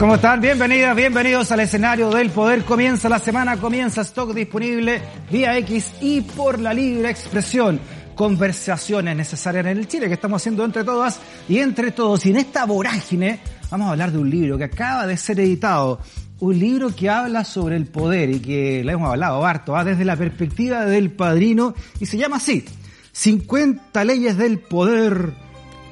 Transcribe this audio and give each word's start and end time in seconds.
¿Cómo 0.00 0.14
están? 0.14 0.40
Bienvenidas, 0.40 0.96
bienvenidos 0.96 1.52
al 1.52 1.60
escenario 1.60 2.08
del 2.08 2.30
poder. 2.30 2.64
Comienza 2.64 3.06
la 3.10 3.18
semana, 3.18 3.58
comienza 3.58 4.00
stock 4.00 4.32
disponible 4.32 4.98
vía 5.30 5.58
X 5.58 5.92
y 6.00 6.22
por 6.22 6.58
la 6.58 6.72
libre 6.72 7.10
expresión. 7.10 7.78
Conversaciones 8.14 9.14
necesarias 9.14 9.66
en 9.66 9.76
el 9.76 9.86
Chile 9.86 10.08
que 10.08 10.14
estamos 10.14 10.40
haciendo 10.40 10.64
entre 10.64 10.84
todas 10.84 11.20
y 11.50 11.58
entre 11.58 11.90
todos. 11.90 12.24
Y 12.24 12.30
en 12.30 12.38
esta 12.38 12.64
vorágine 12.64 13.40
vamos 13.70 13.88
a 13.88 13.90
hablar 13.90 14.10
de 14.10 14.16
un 14.16 14.30
libro 14.30 14.56
que 14.56 14.64
acaba 14.64 15.06
de 15.06 15.18
ser 15.18 15.38
editado. 15.38 16.00
Un 16.38 16.58
libro 16.58 16.96
que 16.96 17.10
habla 17.10 17.44
sobre 17.44 17.76
el 17.76 17.84
poder 17.84 18.30
y 18.30 18.40
que 18.40 18.82
le 18.82 18.92
hemos 18.92 19.10
hablado 19.10 19.44
harto, 19.44 19.76
¿ah? 19.76 19.84
desde 19.84 20.06
la 20.06 20.16
perspectiva 20.16 20.86
del 20.86 21.10
padrino 21.10 21.74
y 22.00 22.06
se 22.06 22.16
llama 22.16 22.36
así. 22.38 22.64
50 23.12 24.02
leyes 24.06 24.38
del 24.38 24.60
poder 24.60 25.34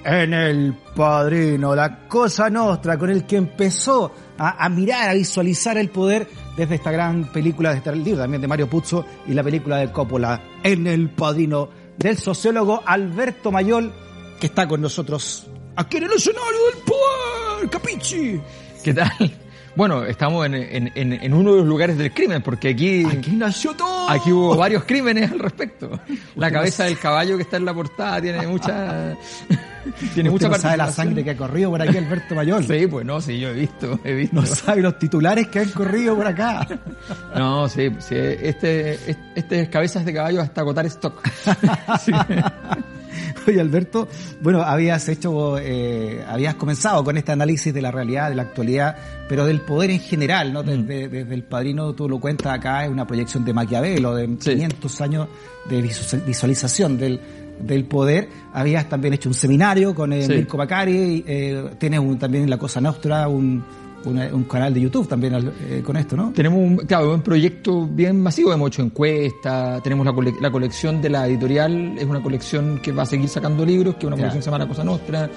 en 0.04 0.32
el 0.32 0.74
padrino, 0.94 1.74
la 1.74 2.06
cosa 2.08 2.48
nostra 2.48 2.96
con 2.98 3.10
el 3.10 3.24
que 3.24 3.36
empezó 3.36 4.12
a, 4.38 4.68
mirar, 4.68 5.10
a 5.10 5.14
visualizar 5.14 5.76
el 5.78 5.90
poder 5.90 6.28
desde 6.56 6.76
esta 6.76 6.90
gran 6.90 7.24
película, 7.32 7.70
de 7.70 7.78
este 7.78 7.94
libro 7.94 8.22
también 8.22 8.40
de 8.40 8.48
Mario 8.48 8.68
Puzo 8.68 9.04
y 9.26 9.34
la 9.34 9.42
película 9.42 9.78
de 9.78 9.90
Coppola, 9.90 10.40
en 10.62 10.86
el 10.86 11.10
padrino 11.10 11.68
del 11.96 12.16
sociólogo 12.16 12.82
Alberto 12.84 13.50
Mayol, 13.50 13.92
que 14.40 14.46
está 14.46 14.68
con 14.68 14.80
nosotros 14.80 15.46
aquí 15.76 15.96
en 15.96 16.04
el 16.04 16.12
escenario 16.12 16.58
del 16.72 16.82
poder, 16.84 17.70
Capichi. 17.70 18.40
¿Qué 18.82 18.94
tal? 18.94 19.47
Bueno, 19.74 20.04
estamos 20.04 20.46
en, 20.46 20.54
en, 20.54 20.92
en, 20.94 21.34
uno 21.34 21.52
de 21.52 21.58
los 21.58 21.66
lugares 21.66 21.96
del 21.96 22.12
crimen, 22.12 22.42
porque 22.42 22.70
aquí... 22.70 23.04
Aquí 23.04 23.32
nació 23.32 23.74
todo. 23.74 24.08
Aquí 24.10 24.32
hubo 24.32 24.56
varios 24.56 24.84
crímenes 24.84 25.30
al 25.30 25.38
respecto. 25.38 26.00
La 26.36 26.50
cabeza 26.50 26.84
del 26.84 26.98
caballo 26.98 27.36
que 27.36 27.42
está 27.42 27.58
en 27.58 27.64
la 27.64 27.74
portada 27.74 28.20
tiene 28.20 28.46
mucha... 28.46 29.16
tiene 30.14 30.30
mucha 30.30 30.48
no 30.48 30.54
sabe 30.58 30.76
la 30.76 30.90
sangre 30.90 31.24
que 31.24 31.30
ha 31.30 31.36
corrido 31.36 31.70
por 31.70 31.82
aquí 31.82 31.96
Alberto 31.96 32.34
Mayol. 32.34 32.64
Sí, 32.64 32.86
pues 32.86 33.06
no, 33.06 33.20
sí, 33.20 33.38
yo 33.38 33.48
he 33.50 33.54
visto, 33.54 34.00
he 34.04 34.14
visto. 34.14 34.36
No 34.36 34.46
sabe 34.46 34.82
los 34.82 34.98
titulares 34.98 35.48
que 35.48 35.60
han 35.60 35.70
corrido 35.70 36.16
por 36.16 36.26
acá. 36.26 36.66
No, 37.34 37.68
sí, 37.68 37.88
sí 38.00 38.14
este, 38.16 38.98
este 39.34 39.60
es 39.60 39.68
cabezas 39.68 40.04
de 40.04 40.12
caballo 40.12 40.40
hasta 40.40 40.60
agotar 40.60 40.86
stock. 40.86 41.22
Sí. 42.04 42.12
Oye, 43.46 43.60
Alberto, 43.60 44.08
bueno, 44.40 44.62
habías 44.62 45.08
hecho, 45.08 45.58
eh, 45.58 46.24
habías 46.26 46.54
comenzado 46.54 47.04
con 47.04 47.16
este 47.16 47.32
análisis 47.32 47.72
de 47.72 47.82
la 47.82 47.90
realidad, 47.90 48.28
de 48.30 48.36
la 48.36 48.42
actualidad, 48.42 48.96
pero 49.28 49.44
del 49.44 49.60
poder 49.60 49.90
en 49.90 50.00
general, 50.00 50.52
¿no? 50.52 50.62
Desde, 50.62 51.08
desde 51.08 51.34
el 51.34 51.42
padrino, 51.44 51.92
tú 51.92 52.08
lo 52.08 52.20
cuentas 52.20 52.52
acá, 52.52 52.84
es 52.84 52.90
una 52.90 53.06
proyección 53.06 53.44
de 53.44 53.52
Maquiavelo, 53.52 54.14
de 54.14 54.26
sí. 54.40 54.52
500 54.52 55.00
años 55.00 55.28
de 55.68 55.82
visualización 56.26 56.98
del, 56.98 57.20
del 57.60 57.84
poder. 57.84 58.28
Habías 58.52 58.88
también 58.88 59.14
hecho 59.14 59.28
un 59.28 59.34
seminario 59.34 59.94
con 59.94 60.12
eh, 60.12 60.22
sí. 60.22 60.32
Mirko 60.32 60.56
Macari, 60.56 61.24
eh, 61.26 61.70
tienes 61.78 62.00
un, 62.00 62.18
también 62.18 62.44
en 62.44 62.50
La 62.50 62.58
Cosa 62.58 62.80
Nostra 62.80 63.28
un, 63.28 63.64
una, 64.04 64.26
un 64.32 64.44
canal 64.44 64.72
de 64.72 64.80
YouTube 64.80 65.08
también 65.08 65.52
eh, 65.60 65.82
con 65.84 65.96
esto, 65.96 66.16
¿no? 66.16 66.32
Tenemos 66.32 66.58
un, 66.58 66.76
claro, 66.78 67.14
un 67.14 67.22
proyecto 67.22 67.86
bien 67.86 68.20
masivo, 68.20 68.52
hemos 68.52 68.68
hecho 68.68 68.82
encuestas, 68.82 69.82
tenemos 69.82 70.06
la, 70.06 70.12
cole, 70.12 70.34
la, 70.40 70.50
colección 70.50 71.00
de 71.00 71.10
la 71.10 71.26
editorial, 71.26 71.96
es 71.98 72.04
una 72.04 72.22
colección 72.22 72.80
que 72.80 72.92
va 72.92 73.02
a 73.02 73.06
seguir 73.06 73.28
sacando 73.28 73.64
libros, 73.64 73.94
que 73.96 74.00
es 74.00 74.06
una 74.06 74.16
colección 74.16 74.38
que 74.38 74.42
se 74.42 74.50
llama 74.50 74.58
La 74.58 74.68
Cosa 74.68 74.84
Nostra. 74.84 75.30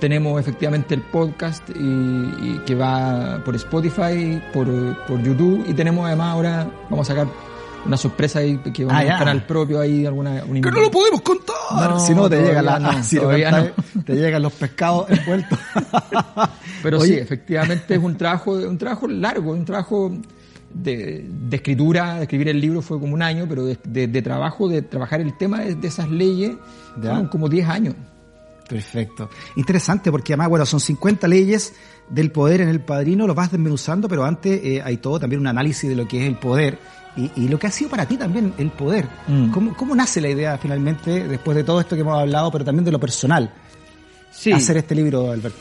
Tenemos 0.00 0.38
efectivamente 0.40 0.94
el 0.94 1.02
podcast 1.02 1.70
y, 1.70 1.72
y 1.78 2.60
que 2.66 2.74
va 2.74 3.40
por 3.44 3.54
Spotify, 3.56 4.40
por, 4.52 4.66
por 5.06 5.22
YouTube 5.22 5.64
y 5.68 5.72
tenemos 5.72 6.06
además 6.06 6.32
ahora, 6.32 6.70
vamos 6.90 7.08
a 7.08 7.14
sacar 7.14 7.53
una 7.86 7.96
sorpresa 7.96 8.40
ahí 8.40 8.58
que 8.58 8.84
va 8.84 8.98
ah, 8.98 9.00
a 9.00 9.02
un 9.02 9.18
canal 9.18 9.46
propio 9.46 9.80
ahí 9.80 10.06
alguna 10.06 10.42
que 10.42 10.70
no 10.70 10.80
lo 10.80 10.90
podemos 10.90 11.20
contar. 11.22 11.54
No, 11.72 12.00
si 12.00 12.14
no 12.14 12.28
te 12.28 12.42
llega 12.42 12.62
la 12.62 12.78
no, 12.78 13.02
si 13.02 13.16
todavía 13.16 13.50
no. 13.50 14.02
te 14.04 14.14
llegan 14.14 14.42
los 14.42 14.52
pescados 14.52 15.10
envueltos. 15.10 15.58
Pero 16.82 16.98
Oye. 16.98 17.14
sí 17.14 17.20
efectivamente 17.20 17.94
es 17.94 18.02
un 18.02 18.16
trabajo 18.16 18.52
un 18.52 18.78
trabajo 18.78 19.08
largo 19.08 19.52
un 19.52 19.64
trabajo 19.64 20.12
de, 20.72 21.26
de, 21.28 21.56
escritura 21.56 22.16
de 22.16 22.22
escribir 22.22 22.48
el 22.48 22.60
libro 22.60 22.82
fue 22.82 22.98
como 22.98 23.14
un 23.14 23.22
año 23.22 23.46
pero 23.48 23.64
de, 23.64 23.78
de, 23.84 24.08
de 24.08 24.22
trabajo 24.22 24.68
de 24.68 24.82
trabajar 24.82 25.20
el 25.20 25.36
tema 25.36 25.60
de, 25.60 25.86
esas 25.86 26.10
leyes 26.10 26.56
fueron 27.00 27.28
como 27.28 27.48
10 27.48 27.68
años. 27.68 27.94
Perfecto. 28.68 29.28
Interesante 29.56 30.10
porque 30.10 30.32
además, 30.32 30.48
bueno, 30.48 30.66
son 30.66 30.80
50 30.80 31.28
leyes 31.28 31.74
del 32.08 32.30
poder 32.30 32.60
en 32.62 32.68
el 32.68 32.80
padrino, 32.80 33.26
lo 33.26 33.34
vas 33.34 33.50
desmenuzando, 33.50 34.08
pero 34.08 34.24
antes 34.24 34.60
eh, 34.64 34.82
hay 34.82 34.96
todo 34.96 35.20
también 35.20 35.40
un 35.40 35.46
análisis 35.46 35.88
de 35.88 35.96
lo 35.96 36.08
que 36.08 36.22
es 36.22 36.28
el 36.28 36.38
poder 36.38 36.78
y, 37.16 37.30
y, 37.36 37.48
lo 37.48 37.58
que 37.58 37.66
ha 37.66 37.70
sido 37.70 37.90
para 37.90 38.06
ti 38.06 38.16
también 38.16 38.52
el 38.58 38.70
poder. 38.70 39.08
Mm. 39.28 39.50
¿Cómo, 39.50 39.76
¿Cómo, 39.76 39.94
nace 39.94 40.20
la 40.20 40.30
idea 40.30 40.58
finalmente, 40.58 41.28
después 41.28 41.56
de 41.56 41.64
todo 41.64 41.80
esto 41.80 41.94
que 41.94 42.02
hemos 42.02 42.18
hablado, 42.18 42.50
pero 42.50 42.64
también 42.64 42.84
de 42.84 42.92
lo 42.92 42.98
personal? 42.98 43.52
Sí. 44.32 44.52
Hacer 44.52 44.78
este 44.78 44.94
libro, 44.94 45.30
Alberto. 45.30 45.58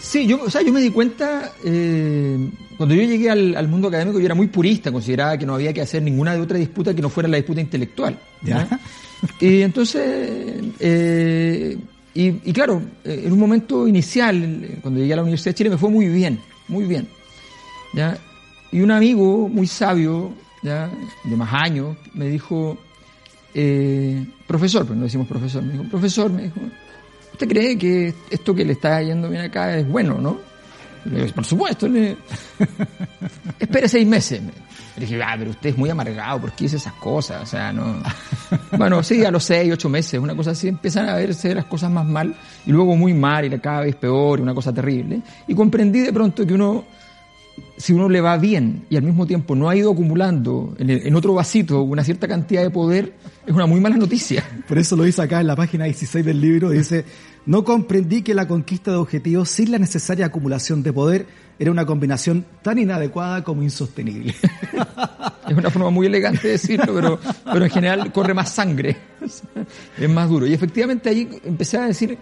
Sí, 0.00 0.26
yo, 0.26 0.42
o 0.42 0.50
sea, 0.50 0.62
yo 0.62 0.72
me 0.72 0.80
di 0.80 0.90
cuenta, 0.90 1.52
eh, 1.64 2.50
cuando 2.76 2.94
yo 2.94 3.02
llegué 3.02 3.30
al, 3.30 3.56
al, 3.56 3.66
mundo 3.66 3.88
académico, 3.88 4.18
yo 4.20 4.26
era 4.26 4.34
muy 4.34 4.46
purista, 4.46 4.92
consideraba 4.92 5.36
que 5.36 5.44
no 5.44 5.54
había 5.54 5.72
que 5.72 5.80
hacer 5.80 6.02
ninguna 6.02 6.34
de 6.34 6.40
otra 6.40 6.56
disputa 6.56 6.94
que 6.94 7.02
no 7.02 7.10
fuera 7.10 7.28
la 7.28 7.36
disputa 7.36 7.60
intelectual. 7.60 8.18
¿ya? 8.42 8.68
Y 9.40 9.62
entonces, 9.62 10.62
eh, 10.78 11.76
y, 12.14 12.26
y, 12.26 12.52
claro, 12.52 12.80
en 13.02 13.32
un 13.32 13.38
momento 13.38 13.88
inicial, 13.88 14.78
cuando 14.80 15.00
llegué 15.00 15.12
a 15.12 15.16
la 15.16 15.22
Universidad 15.22 15.50
de 15.50 15.54
Chile, 15.56 15.70
me 15.70 15.76
fue 15.76 15.90
muy 15.90 16.06
bien, 16.06 16.38
muy 16.68 16.84
bien. 16.84 17.08
¿ya? 17.92 18.16
Y 18.70 18.80
un 18.80 18.92
amigo 18.92 19.48
muy 19.48 19.66
sabio, 19.66 20.32
¿ya? 20.62 20.90
de 21.24 21.36
más 21.36 21.52
años, 21.52 21.96
me 22.14 22.26
dijo, 22.26 22.78
eh, 23.54 24.24
profesor, 24.46 24.84
pero 24.84 24.96
no 24.96 25.04
decimos 25.04 25.26
profesor, 25.26 25.62
me 25.62 25.72
dijo, 25.72 25.84
profesor, 25.84 26.30
me 26.30 26.42
dijo, 26.44 26.60
¿usted 27.32 27.48
cree 27.48 27.78
que 27.78 28.14
esto 28.30 28.54
que 28.54 28.64
le 28.64 28.72
está 28.72 29.02
yendo 29.02 29.28
bien 29.28 29.42
acá 29.42 29.76
es 29.76 29.88
bueno, 29.88 30.18
no? 30.20 30.38
Le 31.04 31.22
dije, 31.22 31.32
por 31.32 31.44
supuesto, 31.44 31.88
le... 31.88 32.16
espere 33.58 33.88
seis 33.88 34.06
meses. 34.06 34.42
Le 34.96 35.06
dije, 35.06 35.22
ah, 35.22 35.36
pero 35.38 35.50
usted 35.50 35.70
es 35.70 35.78
muy 35.78 35.88
amargado, 35.88 36.40
¿por 36.40 36.52
qué 36.52 36.64
dice 36.64 36.76
esas 36.76 36.94
cosas? 36.94 37.42
O 37.42 37.46
sea, 37.46 37.72
no... 37.72 38.02
bueno, 38.76 39.02
sí, 39.02 39.24
a 39.24 39.30
los 39.30 39.44
seis, 39.44 39.72
ocho 39.72 39.88
meses, 39.88 40.20
una 40.20 40.34
cosa 40.34 40.50
así, 40.50 40.68
empiezan 40.68 41.08
a 41.08 41.14
verse 41.14 41.54
las 41.54 41.66
cosas 41.66 41.90
más 41.90 42.04
mal, 42.04 42.34
y 42.66 42.72
luego 42.72 42.96
muy 42.96 43.14
mal, 43.14 43.44
y 43.44 43.58
cada 43.58 43.82
vez 43.82 43.94
peor, 43.94 44.40
y 44.40 44.42
una 44.42 44.54
cosa 44.54 44.72
terrible. 44.72 45.22
Y 45.46 45.54
comprendí 45.54 46.00
de 46.00 46.12
pronto 46.12 46.44
que 46.46 46.54
uno 46.54 46.84
si 47.78 47.92
uno 47.92 48.08
le 48.08 48.20
va 48.20 48.36
bien 48.36 48.84
y 48.90 48.96
al 48.96 49.04
mismo 49.04 49.26
tiempo 49.26 49.54
no 49.54 49.68
ha 49.68 49.76
ido 49.76 49.92
acumulando 49.92 50.74
en, 50.78 50.90
el, 50.90 51.06
en, 51.06 51.14
otro 51.14 51.32
vasito 51.32 51.82
una 51.82 52.04
cierta 52.04 52.26
cantidad 52.26 52.62
de 52.62 52.70
poder, 52.70 53.14
es 53.46 53.54
una 53.54 53.66
muy 53.66 53.80
mala 53.80 53.96
noticia. 53.96 54.44
Por 54.66 54.78
eso 54.78 54.96
lo 54.96 55.04
dice 55.04 55.22
acá 55.22 55.40
en 55.40 55.46
la 55.46 55.56
página 55.56 55.84
16 55.84 56.24
del 56.24 56.40
libro, 56.40 56.70
dice, 56.70 57.04
no 57.46 57.64
comprendí 57.64 58.22
que 58.22 58.34
la 58.34 58.48
conquista 58.48 58.90
de 58.90 58.98
objetivos 58.98 59.48
sin 59.48 59.70
la 59.70 59.78
necesaria 59.78 60.26
acumulación 60.26 60.82
de 60.82 60.92
poder 60.92 61.26
era 61.58 61.70
una 61.70 61.86
combinación 61.86 62.44
tan 62.62 62.78
inadecuada 62.78 63.42
como 63.42 63.62
insostenible. 63.62 64.34
Es 65.48 65.56
una 65.56 65.70
forma 65.70 65.88
muy 65.88 66.06
elegante 66.06 66.46
de 66.46 66.52
decirlo, 66.52 66.92
pero, 66.94 67.18
pero 67.50 67.64
en 67.64 67.70
general 67.70 68.12
corre 68.12 68.34
más 68.34 68.50
sangre, 68.50 68.98
es 69.98 70.10
más 70.10 70.28
duro. 70.28 70.46
Y 70.46 70.52
efectivamente 70.52 71.08
ahí 71.08 71.26
empecé 71.42 71.78
a 71.78 71.86
decir, 71.86 72.18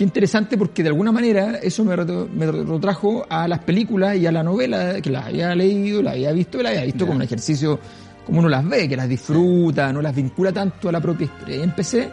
Qué 0.00 0.04
interesante 0.04 0.56
porque 0.56 0.82
de 0.82 0.88
alguna 0.88 1.12
manera 1.12 1.58
eso 1.62 1.84
me, 1.84 1.94
me 1.94 2.50
retrotrajo 2.50 3.26
a 3.28 3.46
las 3.46 3.58
películas 3.58 4.16
y 4.16 4.24
a 4.24 4.32
la 4.32 4.42
novela 4.42 4.98
que 5.02 5.10
las 5.10 5.26
había 5.26 5.54
leído, 5.54 6.02
las 6.02 6.14
había 6.14 6.32
visto, 6.32 6.62
las 6.62 6.70
había 6.70 6.84
visto 6.84 7.00
yeah. 7.00 7.06
como 7.06 7.16
un 7.18 7.22
ejercicio 7.22 7.78
como 8.24 8.38
uno 8.38 8.48
las 8.48 8.66
ve, 8.66 8.88
que 8.88 8.96
las 8.96 9.06
disfruta, 9.06 9.92
no 9.92 10.00
las 10.00 10.16
vincula 10.16 10.52
tanto 10.52 10.88
a 10.88 10.92
la 10.92 11.02
propia 11.02 11.26
historia. 11.26 11.56
Y 11.56 11.62
empecé, 11.64 12.08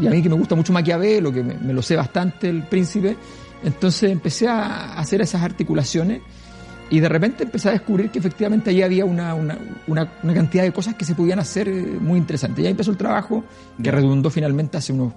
y 0.00 0.06
a 0.06 0.10
mí 0.10 0.22
que 0.22 0.30
me 0.30 0.34
gusta 0.34 0.54
mucho 0.54 0.72
Maquiavelo, 0.72 1.30
que 1.30 1.42
me, 1.42 1.52
me 1.58 1.74
lo 1.74 1.82
sé 1.82 1.94
bastante, 1.94 2.48
el 2.48 2.62
príncipe, 2.62 3.14
entonces 3.62 4.10
empecé 4.10 4.48
a 4.48 4.98
hacer 4.98 5.20
esas 5.20 5.42
articulaciones 5.42 6.22
y 6.88 7.00
de 7.00 7.08
repente 7.10 7.44
empecé 7.44 7.68
a 7.68 7.72
descubrir 7.72 8.08
que 8.08 8.18
efectivamente 8.18 8.70
allí 8.70 8.80
había 8.80 9.04
una, 9.04 9.34
una, 9.34 9.58
una, 9.88 10.10
una 10.22 10.32
cantidad 10.32 10.62
de 10.62 10.72
cosas 10.72 10.94
que 10.94 11.04
se 11.04 11.14
podían 11.14 11.38
hacer 11.38 11.68
muy 11.68 12.16
interesantes. 12.16 12.62
Y 12.62 12.66
ahí 12.66 12.70
empezó 12.70 12.92
el 12.92 12.96
trabajo 12.96 13.44
que 13.82 13.90
redundó 13.90 14.30
finalmente 14.30 14.78
hace 14.78 14.94
unos 14.94 15.12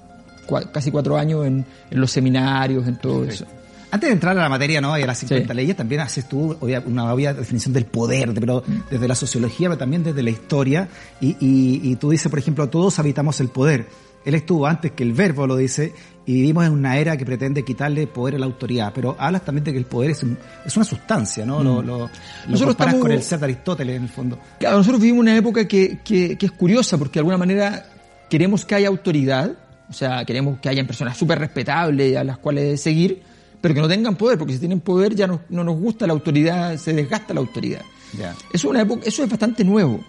casi 0.72 0.92
cuatro 0.92 1.18
años 1.18 1.46
en, 1.46 1.66
en 1.90 2.02
los 2.02 2.12
seminarios, 2.12 2.88
en 2.88 2.98
todo 2.98 3.22
Perfecto. 3.22 3.46
eso. 3.46 3.60
Antes 3.92 4.08
de 4.08 4.14
entrar 4.14 4.38
a 4.38 4.42
la 4.42 4.50
materia, 4.50 4.82
¿no? 4.82 4.98
Y 4.98 5.02
a 5.02 5.08
las 5.08 5.18
50 5.18 5.48
sí. 5.48 5.56
leyes, 5.56 5.76
también 5.76 6.02
haces 6.02 6.30
tú 6.30 6.56
una 6.86 7.12
obvia 7.12 7.34
definición 7.34 7.74
del 7.74 7.86
poder, 7.86 8.34
pero 8.36 8.64
desde 8.90 9.08
la 9.08 9.16
sociología, 9.16 9.68
pero 9.68 9.80
también 9.80 10.04
desde 10.04 10.22
la 10.22 10.30
historia. 10.30 10.88
Y, 11.20 11.30
y, 11.40 11.82
y, 11.84 11.96
tú 11.96 12.12
dices, 12.12 12.30
por 12.30 12.38
ejemplo, 12.38 12.70
todos 12.70 13.00
habitamos 13.00 13.40
el 13.40 13.50
poder. 13.50 13.88
Él 14.26 14.36
estuvo 14.36 14.68
antes 14.68 14.92
que 14.92 15.02
el 15.02 15.14
verbo 15.14 15.48
lo 15.48 15.56
dice, 15.56 15.94
y 16.28 16.34
vivimos 16.34 16.68
en 16.68 16.74
una 16.74 16.98
era 16.98 17.18
que 17.18 17.26
pretende 17.26 17.66
quitarle 17.66 18.06
poder 18.06 18.36
a 18.36 18.40
la 18.40 18.46
autoridad. 18.46 18.92
Pero 18.94 19.16
hablas 19.18 19.44
también 19.44 19.64
de 19.64 19.72
que 19.72 19.80
el 19.80 19.86
poder 19.86 20.12
es, 20.12 20.22
un, 20.22 20.38
es 20.64 20.76
una 20.76 20.86
sustancia, 20.86 21.44
¿no? 21.44 21.62
Mm. 21.62 21.64
Lo, 21.64 21.82
lo, 21.82 21.98
lo 22.00 22.10
nosotros 22.48 22.76
estamos, 22.80 23.02
con 23.02 23.12
el 23.12 23.24
ser 23.24 23.40
de 23.40 23.46
Aristóteles, 23.46 23.96
en 23.96 24.04
el 24.04 24.10
fondo. 24.10 24.38
Claro, 24.60 24.78
nosotros 24.78 25.02
vivimos 25.02 25.22
una 25.22 25.36
época 25.36 25.68
que, 25.68 25.98
que, 26.04 26.38
que 26.38 26.46
es 26.46 26.52
curiosa, 26.52 27.00
porque 27.00 27.14
de 27.14 27.22
alguna 27.22 27.40
manera 27.40 27.88
queremos 28.30 28.66
que 28.66 28.76
haya 28.76 28.88
autoridad, 28.88 29.58
o 29.90 29.94
sea, 29.94 30.24
queremos 30.26 30.60
que 30.60 30.70
hayan 30.70 30.86
personas 30.86 31.18
súper 31.18 31.40
respetables 31.40 32.16
a 32.16 32.24
las 32.24 32.38
cuales 32.38 32.80
seguir, 32.80 33.22
pero 33.60 33.74
que 33.74 33.82
no 33.82 33.88
tengan 33.88 34.16
poder, 34.16 34.38
porque 34.38 34.54
si 34.54 34.60
tienen 34.60 34.80
poder 34.80 35.16
ya 35.16 35.28
no, 35.28 35.42
no 35.50 35.64
nos 35.64 35.78
gusta 35.78 36.06
la 36.06 36.14
autoridad, 36.14 36.78
se 36.78 36.94
desgasta 36.94 37.34
la 37.34 37.40
autoridad. 37.40 37.82
Yeah. 38.18 38.32
Eso, 38.32 38.50
es 38.54 38.66
una 38.66 38.82
época, 38.82 39.02
eso 39.06 39.24
es 39.24 39.30
bastante 39.30 39.64
nuevo. 39.64 40.00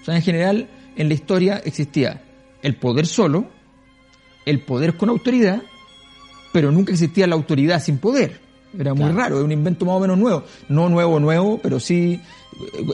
O 0.00 0.04
sea, 0.04 0.16
en 0.16 0.22
general, 0.22 0.68
en 0.96 1.08
la 1.08 1.14
historia 1.14 1.62
existía 1.64 2.22
el 2.62 2.76
poder 2.76 3.06
solo, 3.06 3.46
el 4.44 4.60
poder 4.60 4.96
con 4.96 5.08
autoridad, 5.08 5.62
pero 6.52 6.72
nunca 6.72 6.92
existía 6.92 7.26
la 7.26 7.34
autoridad 7.34 7.82
sin 7.82 7.98
poder. 7.98 8.40
Era 8.78 8.92
muy 8.92 9.10
raro, 9.12 9.38
es 9.38 9.44
un 9.44 9.52
invento 9.52 9.86
más 9.86 9.94
o 9.96 10.00
menos 10.00 10.18
nuevo. 10.18 10.44
No 10.68 10.88
nuevo, 10.88 11.18
nuevo, 11.20 11.58
pero 11.62 11.80
sí 11.80 12.20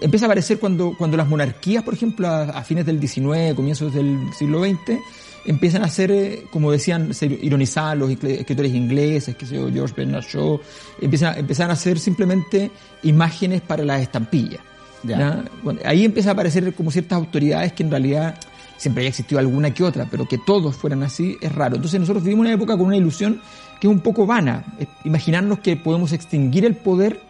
empieza 0.00 0.26
a 0.26 0.29
aparecer 0.29 0.58
cuando, 0.58 0.94
cuando 0.96 1.17
las 1.17 1.29
monarquías, 1.29 1.82
por 1.82 1.94
ejemplo, 1.94 2.29
a, 2.29 2.62
fines 2.62 2.87
del 2.87 3.00
XIX, 3.00 3.55
comienzos 3.55 3.93
del 3.94 4.19
siglo 4.38 4.62
XX, 4.62 4.99
empiezan 5.44 5.82
a 5.82 5.88
ser, 5.88 6.11
eh, 6.11 6.44
como 6.50 6.70
decían, 6.73 7.14
ser 7.14 7.32
ironizados 7.32 7.99
los 7.99 8.11
escritores 8.11 8.73
ingleses, 8.75 9.37
que 9.37 9.46
sé 9.46 9.56
yo, 9.56 9.70
George 9.70 9.94
Bernard 9.96 10.25
Shaw, 10.25 10.61
empiezan, 11.00 11.38
empiezan 11.38 11.70
a 11.70 11.75
hacer 11.75 11.99
simplemente 11.99 12.70
imágenes 13.02 13.61
para 13.61 13.85
las 13.85 14.02
estampillas. 14.02 14.61
ahí 15.85 16.05
empieza 16.05 16.31
a 16.31 16.32
aparecer 16.32 16.75
como 16.75 16.91
ciertas 16.91 17.17
autoridades 17.17 17.73
que 17.73 17.82
en 17.82 17.91
realidad 17.91 18.38
siempre 18.76 19.02
haya 19.02 19.11
existido 19.11 19.38
alguna 19.38 19.73
que 19.73 19.85
otra, 19.85 20.06
pero 20.11 20.26
que 20.26 20.38
todos 20.38 20.76
fueran 20.76 21.02
así 21.02 21.37
es 21.41 21.52
raro. 21.52 21.76
Entonces 21.76 22.00
nosotros 22.00 22.25
vivimos 22.25 22.46
una 22.46 22.55
época 22.55 22.76
con 22.76 22.87
una 22.87 22.96
ilusión 22.96 23.41
que 23.81 23.87
es 23.87 23.93
un 23.93 24.00
poco 24.00 24.26
vana, 24.26 24.64
imaginarnos 25.05 25.61
que 25.61 25.76
podemos 25.76 26.12
extinguir 26.12 26.64
el 26.64 26.76
poder 26.76 27.20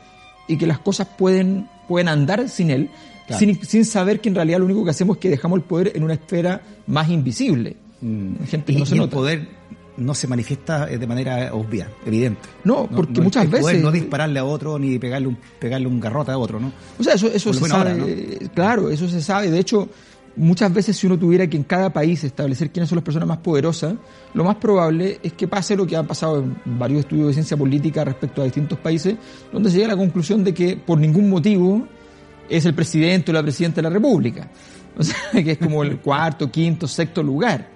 y 0.46 0.56
que 0.56 0.66
las 0.66 0.78
cosas 0.78 1.08
pueden, 1.18 1.68
pueden 1.88 2.08
andar 2.08 2.48
sin 2.48 2.70
él, 2.70 2.90
sin, 3.28 3.64
sin, 3.64 3.84
saber 3.84 4.20
que 4.20 4.28
en 4.28 4.34
realidad 4.34 4.58
lo 4.58 4.66
único 4.66 4.84
que 4.84 4.90
hacemos 4.90 5.16
es 5.16 5.20
que 5.20 5.30
dejamos 5.30 5.58
el 5.58 5.64
poder 5.64 5.92
en 5.94 6.04
una 6.04 6.14
esfera 6.14 6.60
más 6.86 7.08
invisible. 7.08 7.76
Mm. 8.04 8.44
Gente 8.44 8.72
y, 8.72 8.76
no 8.76 8.86
se 8.86 8.96
el 8.96 9.08
poder 9.08 9.48
no 9.96 10.14
se 10.14 10.26
manifiesta 10.26 10.86
de 10.86 11.06
manera 11.06 11.54
obvia, 11.54 11.88
evidente. 12.04 12.48
No, 12.64 12.88
porque 12.88 13.20
muchas 13.20 13.48
veces... 13.48 13.82
no 13.82 13.90
dispararle 13.90 14.38
a 14.40 14.44
otro 14.44 14.78
ni 14.78 14.98
pegarle 14.98 15.28
un, 15.28 15.38
pegarle 15.58 15.86
un 15.86 16.00
garrote 16.00 16.32
a 16.32 16.38
otro, 16.38 16.58
¿no? 16.58 16.72
O 16.98 17.02
sea, 17.02 17.14
eso, 17.14 17.28
eso 17.28 17.52
se 17.54 17.68
sabe, 17.68 18.38
claro, 18.52 18.90
eso 18.90 19.08
se 19.08 19.22
sabe. 19.22 19.50
De 19.50 19.58
hecho, 19.60 19.88
muchas 20.36 20.72
veces 20.74 20.96
si 20.96 21.06
uno 21.06 21.18
tuviera 21.18 21.46
que 21.46 21.56
en 21.56 21.62
cada 21.62 21.92
país 21.92 22.24
establecer 22.24 22.70
quiénes 22.70 22.88
son 22.88 22.96
las 22.96 23.04
personas 23.04 23.28
más 23.28 23.38
poderosas, 23.38 23.94
lo 24.34 24.44
más 24.44 24.56
probable 24.56 25.20
es 25.22 25.32
que 25.34 25.46
pase 25.46 25.76
lo 25.76 25.86
que 25.86 25.96
ha 25.96 26.02
pasado 26.02 26.40
en 26.40 26.56
varios 26.64 27.00
estudios 27.00 27.28
de 27.28 27.34
ciencia 27.34 27.56
política 27.56 28.04
respecto 28.04 28.42
a 28.42 28.44
distintos 28.44 28.78
países, 28.78 29.16
donde 29.52 29.70
se 29.70 29.76
llega 29.76 29.92
a 29.92 29.94
la 29.94 29.96
conclusión 29.96 30.42
de 30.42 30.52
que 30.52 30.76
por 30.76 30.98
ningún 30.98 31.30
motivo 31.30 31.86
es 32.48 32.66
el 32.66 32.74
presidente 32.74 33.30
o 33.30 33.34
la 33.34 33.42
presidenta 33.42 33.76
de 33.76 33.82
la 33.82 33.90
República. 33.90 34.50
O 34.96 35.02
sea, 35.02 35.16
que 35.32 35.50
es 35.50 35.58
como 35.58 35.82
el 35.82 35.98
cuarto, 35.98 36.48
quinto, 36.52 36.86
sexto 36.86 37.20
lugar. 37.20 37.73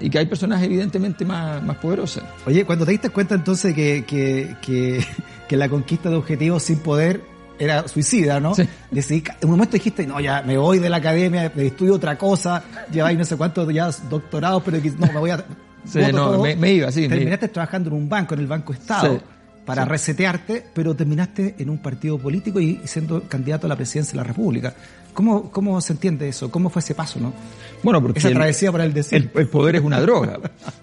Y 0.00 0.10
que 0.10 0.18
hay 0.18 0.26
personas 0.26 0.62
evidentemente 0.62 1.24
más, 1.24 1.62
más 1.62 1.76
poderosas. 1.76 2.24
Oye, 2.46 2.64
cuando 2.64 2.84
te 2.84 2.92
diste 2.92 3.10
cuenta 3.10 3.34
entonces 3.34 3.74
que, 3.74 4.04
que, 4.06 4.56
que, 4.62 5.04
que 5.48 5.56
la 5.56 5.68
conquista 5.68 6.08
de 6.10 6.16
objetivos 6.16 6.62
sin 6.62 6.78
poder 6.78 7.34
era 7.58 7.86
suicida, 7.88 8.40
¿no? 8.40 8.54
Sí. 8.54 8.68
en 8.90 9.24
un 9.42 9.50
momento 9.50 9.72
dijiste, 9.74 10.06
no, 10.06 10.20
ya 10.20 10.42
me 10.42 10.56
voy 10.56 10.78
de 10.78 10.88
la 10.88 10.96
academia, 10.96 11.52
me 11.54 11.66
estudio 11.66 11.94
otra 11.94 12.18
cosa, 12.18 12.62
lleváis 12.90 13.18
no 13.18 13.24
sé 13.24 13.36
cuántos 13.36 13.72
ya 13.72 13.90
doctorados, 14.10 14.62
pero 14.64 14.78
no, 14.98 15.06
me 15.12 15.18
voy 15.18 15.30
a... 15.30 15.44
Sí, 15.84 16.00
no, 16.12 16.40
me, 16.40 16.72
iba, 16.72 16.90
sí. 16.90 17.08
Terminaste 17.08 17.48
trabajando 17.48 17.90
en 17.90 17.96
un 17.96 18.08
banco, 18.08 18.34
en 18.34 18.40
el 18.40 18.46
Banco 18.46 18.72
Estado, 18.72 19.20
para 19.64 19.84
resetearte, 19.84 20.64
pero 20.72 20.94
terminaste 20.94 21.54
en 21.58 21.70
un 21.70 21.78
partido 21.78 22.18
político 22.18 22.60
y 22.60 22.80
siendo 22.84 23.22
candidato 23.22 23.66
a 23.66 23.68
la 23.68 23.76
presidencia 23.76 24.12
de 24.12 24.18
la 24.18 24.24
República. 24.24 24.74
¿Cómo, 25.12 25.50
¿Cómo 25.50 25.80
se 25.80 25.92
entiende 25.92 26.28
eso? 26.28 26.50
¿Cómo 26.50 26.70
fue 26.70 26.80
ese 26.80 26.94
paso, 26.94 27.20
no? 27.20 27.32
Bueno, 27.84 28.02
porque 28.02 28.18
esa 28.18 28.30
travesía 28.30 28.72
para 28.72 28.84
el 28.84 28.92
desierto. 28.92 29.38
El, 29.38 29.48
poder 29.48 29.76
es 29.76 29.82
una 29.82 30.00
droga. 30.00 30.38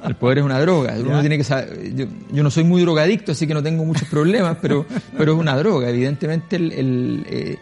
El 0.05 0.15
poder 0.15 0.37
es 0.37 0.43
una 0.45 0.59
droga. 0.59 0.95
Uno 0.97 1.19
tiene 1.19 1.37
que 1.37 1.43
saber, 1.43 1.93
yo, 1.93 2.43
no 2.43 2.49
soy 2.49 2.63
muy 2.63 2.81
drogadicto, 2.81 3.33
así 3.33 3.45
que 3.45 3.53
no 3.53 3.61
tengo 3.61 3.83
muchos 3.83 4.07
problemas, 4.07 4.57
pero, 4.61 4.85
pero 5.17 5.33
es 5.33 5.39
una 5.39 5.57
droga. 5.57 5.89
Evidentemente 5.89 6.55
el, 6.55 7.25
eh, 7.27 7.57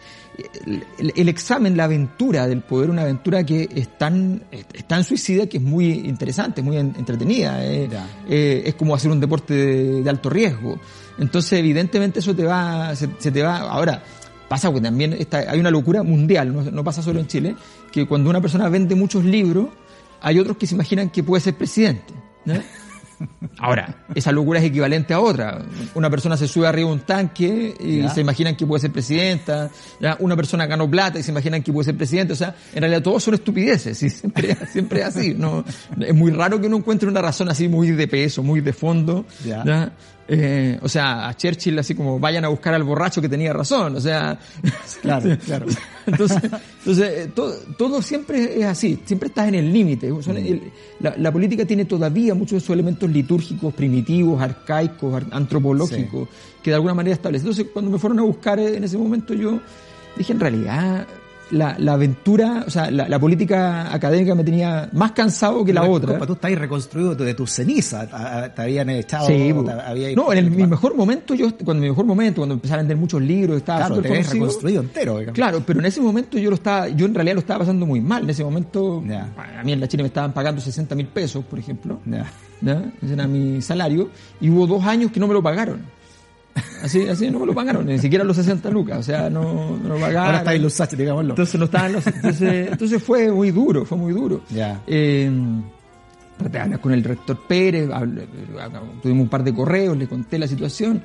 el, 0.98 1.12
el, 1.16 1.28
examen, 1.28 1.76
la 1.76 1.84
aventura 1.84 2.46
del 2.46 2.62
poder, 2.62 2.90
una 2.90 3.02
aventura 3.02 3.44
que 3.44 3.68
es 3.74 3.98
tan, 3.98 4.42
es 4.50 4.84
tan 4.86 5.04
suicida 5.04 5.46
que 5.46 5.58
es 5.58 5.62
muy 5.62 5.90
interesante, 5.90 6.62
muy 6.62 6.76
entretenida. 6.76 7.64
Eh, 7.64 7.88
eh, 8.28 8.62
es 8.66 8.74
como 8.74 8.94
hacer 8.94 9.10
un 9.10 9.20
deporte 9.20 9.54
de, 9.54 10.10
alto 10.10 10.30
riesgo. 10.30 10.78
Entonces, 11.20 11.52
evidentemente 11.52 12.18
eso 12.18 12.34
te 12.34 12.44
va, 12.44 12.96
se 12.96 13.30
te 13.30 13.42
va, 13.42 13.58
ahora, 13.58 14.02
Pasa 14.50 14.74
que 14.74 14.80
también 14.80 15.12
está, 15.12 15.48
hay 15.48 15.60
una 15.60 15.70
locura 15.70 16.02
mundial, 16.02 16.74
no, 16.74 16.82
pasa 16.82 17.02
solo 17.02 17.20
en 17.20 17.28
Chile, 17.28 17.54
que 17.92 18.04
cuando 18.04 18.30
una 18.30 18.40
persona 18.40 18.68
vende 18.68 18.96
muchos 18.96 19.24
libros, 19.24 19.68
hay 20.20 20.40
otros 20.40 20.56
que 20.56 20.66
se 20.66 20.74
imaginan 20.74 21.08
que 21.08 21.22
puede 21.22 21.40
ser 21.40 21.54
presidente. 21.54 22.12
Ahora, 23.58 24.06
esa 24.12 24.32
locura 24.32 24.58
es 24.58 24.64
equivalente 24.64 25.14
a 25.14 25.20
otra. 25.20 25.62
Una 25.94 26.10
persona 26.10 26.36
se 26.36 26.48
sube 26.48 26.66
arriba 26.66 26.88
de 26.88 26.94
un 26.94 27.00
tanque 27.02 27.76
y 27.78 28.08
se 28.08 28.22
imaginan 28.22 28.56
que 28.56 28.66
puede 28.66 28.80
ser 28.80 28.90
presidenta. 28.90 29.70
Una 30.18 30.34
persona 30.34 30.66
ganó 30.66 30.90
plata 30.90 31.20
y 31.20 31.22
se 31.22 31.30
imaginan 31.30 31.62
que 31.62 31.72
puede 31.72 31.84
ser 31.84 31.96
presidente. 31.96 32.32
O 32.32 32.36
sea, 32.36 32.56
en 32.74 32.80
realidad 32.80 33.02
todos 33.02 33.22
son 33.22 33.34
estupideces. 33.34 33.98
Siempre, 33.98 34.56
siempre 34.72 35.02
es 35.02 35.06
así. 35.06 35.34
No, 35.34 35.64
es 36.00 36.14
muy 36.14 36.32
raro 36.32 36.60
que 36.60 36.66
uno 36.66 36.78
encuentre 36.78 37.08
una 37.08 37.22
razón 37.22 37.48
así 37.50 37.68
muy 37.68 37.92
de 37.92 38.08
peso, 38.08 38.42
muy 38.42 38.62
de 38.62 38.72
fondo. 38.72 39.26
¿ya? 39.44 39.92
Eh, 40.32 40.78
o 40.80 40.88
sea, 40.88 41.28
a 41.28 41.36
Churchill 41.36 41.76
así 41.80 41.96
como 41.96 42.20
vayan 42.20 42.44
a 42.44 42.48
buscar 42.48 42.72
al 42.72 42.84
borracho 42.84 43.20
que 43.20 43.28
tenía 43.28 43.52
razón, 43.52 43.96
o 43.96 44.00
sea, 44.00 44.38
claro, 45.02 45.36
claro. 45.44 45.66
entonces, 46.06 46.38
entonces 46.78 47.10
eh, 47.10 47.32
todo, 47.34 47.52
todo, 47.76 48.00
siempre 48.00 48.60
es 48.60 48.64
así, 48.64 49.00
siempre 49.04 49.26
estás 49.26 49.48
en 49.48 49.56
el 49.56 49.72
límite. 49.72 50.08
La, 51.00 51.16
la, 51.16 51.32
política 51.32 51.64
tiene 51.64 51.84
todavía 51.84 52.32
muchos 52.34 52.52
de 52.52 52.58
esos 52.58 52.70
elementos 52.70 53.10
litúrgicos, 53.10 53.74
primitivos, 53.74 54.40
arcaicos, 54.40 55.20
antropológicos, 55.32 56.28
que 56.62 56.70
de 56.70 56.76
alguna 56.76 56.94
manera 56.94 57.14
establecen. 57.14 57.48
Entonces, 57.48 57.72
cuando 57.72 57.90
me 57.90 57.98
fueron 57.98 58.20
a 58.20 58.22
buscar 58.22 58.60
en 58.60 58.84
ese 58.84 58.96
momento, 58.96 59.34
yo 59.34 59.58
dije, 60.16 60.32
en 60.32 60.38
realidad, 60.38 61.08
la, 61.50 61.76
la 61.78 61.92
aventura, 61.94 62.64
o 62.66 62.70
sea, 62.70 62.90
la, 62.90 63.08
la, 63.08 63.18
política 63.18 63.92
académica 63.92 64.34
me 64.34 64.44
tenía 64.44 64.88
más 64.92 65.12
cansado 65.12 65.64
que 65.64 65.72
la, 65.72 65.84
otra. 65.84 66.18
tú 66.26 66.34
estás 66.34 66.52
reconstruido 66.52 67.14
de 67.14 67.34
tus 67.34 67.50
cenizas, 67.50 68.08
te 68.54 68.62
habían 68.62 68.90
echado. 68.90 69.26
Sí, 69.26 69.52
no, 70.14 70.32
en 70.32 70.54
mi 70.54 70.66
mejor 70.66 70.94
momento, 70.94 71.34
yo, 71.34 71.48
cuando 71.56 71.74
en 71.74 71.80
mi 71.80 71.88
mejor 71.88 72.04
momento, 72.04 72.40
cuando 72.40 72.54
empecé 72.54 72.74
a 72.74 72.78
vender 72.78 72.96
muchos 72.96 73.22
libros, 73.22 73.58
estaba 73.58 73.86
claro, 73.86 74.02
te 74.02 74.22
reconstruido 74.22 74.80
entero. 74.80 75.20
Claro, 75.32 75.62
pero 75.64 75.80
en 75.80 75.86
ese 75.86 76.00
momento 76.00 76.38
yo 76.38 76.50
lo 76.50 76.56
estaba, 76.56 76.88
yo 76.88 77.06
en 77.06 77.14
realidad 77.14 77.34
lo 77.34 77.40
estaba 77.40 77.60
pasando 77.60 77.86
muy 77.86 78.00
mal. 78.00 78.24
En 78.24 78.30
ese 78.30 78.44
momento, 78.44 79.02
a 79.36 79.62
mí 79.64 79.72
en 79.72 79.80
la 79.80 79.88
Chile 79.88 80.02
me 80.02 80.08
estaban 80.08 80.32
pagando 80.32 80.60
60 80.60 80.94
mil 80.94 81.06
pesos, 81.08 81.44
por 81.44 81.58
ejemplo. 81.58 82.00
Ese 83.02 83.12
era 83.12 83.26
mi 83.26 83.62
salario. 83.62 84.10
Y 84.40 84.50
hubo 84.50 84.66
dos 84.66 84.84
años 84.84 85.10
que 85.10 85.20
no 85.20 85.26
me 85.26 85.34
lo 85.34 85.42
pagaron. 85.42 85.99
Así, 86.82 87.06
así 87.08 87.30
no 87.30 87.40
me 87.40 87.46
lo 87.46 87.54
pagaron, 87.54 87.86
ni 87.86 87.98
siquiera 87.98 88.24
los 88.24 88.36
60 88.36 88.70
lucas, 88.70 88.98
o 88.98 89.02
sea, 89.02 89.28
no, 89.28 89.76
no 89.76 89.88
lo 89.90 89.94
pagaron. 89.96 90.24
Ahora 90.24 90.38
está 90.38 90.54
en 90.54 90.62
los 90.62 90.72
Sachi, 90.72 90.96
digámoslo. 90.96 91.30
Entonces 91.30 91.58
no 91.58 91.66
estaban 91.66 91.92
los, 91.92 92.06
entonces, 92.06 92.68
entonces 92.72 93.02
fue 93.02 93.30
muy 93.30 93.50
duro, 93.50 93.84
fue 93.84 93.98
muy 93.98 94.12
duro. 94.12 94.42
Ya. 94.50 94.80
Eh, 94.86 95.30
con 96.80 96.92
el 96.92 97.04
rector 97.04 97.38
Pérez, 97.46 97.90
tuvimos 99.02 99.24
un 99.24 99.28
par 99.28 99.44
de 99.44 99.52
correos, 99.52 99.96
le 99.96 100.08
conté 100.08 100.38
la 100.38 100.46
situación 100.46 101.02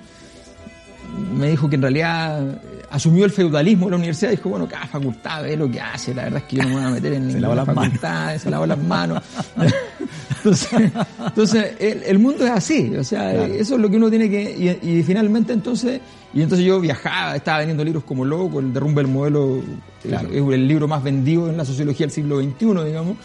me 1.33 1.49
dijo 1.49 1.69
que 1.69 1.75
en 1.75 1.81
realidad 1.81 2.61
asumió 2.95 3.25
el 3.25 3.31
feudalismo 3.31 3.87
de 3.87 3.91
la 3.91 3.97
universidad 3.97 4.31
y 4.31 4.37
dijo, 4.37 4.49
bueno, 4.49 4.67
cada 4.69 4.87
facultad 4.87 5.43
ve 5.43 5.57
lo 5.57 5.69
que 5.69 5.81
hace, 5.81 6.13
la 6.13 6.23
verdad 6.23 6.41
es 6.41 6.45
que 6.45 6.55
yo 6.55 6.63
no 6.63 6.69
me 6.69 6.75
voy 6.75 6.83
a 6.85 6.89
meter 6.91 7.13
en 7.13 7.27
ninguna 7.39 7.65
facultad, 7.65 8.37
se 8.37 8.49
lava 8.49 8.65
las 8.65 8.77
manos. 8.77 9.21
entonces, 10.37 10.91
entonces 11.19 11.75
el, 11.79 12.19
mundo 12.19 12.45
es 12.45 12.51
así, 12.51 12.95
o 12.95 13.03
sea, 13.03 13.45
eso 13.47 13.75
es 13.75 13.81
lo 13.81 13.89
que 13.89 13.97
uno 13.97 14.09
tiene 14.09 14.29
que, 14.29 14.79
y, 14.81 15.03
finalmente 15.03 15.51
entonces, 15.51 15.99
y 16.33 16.41
entonces 16.41 16.65
yo 16.65 16.79
viajaba, 16.79 17.35
estaba 17.35 17.57
vendiendo 17.59 17.83
libros 17.83 18.05
como 18.05 18.23
loco, 18.23 18.61
el 18.61 18.71
derrumbe 18.71 19.01
del 19.01 19.11
modelo 19.11 19.61
es 20.03 20.31
el 20.31 20.67
libro 20.67 20.87
más 20.87 21.03
vendido 21.03 21.49
en 21.49 21.57
la 21.57 21.65
sociología 21.65 22.05
del 22.05 22.13
siglo 22.13 22.41
XXI, 22.41 22.85
digamos, 22.85 23.17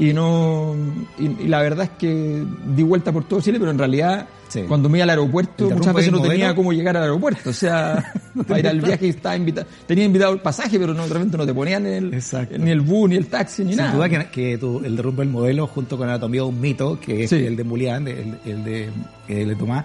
y 0.00 0.12
no, 0.12 0.74
y 1.16 1.46
la 1.46 1.62
verdad 1.62 1.84
es 1.84 1.90
que 1.96 2.44
di 2.74 2.82
vuelta 2.82 3.12
por 3.12 3.22
todo 3.22 3.40
Chile, 3.40 3.60
pero 3.60 3.70
en 3.70 3.78
realidad 3.78 4.26
cuando 4.68 4.88
me 4.88 4.98
iba 4.98 5.04
al 5.04 5.10
aeropuerto, 5.10 5.70
muchas 5.70 5.94
veces 5.94 6.12
no 6.12 6.22
tenía 6.22 6.54
cómo 6.54 6.72
llegar 6.72 6.96
al 6.96 7.04
aeropuerto. 7.04 7.50
O 7.50 7.52
sea, 7.52 8.12
para 8.46 8.60
ir 8.60 8.68
al 8.68 8.80
viaje 8.80 9.08
estaba 9.08 9.36
invitado, 9.36 9.66
tenía 9.86 10.04
invitado 10.04 10.32
el 10.32 10.40
pasaje, 10.40 10.78
pero 10.78 10.94
no, 10.94 11.06
realmente 11.06 11.36
no 11.36 11.46
te 11.46 11.54
ponían 11.54 11.86
el, 11.86 12.22
ni 12.58 12.70
el 12.70 12.80
bus, 12.80 13.10
ni 13.10 13.16
el 13.16 13.26
taxi, 13.26 13.64
ni 13.64 13.74
nada. 13.74 13.90
Sin 13.90 13.98
duda 13.98 14.08
que, 14.08 14.30
que 14.30 14.52
el 14.54 14.96
derrumbe 14.96 15.22
del 15.22 15.32
modelo, 15.32 15.66
junto 15.66 15.96
con 15.96 16.08
Anatomía 16.08 16.42
de 16.42 16.46
un 16.48 16.60
mito, 16.60 16.98
que 17.00 17.24
es 17.24 17.32
el 17.32 17.56
de 17.56 17.64
Mulián, 17.64 18.08
el, 18.08 18.38
el, 18.44 18.64
de, 18.64 18.90
el 19.28 19.48
de 19.48 19.56
Tomás, 19.56 19.84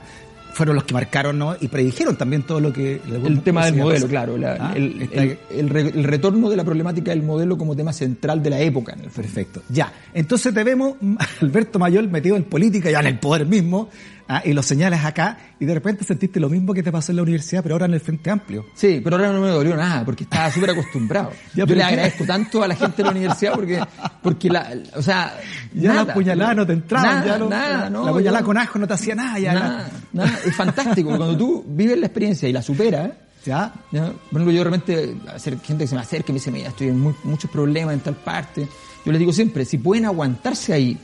fueron 0.57 0.75
los 0.75 0.85
que 0.85 0.93
marcaron 0.95 1.37
¿no? 1.37 1.55
y 1.61 1.67
predijeron 1.67 2.15
también 2.15 2.41
todo 2.41 2.59
lo 2.59 2.73
que... 2.73 2.99
El 3.07 3.41
tema 3.41 3.65
del 3.65 3.75
modelo, 3.75 4.07
claro. 4.07 4.35
Ah, 4.59 4.73
el, 4.75 5.37
el, 5.51 6.03
retorno 6.03 6.49
de 6.49 6.57
la 6.57 6.63
problemática 6.63 7.11
del 7.11 7.21
modelo 7.21 7.59
como 7.59 7.75
tema 7.75 7.93
central 7.93 8.41
de 8.41 8.49
la 8.49 8.59
época. 8.59 8.93
En 8.93 9.07
Perfecto. 9.11 9.61
Ya. 9.69 9.93
Entonces 10.15 10.55
te 10.55 10.63
vemos, 10.63 10.95
Alberto 11.41 11.77
Mayor, 11.77 12.07
metido 12.07 12.35
en 12.35 12.43
política, 12.43 12.89
ya 12.89 13.01
en 13.01 13.05
el 13.05 13.19
poder 13.19 13.45
mismo, 13.45 13.89
¿ah? 14.27 14.41
y 14.43 14.53
lo 14.53 14.63
señalas 14.63 15.05
acá, 15.05 15.37
y 15.59 15.65
de 15.65 15.73
repente 15.73 16.03
sentiste 16.03 16.39
lo 16.39 16.49
mismo 16.49 16.73
que 16.73 16.83
te 16.83 16.91
pasó 16.91 17.11
en 17.11 17.17
la 17.17 17.21
universidad, 17.23 17.63
pero 17.63 17.75
ahora 17.75 17.85
en 17.85 17.93
el 17.93 17.99
Frente 17.99 18.29
Amplio. 18.29 18.65
Sí, 18.73 19.01
pero 19.03 19.15
ahora 19.15 19.31
no 19.31 19.41
me 19.41 19.49
dolió 19.49 19.75
nada, 19.75 20.03
porque 20.05 20.23
estaba 20.23 20.51
súper 20.51 20.71
acostumbrado. 20.71 21.31
Yo 21.55 21.65
le 21.65 21.83
agradezco 21.83 22.25
tanto 22.25 22.63
a 22.63 22.67
la 22.67 22.75
gente 22.75 22.97
de 22.97 23.03
la 23.03 23.11
universidad 23.11 23.53
porque, 23.53 23.81
porque 24.21 24.49
la, 24.49 24.73
o 24.95 25.01
sea, 25.01 25.39
ya 25.73 25.93
la 25.93 26.13
puñalada 26.13 26.53
no 26.53 26.65
te 26.65 26.73
entraba, 26.73 27.25
ya 27.25 27.37
nada, 27.37 27.89
no, 27.89 28.05
la 28.05 28.11
puñalada 28.11 28.43
con 28.43 28.57
ajo 28.57 28.79
no 28.79 28.87
te 28.87 28.93
hacía 28.93 29.15
nada, 29.15 29.39
ya. 29.39 29.53
Nada, 29.53 29.89
nada. 30.13 30.39
Es 30.45 30.55
fantástico, 30.55 31.09
cuando 31.09 31.37
tú 31.37 31.63
vives 31.67 31.97
la 31.97 32.07
experiencia 32.07 32.47
y 32.47 32.53
la 32.53 32.61
superas, 32.61 33.11
¿Ya? 33.45 33.73
¿ya? 33.93 34.07
Por 34.07 34.41
ejemplo, 34.41 34.51
yo 34.51 34.57
de 34.57 34.63
repente, 34.65 35.15
hacer 35.33 35.57
gente 35.61 35.85
que 35.85 35.87
se 35.87 35.95
me 35.95 36.01
acerca 36.01 36.31
y 36.31 36.33
me 36.33 36.39
dice, 36.39 36.51
mira, 36.51 36.67
estoy 36.67 36.89
en 36.89 36.99
muchos 36.99 37.49
problemas 37.49 37.93
en 37.93 38.01
tal 38.01 38.15
parte. 38.15 38.67
Yo 39.05 39.11
les 39.11 39.19
digo 39.19 39.31
siempre, 39.31 39.63
si 39.63 39.77
pueden 39.77 40.03
aguantarse 40.03 40.73
ahí 40.73 40.97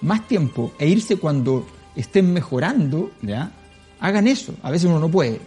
más 0.00 0.26
tiempo 0.26 0.72
e 0.78 0.88
irse 0.88 1.16
cuando 1.16 1.66
estén 1.96 2.32
mejorando, 2.32 3.10
¿Ya? 3.22 3.50
hagan 4.00 4.26
eso. 4.26 4.54
A 4.62 4.70
veces 4.70 4.88
uno 4.88 4.98
no 4.98 5.08
puede, 5.08 5.40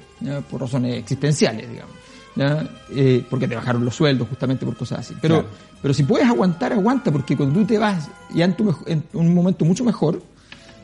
por 0.49 0.61
razones 0.61 0.97
existenciales, 0.97 1.69
digamos. 1.69 1.93
Eh, 2.93 3.23
porque 3.29 3.47
te 3.47 3.55
bajaron 3.55 3.85
los 3.85 3.95
sueldos 3.95 4.27
justamente 4.27 4.65
por 4.65 4.75
cosas 4.75 4.99
así. 4.99 5.15
Pero, 5.21 5.45
pero 5.81 5.93
si 5.93 6.03
puedes 6.03 6.27
aguantar, 6.27 6.73
aguanta, 6.73 7.11
porque 7.11 7.37
cuando 7.37 7.59
tú 7.59 7.65
te 7.65 7.77
vas 7.77 8.09
ya 8.33 8.45
en, 8.45 8.55
en 8.87 9.03
un 9.13 9.33
momento 9.33 9.65
mucho 9.65 9.83
mejor, 9.83 10.21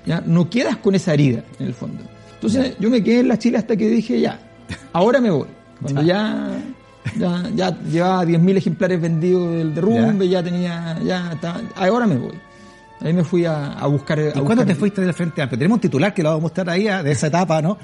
¿ya? 0.06 0.22
no 0.26 0.50
quedas 0.50 0.78
con 0.78 0.96
esa 0.96 1.14
herida 1.14 1.44
en 1.60 1.68
el 1.68 1.74
fondo. 1.74 2.04
Entonces 2.36 2.76
yo 2.80 2.90
me 2.90 3.04
quedé 3.04 3.20
en 3.20 3.28
la 3.28 3.38
Chile 3.38 3.58
hasta 3.58 3.76
que 3.76 3.88
dije, 3.88 4.20
ya, 4.20 4.40
ahora 4.94 5.22
me 5.22 5.30
voy. 5.30 5.48
Cuando 5.82 6.02
ya, 6.04 6.60
ya, 7.18 7.50
ya 7.56 7.80
llevaba 7.84 8.26
10.000 8.26 8.58
ejemplares 8.58 9.02
vendidos 9.02 9.52
del 9.54 9.74
derrumbe, 9.74 10.28
ya, 10.28 10.44
tenía, 10.44 11.00
ya 11.04 11.34
estaba, 11.34 11.62
ahora 11.76 12.08
me 12.08 12.18
voy. 12.18 12.34
Ahí 13.02 13.14
me 13.14 13.24
fui 13.24 13.46
a, 13.46 13.74
a 13.74 13.88
buscar. 13.88 14.20
¿Y 14.36 14.40
cuándo 14.40 14.66
te 14.66 14.76
fuiste 14.76 15.02
del 15.02 15.14
Frente 15.14 15.42
Amplio? 15.42 15.58
Tenemos 15.58 15.78
un 15.78 15.82
titular 15.82 16.14
que 16.14 16.22
lo 16.22 16.30
vamos 16.30 16.42
a 16.42 16.44
mostrar 16.44 16.70
ahí 16.70 16.84
de 16.84 17.12
esa 17.12 17.28
etapa, 17.28 17.62
¿no? 17.62 17.78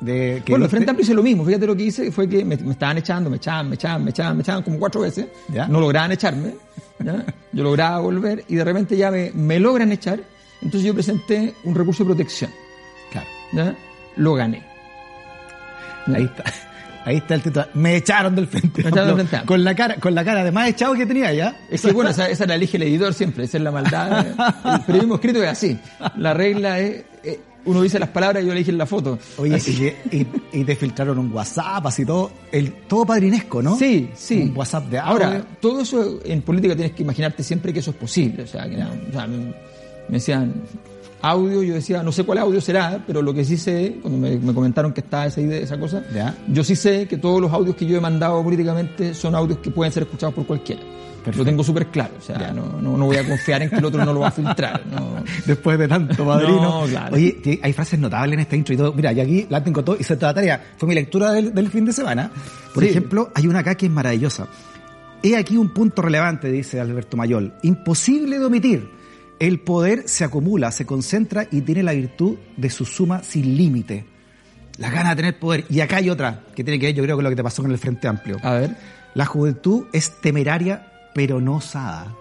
De 0.00 0.42
que 0.44 0.52
bueno, 0.52 0.64
el 0.64 0.70
Frente 0.70 0.90
Amplio 0.90 1.04
hizo 1.04 1.14
lo 1.14 1.22
mismo. 1.22 1.44
Fíjate 1.44 1.66
lo 1.66 1.76
que 1.76 1.84
hice 1.84 2.10
fue 2.10 2.28
que 2.28 2.44
me, 2.44 2.56
estaban 2.56 2.98
echando, 2.98 3.30
me 3.30 3.36
echaban, 3.36 3.68
me 3.68 3.76
echaban, 3.76 4.04
me 4.04 4.10
echaban, 4.10 4.36
me 4.36 4.42
echaban 4.42 4.62
como 4.62 4.78
cuatro 4.78 5.02
veces. 5.02 5.26
No 5.68 5.80
lograban 5.80 6.12
echarme. 6.12 6.54
Yo 7.52 7.62
lograba 7.62 8.00
volver 8.00 8.44
y 8.48 8.56
de 8.56 8.64
repente 8.64 8.96
ya 8.96 9.10
me, 9.10 9.30
me, 9.32 9.60
logran 9.60 9.92
echar. 9.92 10.20
Entonces 10.60 10.86
yo 10.86 10.94
presenté 10.94 11.54
un 11.64 11.74
recurso 11.74 12.02
de 12.02 12.08
protección. 12.08 12.50
Claro. 13.10 13.76
Lo 14.16 14.34
gané. 14.34 14.62
Ahí 16.06 16.24
está. 16.24 16.44
Ahí 17.04 17.16
está 17.16 17.34
el 17.34 17.42
titular. 17.42 17.70
Me 17.74 17.96
echaron 17.96 18.34
del 18.34 18.46
frente. 18.46 18.82
Me 18.82 18.88
echaron 18.88 19.16
del 19.16 19.28
frente. 19.28 19.46
Con 19.46 19.62
la 19.62 19.74
cara, 19.74 19.96
con 19.96 20.14
la 20.14 20.24
cara 20.24 20.42
de 20.44 20.52
más 20.52 20.68
echado 20.68 20.94
que 20.94 21.06
tenía 21.06 21.32
ya. 21.32 21.56
Es 21.70 21.82
que 21.82 21.92
bueno, 21.92 22.10
esa, 22.10 22.28
esa 22.28 22.46
la 22.46 22.54
elige 22.54 22.76
el 22.76 22.84
editor 22.84 23.12
siempre, 23.12 23.44
esa 23.44 23.58
es 23.58 23.62
la 23.62 23.70
maldad. 23.70 24.26
el 24.64 24.80
periodismo 24.82 25.16
escrito 25.16 25.42
es 25.42 25.50
así. 25.50 25.78
La 26.16 26.32
regla 26.32 26.80
es, 26.80 27.04
eh, 27.22 27.40
uno 27.66 27.82
dice 27.82 27.98
las 27.98 28.08
palabras 28.10 28.42
y 28.42 28.46
yo 28.46 28.52
le 28.52 28.60
dije 28.60 28.72
la 28.72 28.86
foto. 28.86 29.18
Oye, 29.38 29.58
y, 30.10 30.26
y, 30.52 30.64
te 30.64 30.76
filtraron 30.76 31.18
un 31.18 31.32
WhatsApp, 31.32 31.86
así 31.86 32.04
todo, 32.04 32.30
el, 32.52 32.72
todo 32.86 33.06
padrinesco, 33.06 33.62
¿no? 33.62 33.76
Sí, 33.76 34.10
sí. 34.14 34.42
Un 34.42 34.56
WhatsApp 34.56 34.88
de 34.88 34.98
Ahora, 34.98 35.44
todo 35.60 35.80
eso 35.80 36.20
en 36.24 36.42
política 36.42 36.74
tienes 36.74 36.94
que 36.94 37.02
imaginarte 37.02 37.42
siempre 37.42 37.72
que 37.72 37.80
eso 37.80 37.90
es 37.90 37.96
posible. 37.96 38.42
O 38.42 38.46
sea, 38.46 38.68
que, 38.68 38.76
o 38.76 39.12
sea 39.12 39.26
me, 39.26 39.54
decían, 40.08 40.54
audio, 41.24 41.62
yo 41.62 41.74
decía, 41.74 42.02
no 42.02 42.12
sé 42.12 42.24
cuál 42.24 42.38
audio 42.38 42.60
será, 42.60 43.02
pero 43.06 43.22
lo 43.22 43.32
que 43.32 43.44
sí 43.44 43.56
sé, 43.56 43.98
cuando 44.02 44.18
me, 44.18 44.52
comentaron 44.52 44.92
que 44.92 45.00
estaba 45.00 45.26
esa 45.26 45.40
idea, 45.40 45.58
esa 45.58 45.78
cosa, 45.78 46.02
yo 46.48 46.62
sí 46.62 46.76
sé 46.76 47.08
que 47.08 47.16
todos 47.16 47.40
los 47.40 47.50
audios 47.50 47.76
que 47.76 47.86
yo 47.86 47.96
he 47.96 48.00
mandado 48.00 48.42
políticamente 48.42 49.14
son 49.14 49.34
audios 49.34 49.58
que 49.58 49.70
pueden 49.70 49.92
ser 49.92 50.02
escuchados 50.02 50.34
por 50.34 50.46
cualquiera. 50.46 50.82
Lo 51.34 51.42
tengo 51.42 51.64
súper 51.64 51.86
claro, 51.86 52.12
o 52.18 52.20
sea, 52.20 52.52
no, 52.52 52.82
no, 52.82 53.06
voy 53.06 53.16
a 53.16 53.26
confiar 53.26 53.62
en 53.62 53.70
que 53.70 53.76
el 53.76 53.84
otro 53.86 54.04
no 54.04 54.12
lo 54.12 54.20
va 54.20 54.28
a 54.28 54.30
filtrar. 54.30 54.82
Después 55.46 55.78
de 55.78 55.88
tanto 55.88 56.26
padrino. 56.26 56.80
Oye, 57.10 57.60
hay 57.62 57.72
frases 57.72 57.98
notables 57.98 58.34
en 58.34 58.40
esta 58.40 58.56
intro 58.56 58.74
y 58.74 58.76
todo. 58.76 58.92
Mira, 58.92 59.10
y 59.14 59.20
aquí 59.20 59.46
la 59.48 59.64
tengo 59.64 59.82
todo, 59.82 59.96
hice 59.98 60.16
toda 60.16 60.32
la 60.32 60.34
tarea. 60.34 60.62
Fue 60.76 60.86
mi 60.86 60.94
lectura 60.94 61.32
del, 61.32 61.70
fin 61.70 61.86
de 61.86 61.94
semana. 61.94 62.30
Por 62.74 62.84
ejemplo, 62.84 63.30
hay 63.34 63.46
una 63.46 63.60
acá 63.60 63.74
que 63.74 63.86
es 63.86 63.92
maravillosa. 63.92 64.46
He 65.22 65.34
aquí 65.36 65.56
un 65.56 65.70
punto 65.70 66.02
relevante, 66.02 66.50
dice 66.50 66.78
Alberto 66.78 67.16
Mayol. 67.16 67.54
Imposible 67.62 68.38
de 68.38 68.44
omitir 68.44 69.03
el 69.40 69.60
poder 69.60 70.08
se 70.08 70.24
acumula, 70.24 70.70
se 70.70 70.86
concentra 70.86 71.46
y 71.50 71.60
tiene 71.62 71.82
la 71.82 71.92
virtud 71.92 72.36
de 72.56 72.70
su 72.70 72.84
suma 72.84 73.22
sin 73.22 73.56
límite. 73.56 74.06
La 74.78 74.90
gana 74.90 75.10
de 75.10 75.16
tener 75.16 75.38
poder. 75.38 75.64
Y 75.68 75.80
acá 75.80 75.96
hay 75.96 76.10
otra 76.10 76.42
que 76.54 76.64
tiene 76.64 76.78
que 76.78 76.86
ver, 76.86 76.94
yo 76.94 77.02
creo, 77.02 77.16
con 77.16 77.24
lo 77.24 77.30
que 77.30 77.36
te 77.36 77.44
pasó 77.44 77.62
con 77.62 77.70
el 77.70 77.78
Frente 77.78 78.08
Amplio. 78.08 78.38
A 78.42 78.54
ver. 78.54 78.76
La 79.14 79.26
juventud 79.26 79.86
es 79.92 80.20
temeraria, 80.20 80.90
pero 81.14 81.40
no 81.40 81.56
osada. 81.56 82.14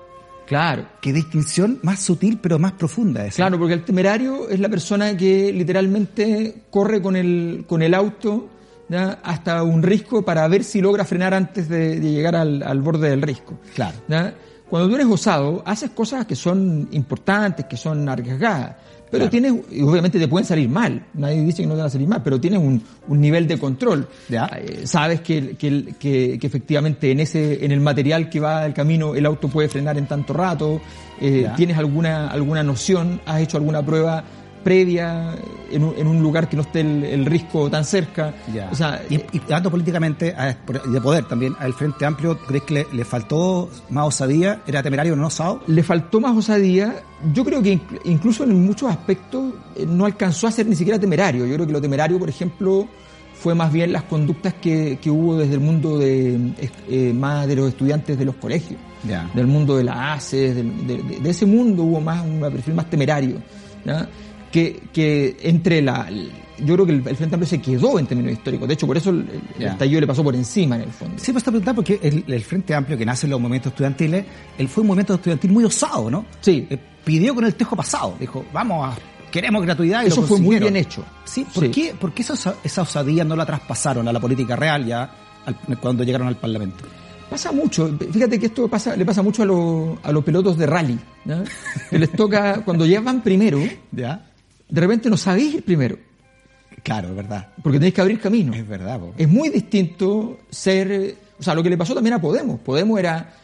Claro. 0.45 0.85
Qué 1.01 1.13
distinción 1.13 1.79
más 1.81 2.01
sutil, 2.01 2.37
pero 2.41 2.59
más 2.59 2.73
profunda 2.73 3.25
esa. 3.25 3.37
Claro, 3.37 3.57
porque 3.57 3.73
el 3.73 3.83
temerario 3.83 4.49
es 4.49 4.59
la 4.59 4.69
persona 4.69 5.17
que 5.17 5.51
literalmente 5.51 6.63
corre 6.69 7.01
con 7.01 7.15
el, 7.15 7.65
con 7.67 7.81
el 7.81 7.93
auto 7.93 8.49
hasta 9.23 9.63
un 9.63 9.81
risco 9.81 10.23
para 10.23 10.47
ver 10.47 10.63
si 10.63 10.81
logra 10.81 11.05
frenar 11.05 11.33
antes 11.33 11.67
de, 11.67 11.99
llegar 11.99 12.35
al, 12.35 12.61
al, 12.61 12.81
borde 12.81 13.09
del 13.09 13.21
risco. 13.21 13.57
Claro. 13.73 13.97
Cuando 14.73 14.89
tú 14.89 14.95
eres 14.95 15.05
osado, 15.05 15.61
haces 15.67 15.91
cosas 15.91 16.25
que 16.25 16.35
son 16.35 16.89
importantes, 16.93 17.67
que 17.67 17.77
son 17.77 18.09
arriesgadas, 18.09 18.75
pero 19.11 19.29
tienes, 19.29 19.53
y 19.69 19.83
obviamente 19.83 20.17
te 20.17 20.27
pueden 20.27 20.47
salir 20.47 20.67
mal, 20.67 20.99
nadie 21.13 21.43
dice 21.43 21.61
que 21.61 21.67
no 21.67 21.75
te 21.75 21.81
van 21.81 21.85
a 21.85 21.91
salir 21.91 22.07
mal, 22.07 22.23
pero 22.23 22.41
tienes 22.41 22.59
un, 22.59 22.81
un 23.07 23.21
nivel 23.21 23.47
de 23.47 23.59
control. 23.59 24.07
Eh, 24.31 24.87
sabes 24.87 25.21
que, 25.21 25.55
que, 25.57 25.93
que, 25.99 26.39
efectivamente 26.41 27.11
en 27.11 27.19
ese, 27.19 27.63
en 27.63 27.71
el 27.71 27.81
material 27.81 28.31
que 28.31 28.39
va 28.39 28.63
al 28.63 28.73
camino 28.73 29.13
el 29.13 29.27
auto 29.27 29.47
puede 29.47 29.69
frenar 29.69 29.95
en 29.99 30.07
tanto 30.07 30.33
rato, 30.33 30.81
eh, 31.21 31.47
tienes 31.55 31.77
alguna, 31.77 32.29
alguna 32.29 32.63
noción, 32.63 33.21
has 33.27 33.41
hecho 33.41 33.57
alguna 33.57 33.85
prueba 33.85 34.23
previa 34.63 35.35
en 35.71 35.83
un, 35.83 35.95
en 35.97 36.07
un 36.07 36.21
lugar 36.21 36.47
que 36.47 36.55
no 36.55 36.61
esté 36.61 36.81
el, 36.81 37.25
riesgo 37.25 37.69
tan 37.69 37.85
cerca. 37.85 38.33
O 38.71 38.75
sea, 38.75 39.01
y, 39.09 39.15
y 39.15 39.41
hablando 39.43 39.71
políticamente 39.71 40.35
de 40.85 41.01
poder 41.01 41.25
también, 41.25 41.55
al 41.59 41.73
Frente 41.73 42.05
Amplio, 42.05 42.37
¿crees 42.37 42.63
que 42.63 42.87
le, 42.91 43.05
faltó 43.05 43.69
más 43.89 44.07
osadía? 44.07 44.61
¿Era 44.67 44.81
temerario 44.81 45.13
o 45.13 45.15
no 45.15 45.27
osado? 45.27 45.61
Le 45.67 45.83
faltó 45.83 46.19
más 46.19 46.35
osadía. 46.35 47.03
Yo 47.33 47.43
creo 47.43 47.61
que 47.61 47.79
incluso 48.05 48.43
en 48.43 48.65
muchos 48.65 48.89
aspectos 48.89 49.53
eh, 49.75 49.85
no 49.87 50.05
alcanzó 50.05 50.47
a 50.47 50.51
ser 50.51 50.65
ni 50.67 50.75
siquiera 50.75 50.99
temerario. 50.99 51.45
Yo 51.45 51.55
creo 51.55 51.67
que 51.67 51.73
lo 51.73 51.81
temerario, 51.81 52.19
por 52.19 52.29
ejemplo, 52.29 52.87
fue 53.43 53.55
más 53.55 53.73
bien 53.73 53.91
las 53.91 54.03
conductas 54.03 54.53
que, 54.53 54.97
que 55.01 55.09
hubo 55.09 55.35
desde 55.35 55.55
el 55.55 55.59
mundo 55.59 55.97
de 55.97 56.53
eh, 56.89 57.13
más 57.13 57.47
de 57.47 57.55
los 57.55 57.69
estudiantes 57.69 58.17
de 58.17 58.25
los 58.25 58.35
colegios, 58.35 58.79
del 59.33 59.47
mundo 59.47 59.75
de 59.75 59.83
la 59.83 60.13
ACE, 60.13 60.53
de, 60.53 60.63
de, 61.21 61.29
ese 61.29 61.45
mundo 61.45 61.83
hubo 61.83 61.99
más 61.99 62.25
un 62.25 62.39
perfil 62.39 62.73
más 62.73 62.89
temerario. 62.89 63.41
¿ya? 63.83 64.07
Que, 64.53 64.83
que 64.93 65.35
entre 65.41 65.81
la... 65.81 66.07
Yo 66.59 66.75
creo 66.75 66.85
que 66.85 66.91
el, 66.91 67.01
Frente 67.01 67.35
Amplio 67.35 67.47
se 67.47 67.59
quedó 67.59 67.97
en 67.97 68.05
términos 68.05 68.33
históricos. 68.33 68.67
De 68.67 68.75
hecho, 68.75 68.85
por 68.85 68.95
eso 68.95 69.09
el, 69.09 69.27
estallido 69.59 69.99
le 69.99 70.05
pasó 70.05 70.23
por 70.23 70.35
encima, 70.35 70.75
en 70.75 70.83
el 70.83 70.91
fondo. 70.91 71.15
Sí, 71.17 71.31
pues 71.31 71.41
está 71.41 71.49
preguntando 71.49 71.81
porque 71.81 71.99
el, 72.27 72.41
Frente 72.43 72.75
Amplio, 72.75 72.95
que 72.95 73.05
nace 73.05 73.25
en 73.25 73.31
los 73.31 73.41
movimientos 73.41 73.71
estudiantiles, 73.71 74.23
él 74.59 74.67
fue 74.69 74.81
un 74.81 74.87
movimiento 74.87 75.15
estudiantil 75.15 75.51
muy 75.51 75.63
osado, 75.63 76.11
¿no? 76.11 76.25
Sí. 76.39 76.67
Eh, 76.69 76.77
pidió 77.03 77.33
con 77.33 77.43
el 77.45 77.55
tejo 77.55 77.75
pasado. 77.75 78.15
Dijo, 78.19 78.45
vamos 78.53 78.87
a 78.87 78.97
queremos 79.31 79.63
gratuidad. 79.63 80.03
Y 80.03 80.07
Eso 80.07 80.21
fue 80.21 80.39
muy 80.39 80.59
bien 80.59 80.77
hecho. 80.77 81.03
Sí, 81.25 81.47
¿por 81.51 81.71
qué, 81.71 81.95
por 81.99 82.13
qué 82.13 82.21
esa, 82.21 82.55
esa, 82.63 82.81
osadía 82.83 83.23
no 83.23 83.35
la 83.35 83.47
traspasaron 83.47 84.07
a 84.07 84.13
la 84.13 84.19
política 84.19 84.55
real 84.55 84.85
ya 84.85 85.09
cuando 85.81 86.03
llegaron 86.03 86.27
al 86.27 86.37
Parlamento? 86.37 86.85
Pasa 87.31 87.51
mucho, 87.51 87.97
fíjate 88.11 88.39
que 88.39 88.45
esto 88.45 88.67
pasa, 88.67 88.95
le 88.95 89.03
pasa 89.05 89.23
mucho 89.23 89.41
a, 89.41 89.45
los 89.47 89.97
a 90.03 90.11
los 90.11 90.23
pilotos 90.23 90.55
de 90.55 90.67
rally, 90.67 90.99
les 91.89 92.11
toca, 92.11 92.61
cuando 92.63 92.85
ya 92.85 93.01
van 93.01 93.23
primero, 93.23 93.59
¿Ya? 93.91 94.32
De 94.73 94.81
repente 94.81 95.07
no 95.07 95.17
sabéis 95.17 95.53
ir 95.53 95.63
primero. 95.63 95.99
Claro, 96.81 97.09
es 97.09 97.15
verdad. 97.15 97.49
Porque 97.61 97.77
tenéis 97.77 97.93
que 97.93 98.01
abrir 98.01 98.19
camino. 98.19 98.55
Es 98.55 98.67
verdad. 98.67 98.99
Es 99.15 99.29
muy 99.29 99.49
distinto 99.49 100.39
ser... 100.49 101.15
O 101.39 101.43
sea, 101.43 101.53
lo 101.53 101.61
que 101.61 101.69
le 101.69 101.77
pasó 101.77 101.93
también 101.93 102.15
a 102.15 102.19
Podemos. 102.19 102.59
Podemos 102.59 102.97
era 102.97 103.35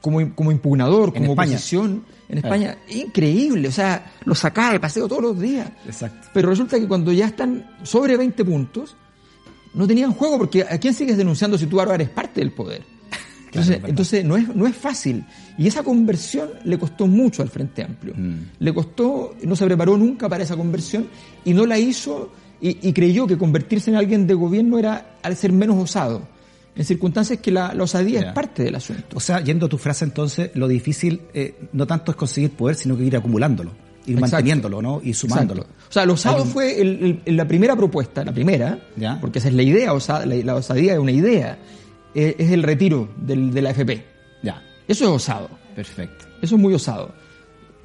como, 0.00 0.34
como 0.34 0.50
impugnador, 0.50 1.14
como 1.14 1.34
oposición 1.34 2.04
en 2.28 2.38
España. 2.38 2.78
Increíble. 2.88 3.68
O 3.68 3.72
sea, 3.72 4.12
lo 4.24 4.34
sacaba 4.34 4.72
de 4.72 4.80
paseo 4.80 5.06
todos 5.06 5.22
los 5.22 5.38
días. 5.38 5.70
Exacto. 5.86 6.30
Pero 6.34 6.50
resulta 6.50 6.80
que 6.80 6.88
cuando 6.88 7.12
ya 7.12 7.26
están 7.26 7.64
sobre 7.84 8.16
20 8.16 8.44
puntos, 8.44 8.96
no 9.74 9.86
tenían 9.86 10.12
juego 10.12 10.38
porque 10.38 10.62
¿a 10.62 10.78
quién 10.78 10.94
sigues 10.94 11.16
denunciando 11.16 11.56
si 11.56 11.66
tú 11.66 11.78
ahora 11.78 11.94
eres 11.94 12.08
parte 12.08 12.40
del 12.40 12.50
poder? 12.50 12.82
Entonces, 13.52 13.80
entonces 13.86 14.24
no, 14.24 14.36
es, 14.36 14.54
no 14.54 14.66
es 14.66 14.74
fácil. 14.74 15.24
Y 15.58 15.66
esa 15.66 15.82
conversión 15.82 16.48
le 16.64 16.78
costó 16.78 17.06
mucho 17.06 17.42
al 17.42 17.50
Frente 17.50 17.82
Amplio. 17.82 18.14
Mm. 18.16 18.34
Le 18.58 18.72
costó, 18.72 19.34
no 19.42 19.54
se 19.54 19.66
preparó 19.66 19.98
nunca 19.98 20.26
para 20.28 20.42
esa 20.42 20.56
conversión 20.56 21.06
y 21.44 21.52
no 21.52 21.66
la 21.66 21.78
hizo 21.78 22.32
y, 22.64 22.92
creyó 22.92 23.26
que 23.26 23.36
convertirse 23.36 23.90
en 23.90 23.96
alguien 23.96 24.26
de 24.26 24.34
gobierno 24.34 24.78
era 24.78 25.16
al 25.22 25.36
ser 25.36 25.52
menos 25.52 25.76
osado. 25.76 26.22
En 26.76 26.84
circunstancias 26.84 27.40
que 27.40 27.50
la, 27.50 27.74
osadía 27.78 28.20
es 28.20 28.32
parte 28.32 28.62
del 28.62 28.76
asunto. 28.76 29.16
O 29.16 29.20
sea, 29.20 29.40
yendo 29.40 29.66
a 29.66 29.68
tu 29.68 29.78
frase 29.78 30.04
entonces, 30.04 30.52
lo 30.54 30.68
difícil 30.68 31.22
eh, 31.34 31.56
no 31.72 31.86
tanto 31.88 32.12
es 32.12 32.16
conseguir 32.16 32.52
poder, 32.52 32.76
sino 32.76 32.96
que 32.96 33.02
ir 33.02 33.16
acumulándolo, 33.16 33.72
ir 34.06 34.18
manteniéndolo, 34.18 34.80
¿no? 34.80 35.00
Y 35.02 35.12
sumándolo. 35.12 35.62
O 35.62 35.92
sea, 35.92 36.06
lo 36.06 36.12
osado 36.12 36.44
fue 36.44 37.20
la 37.26 37.48
primera 37.48 37.74
propuesta, 37.74 38.24
la 38.24 38.32
primera, 38.32 38.78
porque 39.20 39.40
esa 39.40 39.48
es 39.48 39.54
la 39.54 39.62
idea, 39.64 39.92
la 40.44 40.54
osadía 40.54 40.92
es 40.92 40.98
una 41.00 41.12
idea 41.12 41.58
es 42.14 42.50
el 42.50 42.62
retiro 42.62 43.08
del, 43.16 43.52
de 43.52 43.62
la 43.62 43.70
FP. 43.70 44.04
Ya. 44.42 44.62
Eso 44.86 45.04
es 45.04 45.10
osado. 45.10 45.48
Perfecto. 45.74 46.26
Eso 46.40 46.56
es 46.56 46.60
muy 46.60 46.74
osado. 46.74 47.12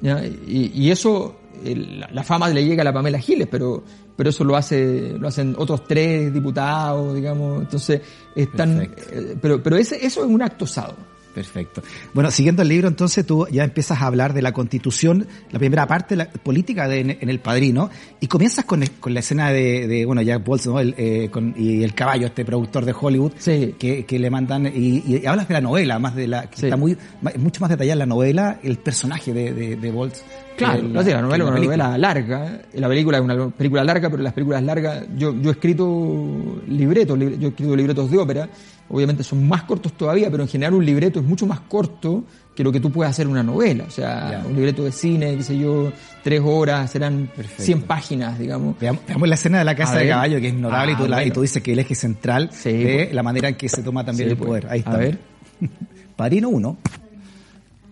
¿ya? 0.00 0.22
Y, 0.24 0.90
eso, 0.90 1.36
la, 1.64 2.22
fama 2.22 2.48
le 2.48 2.64
llega 2.64 2.82
a 2.82 2.84
la 2.84 2.92
Pamela 2.92 3.18
Giles, 3.18 3.48
pero, 3.50 3.82
pero 4.16 4.30
eso 4.30 4.44
lo 4.44 4.56
hace 4.56 5.16
lo 5.18 5.28
hacen 5.28 5.54
otros 5.56 5.84
tres 5.86 6.32
diputados, 6.32 7.14
digamos. 7.14 7.62
Entonces, 7.62 8.00
están. 8.34 8.82
Eh, 8.82 9.36
pero, 9.40 9.62
pero 9.62 9.76
ese, 9.76 10.04
eso 10.04 10.22
es 10.22 10.30
un 10.30 10.42
acto 10.42 10.64
osado. 10.64 10.94
Perfecto. 11.38 11.82
Bueno, 12.14 12.32
siguiendo 12.32 12.62
el 12.62 12.68
libro, 12.68 12.88
entonces 12.88 13.24
tú 13.24 13.46
ya 13.50 13.62
empiezas 13.62 14.02
a 14.02 14.06
hablar 14.06 14.32
de 14.34 14.42
la 14.42 14.50
constitución, 14.52 15.24
la 15.52 15.60
primera 15.60 15.86
parte, 15.86 16.16
la 16.16 16.28
política 16.28 16.88
de, 16.88 17.00
en, 17.20 17.30
El 17.30 17.38
Padrino, 17.38 17.90
y 18.20 18.26
comienzas 18.26 18.64
con, 18.64 18.84
con 18.98 19.14
la 19.14 19.20
escena 19.20 19.50
de, 19.52 19.86
de 19.86 20.04
bueno, 20.04 20.20
Jack 20.22 20.44
Bolson, 20.44 20.74
¿no? 20.74 20.80
El, 20.80 20.94
eh, 20.98 21.28
con, 21.30 21.54
y 21.56 21.84
el 21.84 21.94
caballo, 21.94 22.26
este 22.26 22.44
productor 22.44 22.84
de 22.84 22.92
Hollywood, 23.00 23.32
Sí. 23.38 23.76
que, 23.78 24.04
que 24.04 24.18
le 24.18 24.30
mandan, 24.30 24.66
y, 24.66 25.04
y 25.06 25.26
hablas 25.26 25.46
de 25.46 25.54
la 25.54 25.60
novela, 25.60 26.00
más 26.00 26.16
de 26.16 26.26
la, 26.26 26.50
que 26.50 26.56
Sí. 26.56 26.66
está 26.66 26.76
muy, 26.76 26.96
mucho 27.38 27.60
más 27.60 27.70
detallada 27.70 27.94
la 27.96 28.06
novela, 28.06 28.58
el 28.64 28.78
personaje 28.78 29.32
de, 29.32 29.52
de, 29.52 29.76
de 29.76 29.90
Boltz. 29.92 30.24
Claro, 30.56 30.82
que 30.82 30.88
no 30.88 31.02
sé, 31.04 31.12
la 31.12 31.22
novela 31.22 31.44
es 31.44 31.48
una 31.50 31.54
película. 31.54 31.84
novela 31.84 31.98
larga, 31.98 32.60
eh, 32.72 32.80
la 32.80 32.88
película 32.88 33.18
es 33.18 33.22
una 33.24 33.48
película 33.50 33.84
larga, 33.84 34.10
pero 34.10 34.24
las 34.24 34.32
películas 34.32 34.60
largas, 34.64 35.04
yo, 35.16 35.32
yo 35.40 35.50
he 35.50 35.52
escrito 35.52 36.62
libretos, 36.66 37.16
lib- 37.16 37.38
yo 37.38 37.46
he 37.46 37.50
escrito 37.50 37.76
libretos 37.76 38.10
de 38.10 38.18
ópera, 38.18 38.48
obviamente 38.90 39.22
son 39.22 39.46
más 39.48 39.62
cortos 39.64 39.92
todavía, 39.92 40.30
pero 40.30 40.42
en 40.42 40.48
general 40.48 40.74
un 40.74 40.84
libreto 40.84 41.20
es 41.20 41.26
mucho 41.26 41.46
más 41.46 41.60
corto 41.60 42.24
que 42.54 42.64
lo 42.64 42.72
que 42.72 42.80
tú 42.80 42.90
puedes 42.90 43.10
hacer 43.10 43.26
en 43.26 43.32
una 43.32 43.42
novela, 43.42 43.84
o 43.86 43.90
sea, 43.90 44.30
Ya. 44.42 44.46
un 44.46 44.54
libreto 44.56 44.82
de 44.84 44.90
cine, 44.92 45.36
qué 45.36 45.42
sé 45.44 45.56
yo, 45.58 45.92
tres 46.24 46.40
horas, 46.44 46.90
serán 46.90 47.30
Perfecto. 47.36 47.62
100 47.62 47.82
páginas, 47.82 48.38
digamos. 48.38 48.78
Veamos, 48.80 49.02
veamos 49.06 49.28
la 49.28 49.34
escena 49.36 49.58
de 49.58 49.64
la 49.64 49.76
casa 49.76 49.92
A 49.92 49.98
de 49.98 50.04
ver. 50.04 50.12
caballo, 50.12 50.40
que 50.40 50.48
es 50.48 50.54
notable, 50.54 50.92
Ah, 50.92 50.94
y, 50.94 50.96
tú 51.02 51.08
la- 51.08 51.16
y 51.16 51.20
bueno. 51.26 51.34
tú 51.34 51.42
dices 51.42 51.62
que 51.62 51.72
el 51.72 51.78
eje 51.78 51.94
central 51.94 52.50
Sí, 52.52 52.72
de 52.72 52.94
pues. 53.04 53.14
la 53.14 53.22
manera 53.22 53.48
en 53.48 53.54
que 53.54 53.68
se 53.68 53.82
toma 53.82 54.04
también 54.04 54.28
Sí, 54.28 54.32
el 54.32 54.36
pues. 54.38 54.48
poder. 54.48 54.66
Ahí 54.66 54.78
A 54.84 54.90
está. 54.90 54.96
ver. 54.96 55.18
Padrino 56.16 56.48
1. 56.48 56.76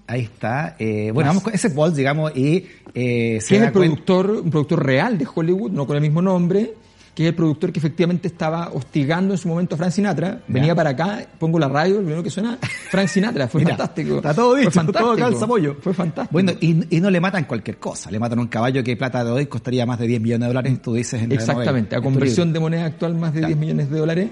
Ahí 0.09 0.21
está. 0.23 0.77
Eh, 0.79 1.11
bueno, 1.13 1.31
vamos 1.31 1.43
con 1.43 1.53
ese 1.55 1.69
Boltz, 1.69 1.97
digamos, 1.97 2.37
y 2.37 2.65
eh, 2.95 3.39
se 3.41 3.57
es 3.57 3.63
el 3.63 3.73
productor, 3.73 4.31
un 4.31 4.51
productor 4.51 4.85
real 4.85 5.19
de 5.19 5.27
Hollywood, 5.33 5.71
no 5.73 5.87
con 5.87 5.97
el 5.97 6.03
mismo 6.03 6.23
nombre, 6.23 6.75
que 7.17 7.23
es 7.23 7.29
el 7.31 7.35
productor 7.35 7.73
que 7.73 7.79
efectivamente 7.79 8.29
estaba 8.29 8.69
hostigando 8.75 9.33
en 9.33 9.39
su 9.39 9.49
momento 9.49 9.75
a 9.75 9.79
Frank 9.79 9.91
Sinatra. 9.91 10.43
Venía 10.49 10.75
para 10.75 10.91
acá, 10.91 11.27
pongo 11.39 11.59
la 11.59 11.67
radio, 11.67 11.95
lo 11.95 12.01
primero 12.03 12.23
que 12.23 12.29
suena, 12.31 12.59
Frank 12.91 13.09
Sinatra, 13.09 13.49
fue 13.49 13.63
Mira, 13.63 13.75
fantástico. 13.75 14.17
Está 14.17 14.35
todo 14.35 14.51
Fue 14.51 14.61
dicho, 14.61 14.71
fantástico. 14.73 15.09
todo 15.09 15.17
calza 15.17 15.47
pollo. 15.47 15.77
Fue 15.81 15.95
fantástico. 15.95 16.33
Bueno, 16.33 16.53
y, 16.61 16.95
y 16.95 17.01
no 17.01 17.09
le 17.09 17.19
matan 17.19 17.45
cualquier 17.45 17.79
cosa. 17.79 18.11
Le 18.11 18.19
matan 18.19 18.39
un 18.39 18.49
caballo 18.49 18.85
que 18.85 18.95
plata 18.99 19.25
de 19.25 19.31
hoy 19.31 19.47
costaría 19.47 19.87
más 19.87 19.99
de 19.99 20.07
10 20.09 20.21
millones 20.21 20.41
de 20.43 20.47
dólares, 20.49 20.83
tú 20.83 20.93
dices 20.93 21.23
en 21.23 21.33
Exactamente, 21.33 21.97
a 21.97 22.03
conversión 22.03 22.53
de 22.53 22.61
moneda 22.61 22.85
actual 22.85 23.15
más 23.15 23.33
de 23.33 23.41
Claro. 23.41 23.49
10 23.49 23.59
millones 23.61 23.91
de 23.91 23.99
dólares. 23.99 24.31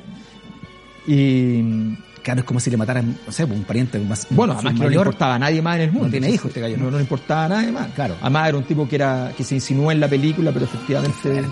Y 1.07 1.97
Claro, 2.23 2.41
es 2.41 2.47
como 2.47 2.59
si 2.59 2.71
le 2.71 2.79
mataran, 2.79 3.19
no 3.26 3.33
sé, 3.33 3.45
un 3.45 3.64
pariente 3.64 3.99
más. 3.99 4.26
bueno, 4.31 4.55
además 4.55 4.73
que 4.73 4.81
no 4.81 4.88
le 4.88 4.97
importaba 4.97 5.35
a 5.35 5.38
nadie 5.38 5.61
más 5.61 5.76
en 5.76 5.83
el 5.83 5.93
mundo. 5.93 6.07
No 6.07 6.11
tiene 6.11 6.31
hijos 6.31 6.47
este 6.47 6.61
gallo, 6.62 6.79
¿no? 6.79 6.85
No, 6.85 6.91
no 6.93 6.97
le 6.97 7.03
importaba 7.03 7.45
a 7.45 7.49
nadie 7.50 7.71
más. 7.71 7.88
Claro. 7.88 8.14
Además 8.23 8.49
era 8.49 8.57
un 8.59 8.64
tipo 8.64 8.88
que 8.88 8.97
era 8.97 9.33
que 9.37 9.45
se 9.45 9.55
insinuó 9.57 9.93
en 9.93 10.00
la 10.00 10.09
película, 10.09 10.50
pero 10.50 10.64
efectivamente 10.64 11.43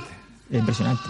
es 0.53 0.59
impresionante. 0.61 1.03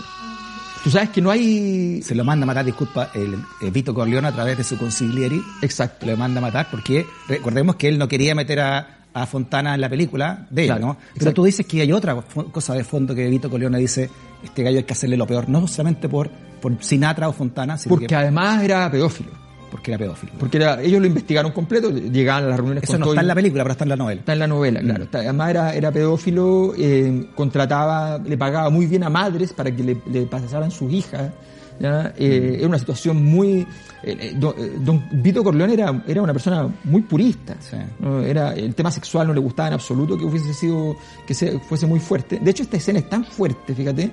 Tú 0.83 0.91
sabes 0.91 1.11
que 1.11 1.21
no 1.21 1.31
hay 1.31 2.03
Se 2.03 2.15
lo 2.15 2.25
manda 2.25 2.43
a 2.45 2.47
matar, 2.47 2.65
disculpa, 2.65 3.11
el, 3.15 3.35
eh, 3.61 3.71
Vito 3.71 3.95
Corleone 3.95 4.27
a 4.29 4.33
través 4.33 4.57
de 4.59 4.65
su 4.65 4.77
consiglieri. 4.77 5.41
exacto. 5.61 6.07
Lo 6.07 6.17
manda 6.17 6.39
a 6.39 6.43
matar 6.43 6.69
porque 6.71 7.07
recordemos 7.29 7.77
que 7.77 7.89
él 7.89 7.99
no 7.99 8.09
quería 8.09 8.35
meter 8.35 8.59
a, 8.61 8.99
a 9.15 9.27
Fontana 9.27 9.75
en 9.75 9.81
la 9.81 9.89
película 9.89 10.47
de 10.51 10.63
él, 10.63 10.69
Claro, 10.69 10.87
¿no? 10.87 10.95
Pero 10.95 11.09
exacto. 11.15 11.33
tú 11.35 11.45
dices 11.45 11.67
que 11.67 11.83
hay 11.83 11.93
otra 11.93 12.17
cosa 12.51 12.75
de 12.75 12.83
fondo 12.83 13.15
que 13.15 13.29
Vito 13.29 13.49
Corleone 13.49 13.79
dice, 13.79 14.11
este 14.43 14.63
gallo 14.65 14.79
hay 14.79 14.85
que 14.85 14.93
hacerle 14.93 15.17
lo 15.17 15.27
peor, 15.27 15.49
no 15.49 15.69
solamente 15.69 16.09
por, 16.09 16.29
por 16.61 16.83
Sinatra 16.83 17.29
o 17.29 17.33
Fontana, 17.33 17.79
sino 17.79 17.91
Porque 17.91 18.07
que 18.09 18.17
además 18.17 18.63
era 18.65 18.91
pedófilo. 18.91 19.31
Porque 19.73 19.91
era 19.91 19.99
pedófilo. 19.99 20.35
Porque 20.39 20.59
era- 20.59 20.81
ellos 20.81 21.01
lo 21.01 21.07
investigaron 21.09 21.51
completo, 21.51 21.91
llegaban 21.91 22.45
a 22.45 22.49
las 22.49 22.57
reuniones 22.59 22.85
Eso 22.85 22.93
con 22.93 23.01
no 23.01 23.07
todo 23.07 23.15
está 23.15 23.23
en 23.23 23.27
la 23.29 23.35
película, 23.35 23.65
pero 23.65 23.73
está 23.73 23.85
en 23.85 23.89
la 23.89 23.97
novela. 23.97 24.21
Está 24.21 24.33
en 24.35 24.39
la 24.39 24.47
novela, 24.47 24.81
claro. 24.81 25.05
Está- 25.05 25.19
además 25.19 25.51
era, 25.51 25.75
era 25.75 25.91
pedófilo, 25.91 26.75
eh, 26.79 27.27
contrataba, 27.35 28.19
le 28.19 28.39
pagaba 28.39 28.71
muy 28.71 28.87
bien 28.87 29.03
a 29.03 29.11
madres 29.11 29.53
para 29.53 29.75
que 29.75 29.83
le, 29.83 29.97
le 30.13 30.27
pasaran 30.27 30.71
sus 30.71 30.93
hijas. 30.93 31.33
¿ya? 31.81 32.13
Eh, 32.17 32.57
Era 32.59 32.69
una 32.69 32.79
situación 32.79 33.25
muy... 33.25 33.67
eh, 34.05 34.35
don, 34.37 34.55
don 34.85 35.03
Vito 35.23 35.43
Corleone 35.43 35.73
era, 35.73 36.03
era 36.07 36.23
una 36.23 36.33
persona 36.35 36.69
muy 36.85 37.01
purista. 37.03 37.57
Sí. 37.61 37.77
¿no? 37.99 38.21
Era, 38.21 38.53
el 38.55 38.75
tema 38.75 38.91
sexual 38.91 39.27
no 39.27 39.33
le 39.35 39.41
gustaba 39.41 39.69
en 39.69 39.75
absoluto 39.75 40.17
que 40.19 40.25
hubiese 40.25 40.53
sido, 40.55 40.95
que 41.27 41.33
se- 41.35 41.59
fuese 41.61 41.87
muy 41.87 41.99
fuerte. 41.99 42.39
De 42.41 42.51
hecho, 42.51 42.63
esta 42.63 42.77
escena 42.77 42.99
es 43.01 43.09
tan 43.09 43.25
fuerte, 43.25 43.75
fíjate, 43.75 44.11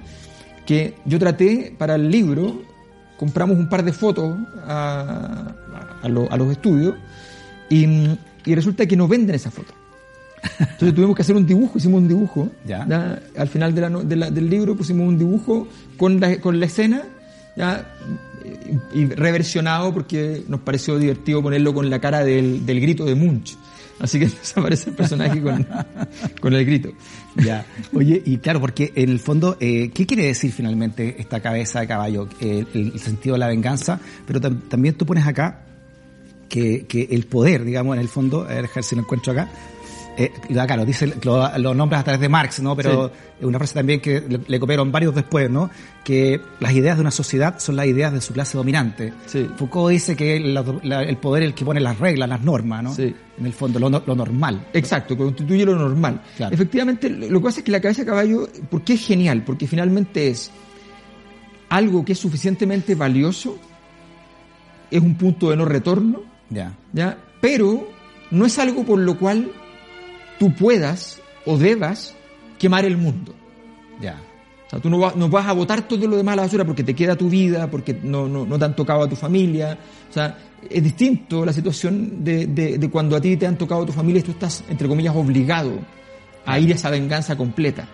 que 0.65 0.95
yo 1.05 1.19
traté 1.19 1.75
para 1.77 1.95
el 1.95 2.09
libro, 2.09 2.61
compramos 3.19 3.57
un 3.57 3.67
par 3.67 3.83
de 3.83 3.91
fotos 3.91 4.37
a, 4.65 5.51
a, 6.01 6.07
lo- 6.07 6.31
a 6.31 6.37
los 6.37 6.49
estudios 6.51 6.95
y, 7.69 7.85
y 8.45 8.55
resulta 8.55 8.85
que 8.85 8.95
no 8.95 9.07
venden 9.09 9.35
esa 9.35 9.51
foto. 9.51 9.73
Entonces 10.57 10.95
tuvimos 10.95 11.17
que 11.17 11.21
hacer 11.21 11.35
un 11.35 11.45
dibujo, 11.45 11.77
hicimos 11.77 12.01
un 12.01 12.07
dibujo. 12.07 12.49
Ya. 12.65 12.87
¿ya? 12.87 13.19
Al 13.37 13.49
final 13.49 13.75
de 13.75 13.81
la 13.81 13.89
no- 13.89 14.03
de 14.03 14.15
la- 14.15 14.31
del 14.31 14.49
libro 14.49 14.73
pusimos 14.77 15.05
un 15.05 15.17
dibujo 15.19 15.67
con 15.97 16.19
la, 16.21 16.39
con 16.39 16.59
la 16.61 16.65
escena 16.65 17.03
y 18.93 19.05
reversionado 19.07 19.93
porque 19.93 20.43
nos 20.47 20.61
pareció 20.61 20.97
divertido 20.97 21.43
ponerlo 21.43 21.73
con 21.73 21.89
la 21.89 21.99
cara 21.99 22.23
del, 22.23 22.65
del 22.65 22.79
grito 22.79 23.03
de 23.05 23.15
Munch. 23.15 23.57
Así 23.99 24.17
que 24.19 24.25
desaparece 24.27 24.89
el 24.91 24.95
personaje 24.95 25.41
con, 25.41 26.53
el 26.53 26.65
grito. 26.65 26.89
Ya. 27.35 27.65
Oye, 27.93 28.21
y 28.25 28.37
claro, 28.37 28.59
porque 28.61 28.91
en 28.95 29.09
el 29.09 29.19
fondo, 29.19 29.57
eh, 29.59 29.91
¿qué 29.93 30.05
quiere 30.05 30.25
decir 30.25 30.51
finalmente 30.51 31.15
esta 31.19 31.39
cabeza 31.41 31.81
de 31.81 31.87
caballo? 31.87 32.27
Eh, 32.39 32.65
el, 32.73 32.91
el 32.93 32.99
sentido 32.99 33.33
de 33.35 33.39
la 33.39 33.47
venganza, 33.47 33.99
pero 34.25 34.39
tam- 34.39 34.61
también 34.69 34.95
tú 34.95 35.05
pones 35.05 35.27
acá 35.27 35.65
que, 36.47 36.85
que 36.87 37.07
el 37.11 37.25
poder, 37.25 37.63
digamos, 37.63 37.95
en 37.95 38.01
el 38.01 38.07
fondo, 38.07 38.41
a 38.43 38.47
ver 38.53 38.69
si 38.81 38.95
lo 38.95 39.01
encuentro 39.01 39.33
acá, 39.33 39.49
eh, 40.19 40.31
lo 40.77 40.85
dice, 40.85 41.13
lo, 41.23 41.57
lo 41.57 41.73
nombras 41.73 42.01
a 42.01 42.03
través 42.03 42.19
de 42.19 42.27
Marx, 42.29 42.59
¿no? 42.59 42.75
Pero 42.75 43.07
Sí. 43.07 43.13
es 43.39 43.45
una 43.45 43.57
frase 43.57 43.73
también 43.73 44.01
que 44.01 44.19
le, 44.21 44.39
le 44.45 44.59
copiaron 44.59 44.91
varios 44.91 45.15
después, 45.15 45.49
¿no? 45.49 45.69
Que 46.03 46.41
las 46.59 46.73
ideas 46.73 46.97
de 46.97 47.01
una 47.01 47.11
sociedad 47.11 47.57
son 47.59 47.75
las 47.77 47.85
ideas 47.87 48.11
de 48.13 48.19
su 48.19 48.33
clase 48.33 48.57
dominante. 48.57 49.13
Sí. 49.27 49.47
Foucault 49.55 49.91
dice 49.91 50.15
que 50.15 50.39
la- 50.39 50.65
la- 50.83 51.03
el 51.03 51.17
poder 51.17 51.43
es 51.43 51.47
el 51.49 51.55
que 51.55 51.63
pone 51.65 51.79
las 51.79 51.97
reglas, 51.99 52.27
las 52.27 52.41
normas, 52.41 52.83
¿no? 52.83 52.93
Sí. 52.93 53.15
En 53.39 53.45
el 53.45 53.53
fondo, 53.53 53.79
lo, 53.79 53.89
lo 53.89 54.15
normal. 54.15 54.67
Exacto, 54.73 55.15
constituye 55.17 55.63
lo 55.65 55.75
normal. 55.75 56.21
Claro. 56.35 56.53
Efectivamente, 56.53 57.09
lo 57.09 57.39
que 57.39 57.43
pasa 57.45 57.59
es 57.61 57.63
que 57.63 57.71
la 57.71 57.79
cabeza 57.79 58.01
de 58.01 58.07
caballo, 58.07 58.47
¿por 58.69 58.81
qué 58.83 58.93
es 58.93 59.05
genial? 59.07 59.43
Porque 59.45 59.65
finalmente 59.67 60.27
es 60.29 60.51
algo 61.69 62.03
que 62.03 62.11
es 62.13 62.19
suficientemente 62.19 62.95
valioso, 62.95 63.57
es 64.91 65.01
un 65.01 65.15
punto 65.15 65.49
de 65.51 65.55
no 65.57 65.65
retorno, 65.65 66.23
Ya. 66.49 66.73
¿ya? 66.93 67.17
Pero 67.39 67.87
no 68.31 68.45
es 68.45 68.57
algo 68.59 68.83
por 68.83 68.99
lo 68.99 69.17
cual 69.17 69.51
tú 70.39 70.53
puedas 70.53 71.21
o 71.45 71.57
debas 71.57 72.15
quemar 72.57 72.85
el 72.85 72.97
mundo. 72.97 73.33
Ya. 74.01 74.19
O 74.67 74.69
sea, 74.69 74.79
tú 74.79 74.89
no, 74.89 74.97
vas- 74.99 75.15
no 75.15 75.29
vas 75.29 75.47
a 75.47 75.53
botar 75.53 75.87
todo 75.87 76.07
lo 76.07 76.15
demás 76.15 76.33
a 76.33 76.35
la 76.37 76.41
basura 76.43 76.63
porque 76.65 76.83
te 76.83 76.93
queda 76.95 77.15
tu 77.15 77.29
vida, 77.29 77.69
porque 77.69 77.93
no, 78.03 78.27
no, 78.27 78.45
no 78.45 78.57
te 78.59 78.65
han 78.65 78.75
tocado 78.75 79.03
a 79.03 79.09
tu 79.09 79.15
familia. 79.15 79.77
O 80.09 80.13
sea, 80.13 80.37
es 80.69 80.83
distinto 80.83 81.43
la 81.45 81.53
situación 81.53 82.23
de, 82.23 82.47
de, 82.47 82.77
de 82.77 82.89
cuando 82.89 83.15
a 83.15 83.21
ti 83.21 83.35
te 83.37 83.47
han 83.47 83.57
tocado 83.57 83.83
a 83.83 83.85
tu 83.85 83.91
familia 83.91 84.19
y 84.19 84.23
tú 84.23 84.31
estás, 84.31 84.63
entre 84.69 84.87
comillas, 84.87 85.15
obligado 85.15 85.71
a 86.45 86.59
ir 86.59 86.71
a 86.71 86.75
esa 86.75 86.89
venganza 86.89 87.35
completa. 87.35 87.87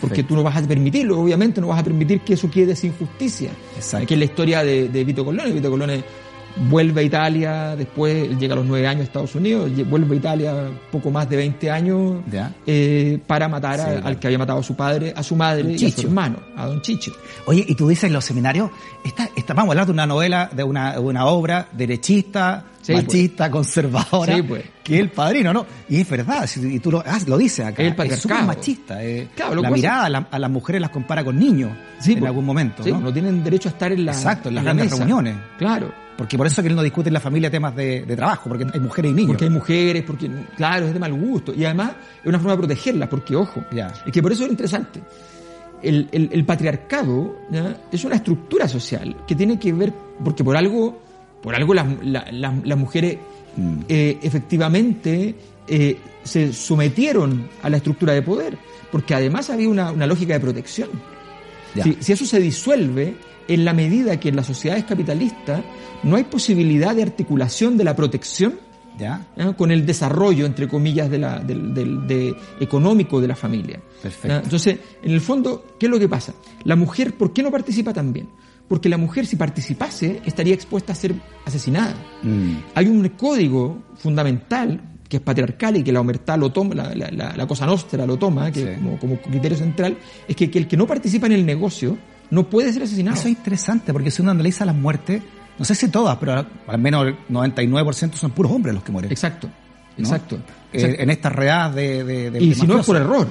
Porque 0.00 0.22
tú 0.22 0.36
no 0.36 0.42
vas 0.44 0.56
a 0.56 0.62
permitirlo, 0.62 1.18
obviamente, 1.18 1.60
no 1.60 1.66
vas 1.68 1.80
a 1.80 1.84
permitir 1.84 2.20
que 2.20 2.34
eso 2.34 2.48
quede 2.50 2.76
sin 2.76 2.92
justicia. 2.92 3.50
Exacto. 3.74 4.06
Que 4.06 4.14
es 4.14 4.18
la 4.18 4.24
historia 4.26 4.62
de, 4.62 4.88
de 4.88 5.04
Vito 5.04 5.24
Corleone. 5.24 5.50
Vito 5.52 5.68
Corleone 5.70 6.04
vuelve 6.56 7.00
a 7.00 7.04
Italia, 7.04 7.74
después 7.76 8.28
él 8.28 8.38
llega 8.38 8.54
a 8.54 8.56
los 8.56 8.66
nueve 8.66 8.86
años 8.86 9.00
a 9.02 9.04
Estados 9.04 9.34
Unidos, 9.34 9.70
vuelve 9.88 10.14
a 10.14 10.18
Italia 10.18 10.54
poco 10.92 11.10
más 11.10 11.28
de 11.28 11.36
20 11.36 11.70
años 11.70 12.22
eh, 12.66 13.18
para 13.26 13.48
matar 13.48 13.80
Sí, 13.80 14.00
al 14.04 14.18
que 14.18 14.28
había 14.28 14.38
matado 14.38 14.60
a 14.60 14.62
su 14.62 14.74
padre, 14.76 15.12
a 15.16 15.22
su 15.22 15.34
madre 15.36 15.72
y 15.76 15.84
a 15.86 15.90
su 15.90 16.02
hermano, 16.02 16.36
a 16.56 16.66
don 16.66 16.80
Chicho. 16.80 17.12
Oye, 17.46 17.64
y 17.68 17.74
tú 17.74 17.88
dices 17.88 18.04
en 18.04 18.12
los 18.12 18.24
seminarios, 18.24 18.70
esta, 19.04 19.28
esta, 19.36 19.52
vamos 19.54 19.70
a 19.70 19.72
hablar 19.72 19.86
de 19.86 19.92
una 19.92 20.06
novela, 20.06 20.48
de 20.52 20.62
una, 20.64 20.98
una 21.00 21.26
obra 21.26 21.66
derechista, 21.72 22.64
Sí, 22.82 22.92
machista, 22.92 23.50
conservadora, 23.50 24.36
Sí, 24.36 24.42
pues. 24.42 24.62
que 24.84 24.96
es 24.96 25.00
el 25.00 25.08
padrino, 25.08 25.54
¿no? 25.54 25.64
Y 25.88 26.02
es 26.02 26.08
verdad, 26.10 26.46
si- 26.46 26.60
y 26.74 26.78
tú 26.80 26.90
lo, 26.90 26.98
ah, 27.04 27.18
lo 27.26 27.38
dices 27.38 27.64
acá, 27.64 27.82
El 27.82 27.94
es 27.98 28.18
súper 28.20 28.42
machista. 28.42 29.02
eh. 29.02 29.28
Claro, 29.34 29.62
la 29.62 29.70
mirada 29.70 30.04
a, 30.04 30.10
la- 30.10 30.28
a 30.30 30.38
las 30.38 30.50
mujeres 30.50 30.82
las 30.82 30.90
compara 30.90 31.24
con 31.24 31.38
niños 31.38 31.70
en 32.04 32.18
pues. 32.18 32.28
algún 32.28 32.44
momento, 32.44 32.84
¿no? 32.86 33.00
no 33.00 33.10
tienen 33.12 33.42
derecho 33.42 33.70
a 33.70 33.72
estar 33.72 33.90
en 33.90 34.04
la 34.04 34.12
Exacto, 34.12 34.50
en 34.50 34.56
las 34.56 34.64
la 34.64 34.74
grandes 34.74 34.98
reuniones. 34.98 35.34
Claro. 35.56 36.03
Porque 36.16 36.36
por 36.38 36.46
eso 36.46 36.62
que 36.62 36.68
él 36.68 36.76
no 36.76 36.82
discute 36.82 37.08
en 37.08 37.14
la 37.14 37.20
familia 37.20 37.50
temas 37.50 37.74
de, 37.74 38.04
de 38.04 38.16
trabajo, 38.16 38.48
porque 38.48 38.64
hay 38.72 38.78
mujeres 38.80 39.10
y 39.10 39.14
niños. 39.14 39.30
Porque 39.32 39.44
hay 39.44 39.50
mujeres, 39.50 40.04
porque, 40.06 40.30
claro, 40.56 40.86
es 40.86 40.92
de 40.94 41.00
mal 41.00 41.12
gusto. 41.12 41.52
Y 41.54 41.64
además 41.64 41.92
es 42.22 42.26
una 42.26 42.38
forma 42.38 42.52
de 42.52 42.58
protegerlas, 42.58 43.08
porque, 43.08 43.34
ojo, 43.34 43.64
Ya. 43.72 43.92
es 44.06 44.12
que 44.12 44.22
por 44.22 44.30
eso 44.30 44.44
es 44.44 44.50
interesante. 44.50 45.00
El, 45.82 46.08
el- 46.12 46.30
el 46.32 46.44
patriarcado 46.44 47.36
¿ya? 47.50 47.76
es 47.92 48.04
una 48.04 48.14
estructura 48.16 48.66
social 48.68 49.16
que 49.26 49.34
tiene 49.34 49.58
que 49.58 49.72
ver, 49.72 49.92
porque 50.24 50.42
por 50.44 50.56
algo, 50.56 50.98
por 51.42 51.54
algo 51.54 51.74
las, 51.74 51.86
la- 52.04 52.26
la- 52.30 52.54
las 52.64 52.78
mujeres 52.78 53.18
Mm. 53.56 53.80
eh, 53.88 54.18
efectivamente 54.22 55.34
eh, 55.68 55.96
se 56.24 56.52
sometieron 56.52 57.48
a 57.62 57.70
la 57.70 57.76
estructura 57.76 58.12
de 58.12 58.20
poder, 58.22 58.58
porque 58.90 59.14
además 59.14 59.48
había 59.50 59.68
una, 59.68 59.92
una 59.92 60.06
lógica 60.08 60.34
de 60.34 60.40
protección. 60.40 60.88
Si, 61.82 61.96
si 62.00 62.12
eso 62.12 62.24
se 62.26 62.38
disuelve 62.40 63.16
en 63.48 63.64
la 63.64 63.72
medida 63.72 64.18
que 64.20 64.28
en 64.30 64.36
las 64.36 64.46
sociedades 64.46 64.84
capitalistas 64.84 65.62
no 66.02 66.16
hay 66.16 66.24
posibilidad 66.24 66.94
de 66.94 67.02
articulación 67.02 67.76
de 67.76 67.84
la 67.84 67.94
protección 67.96 68.54
¿Ya? 68.98 69.26
¿ya? 69.36 69.52
con 69.54 69.72
el 69.72 69.84
desarrollo, 69.84 70.46
entre 70.46 70.68
comillas, 70.68 71.10
de 71.10 71.18
la, 71.18 71.40
del, 71.40 71.74
del- 71.74 72.06
de- 72.06 72.34
económico 72.60 73.20
de 73.20 73.26
la 73.28 73.34
familia. 73.34 73.80
Entonces, 74.44 74.78
en 75.02 75.10
el 75.10 75.20
fondo, 75.20 75.64
¿qué 75.80 75.86
es 75.86 75.90
lo 75.90 75.98
que 75.98 76.08
pasa? 76.08 76.32
La 76.62 76.76
mujer, 76.76 77.14
¿por 77.16 77.32
qué 77.32 77.42
no 77.42 77.50
participa 77.50 77.92
tan 77.92 78.12
bien? 78.12 78.28
porque 78.66 78.88
la 78.88 78.96
mujer 78.96 79.26
si 79.26 79.36
participase 79.36 80.22
estaría 80.24 80.54
expuesta 80.54 80.94
a 80.94 80.96
ser 80.96 81.14
asesinada. 81.44 81.94
Mm. 82.22 82.52
Hay 82.74 82.86
un 82.86 83.06
código 83.10 83.82
fundamental 83.96 84.80
que 85.08 85.18
es 85.18 85.22
patriarcal 85.22 85.76
y 85.76 85.82
que 85.84 85.92
la 85.92 86.00
omertad 86.00 86.38
lo 86.38 86.50
toma, 86.50 86.74
la, 86.74 87.32
la, 87.36 87.46
cosa 87.46 87.66
nostra 87.66 88.06
lo 88.06 88.16
toma, 88.16 88.50
que 88.50 88.60
Sí. 88.60 88.68
como, 88.76 88.98
como 88.98 89.16
criterio 89.20 89.56
central, 89.56 89.96
es 90.26 90.34
que, 90.34 90.50
que 90.50 90.58
el 90.58 90.66
que 90.68 90.76
no 90.76 90.86
participa 90.86 91.26
en 91.26 91.32
el 91.32 91.44
negocio 91.46 91.96
no 92.30 92.48
puede 92.48 92.72
ser 92.72 92.82
asesinado. 92.82 93.16
Eso 93.16 93.28
es 93.28 93.34
interesante, 93.36 93.92
porque 93.92 94.10
si 94.10 94.22
uno 94.22 94.30
analiza 94.30 94.64
las 94.64 94.74
muertes, 94.74 95.22
no 95.58 95.64
sé 95.64 95.74
si 95.74 95.88
todas, 95.88 96.16
pero 96.16 96.44
al 96.66 96.78
menos 96.78 97.06
el 97.06 97.16
99% 97.28 98.14
son 98.14 98.30
puros 98.32 98.50
hombres 98.52 98.74
los 98.74 98.82
que 98.82 98.92
mueren. 98.92 99.10
Exacto, 99.12 99.48
¿no? 99.96 100.02
exacto. 100.04 100.36
Eh, 100.72 100.78
exacto. 100.80 101.02
en 101.02 101.10
estas 101.10 101.32
redadas 101.32 101.74
de, 101.74 102.02
de, 102.04 102.30
de- 102.30 102.42
y 102.42 102.48
de 102.48 102.54
si 102.54 102.66
no 102.66 102.80
es 102.80 102.86
por 102.86 102.96
error. 102.96 103.28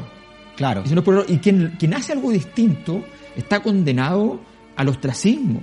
Claro. 0.55 0.83
Y, 0.85 0.89
si 0.89 0.93
no 0.93 1.01
es 1.01 1.05
por 1.05 1.13
error. 1.15 1.25
y 1.27 1.37
quien, 1.39 1.75
quien 1.79 1.93
hace 1.95 2.13
algo 2.13 2.31
distinto 2.31 3.03
está 3.35 3.61
condenado 3.61 4.39
al 4.75 4.87
ostracismo. 4.89 5.61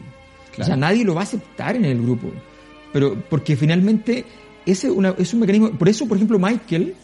Claro. 0.55 0.63
O 0.63 0.67
sea, 0.67 0.77
nadie 0.77 1.05
lo 1.05 1.15
va 1.15 1.21
a 1.21 1.25
aceptar 1.25 1.77
en 1.77 1.85
el 1.85 2.03
grupo. 2.03 2.31
Pero 2.93 3.17
porque 3.31 3.57
finalmente 3.57 4.25
ese 4.71 4.89
es 4.89 4.93
una- 4.93 5.15
es 5.19 5.33
un 5.35 5.41
mecanismo. 5.41 5.71
Por 5.73 5.89
eso, 5.89 6.07
por 6.07 6.17
ejemplo, 6.17 6.39
Michael, 6.39 6.95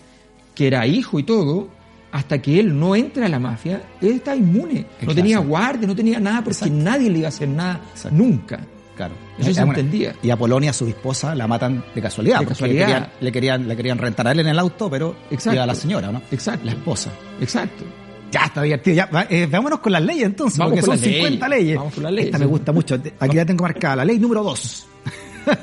que 0.54 0.66
era 0.66 0.86
hijo 0.86 1.18
y 1.18 1.22
todo, 1.22 1.68
hasta 2.12 2.40
que 2.40 2.58
él 2.60 2.78
no 2.78 2.96
entra 2.96 3.26
a 3.26 3.28
la 3.28 3.38
mafia, 3.38 3.82
él 4.00 4.12
está 4.12 4.34
inmune. 4.34 4.86
No 5.02 5.14
tenía 5.14 5.38
guardia, 5.38 5.86
no 5.86 5.94
tenía 5.94 6.18
nada, 6.18 6.38
porque 6.38 6.52
Exacto. 6.56 6.74
nadie 6.74 7.10
le 7.10 7.18
iba 7.18 7.26
a 7.26 7.30
hacer 7.30 7.48
nada 7.48 7.80
Exacto. 7.92 8.16
nunca. 8.16 8.60
Claro. 8.96 9.14
Eso 9.38 9.50
Eh, 9.50 9.54
se 9.54 9.60
bueno, 9.64 9.78
entendía. 9.78 10.14
Y 10.22 10.30
a 10.30 10.36
Polonia, 10.38 10.72
su 10.72 10.86
esposa, 10.86 11.34
la 11.34 11.46
matan 11.46 11.84
de 11.94 12.00
casualidad. 12.00 12.36
De 12.38 12.46
porque 12.46 12.54
casualidad. 12.54 12.86
querían- 12.86 13.08
le, 13.20 13.32
querían, 13.32 13.68
le 13.68 13.76
querían 13.76 13.98
rentar 13.98 14.26
a 14.28 14.32
él 14.32 14.40
en 14.40 14.46
el 14.48 14.58
auto, 14.58 14.88
pero 14.88 15.14
Exacto. 15.30 15.60
a 15.62 15.66
la 15.66 15.74
señora, 15.74 16.10
¿no? 16.10 16.22
Exacto. 16.30 16.64
La 16.64 16.72
esposa. 16.72 17.10
Exacto. 17.38 17.84
Ya 18.32 18.46
está 18.46 18.62
divertido. 18.62 18.96
Ya, 18.96 19.26
eh, 19.28 19.46
vámonos 19.50 19.80
con 19.80 19.92
las 19.92 20.02
leyes 20.02 20.24
entonces, 20.24 20.58
Vamos 20.58 20.70
porque 20.80 20.82
son 20.86 20.96
las 20.96 21.00
50 21.04 21.48
leyes. 21.48 21.76
Vamos 21.76 21.92
con 21.94 22.02
las 22.04 22.12
leyes, 22.12 22.26
Esta 22.28 22.38
me 22.38 22.46
gusta 22.46 22.72
mucho. 22.72 22.94
Aquí 23.20 23.36
la 23.36 23.44
tengo 23.44 23.62
marcada. 23.62 23.96
La 23.96 24.04
ley 24.06 24.18
número 24.18 24.42
2. 24.42 24.86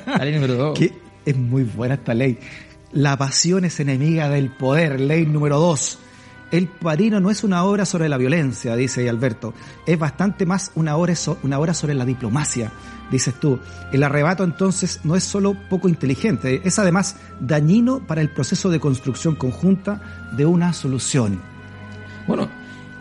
La 0.06 0.24
ley 0.24 0.34
número 0.34 0.54
dos. 0.54 0.78
Que 0.78 0.92
es 1.24 1.36
muy 1.36 1.64
buena 1.64 1.94
esta 1.94 2.14
ley. 2.14 2.38
La 2.92 3.16
pasión 3.16 3.64
es 3.64 3.80
enemiga 3.80 4.28
del 4.28 4.50
poder. 4.50 5.00
Ley 5.00 5.26
número 5.26 5.58
2. 5.58 5.98
El 6.50 6.68
Padrino 6.68 7.18
no 7.18 7.30
es 7.30 7.42
una 7.42 7.64
obra 7.64 7.84
sobre 7.84 8.08
la 8.08 8.16
violencia, 8.16 8.76
dice 8.76 9.08
Alberto. 9.08 9.54
Es 9.86 9.98
bastante 9.98 10.46
más 10.46 10.70
una 10.76 10.96
obra, 10.96 11.14
una 11.42 11.58
obra 11.58 11.74
sobre 11.74 11.94
la 11.94 12.04
diplomacia, 12.04 12.70
dices 13.10 13.34
tú. 13.40 13.58
El 13.90 14.04
arrebato 14.04 14.44
entonces 14.44 15.00
no 15.02 15.16
es 15.16 15.24
solo 15.24 15.56
poco 15.68 15.88
inteligente, 15.88 16.62
es 16.64 16.78
además 16.78 17.16
dañino 17.40 18.06
para 18.06 18.20
el 18.20 18.30
proceso 18.30 18.70
de 18.70 18.78
construcción 18.78 19.34
conjunta 19.34 20.30
de 20.36 20.46
una 20.46 20.72
solución. 20.72 21.40
Bueno, 22.28 22.48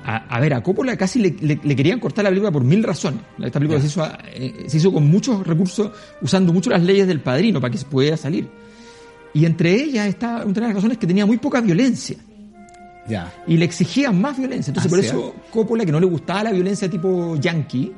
a, 0.03 0.17
a 0.35 0.39
ver, 0.39 0.53
a 0.53 0.61
Coppola 0.61 0.95
casi 0.97 1.19
le, 1.19 1.35
le- 1.41 1.59
le 1.63 1.75
querían 1.75 1.99
cortar 1.99 2.23
la 2.23 2.29
película 2.29 2.51
por 2.51 2.63
mil 2.63 2.83
razones. 2.83 3.21
Esta 3.41 3.59
película 3.59 3.79
se 3.81 3.87
hizo, 3.87 4.05
eh, 4.33 4.65
se 4.67 4.77
hizo 4.77 4.91
con 4.91 5.07
muchos 5.09 5.45
recursos, 5.45 5.91
usando 6.21 6.51
mucho 6.53 6.69
las 6.69 6.83
leyes 6.83 7.07
del 7.07 7.19
padrino 7.21 7.59
para 7.61 7.71
que 7.71 7.77
se 7.77 7.85
pudiera 7.85 8.17
salir. 8.17 8.47
Y 9.33 9.45
entre 9.45 9.71
ellas 9.73 10.07
está 10.07 10.43
una 10.45 10.53
de 10.53 10.61
las 10.61 10.73
razones 10.75 10.97
que 10.97 11.07
tenía 11.07 11.25
muy 11.25 11.37
poca 11.37 11.59
violencia. 11.61 12.17
Ya. 13.07 13.33
Y 13.47 13.57
le 13.57 13.65
exigían 13.65 14.21
más 14.21 14.37
violencia. 14.37 14.71
Entonces, 14.71 14.91
Ah, 14.91 14.95
por 14.95 14.99
sí, 15.03 15.07
eso 15.07 15.35
Coppola, 15.51 15.85
que 15.85 15.91
no 15.91 15.99
le 15.99 16.05
gustaba 16.05 16.43
la 16.43 16.51
violencia 16.51 16.89
tipo 16.89 17.35
yankee, 17.37 17.91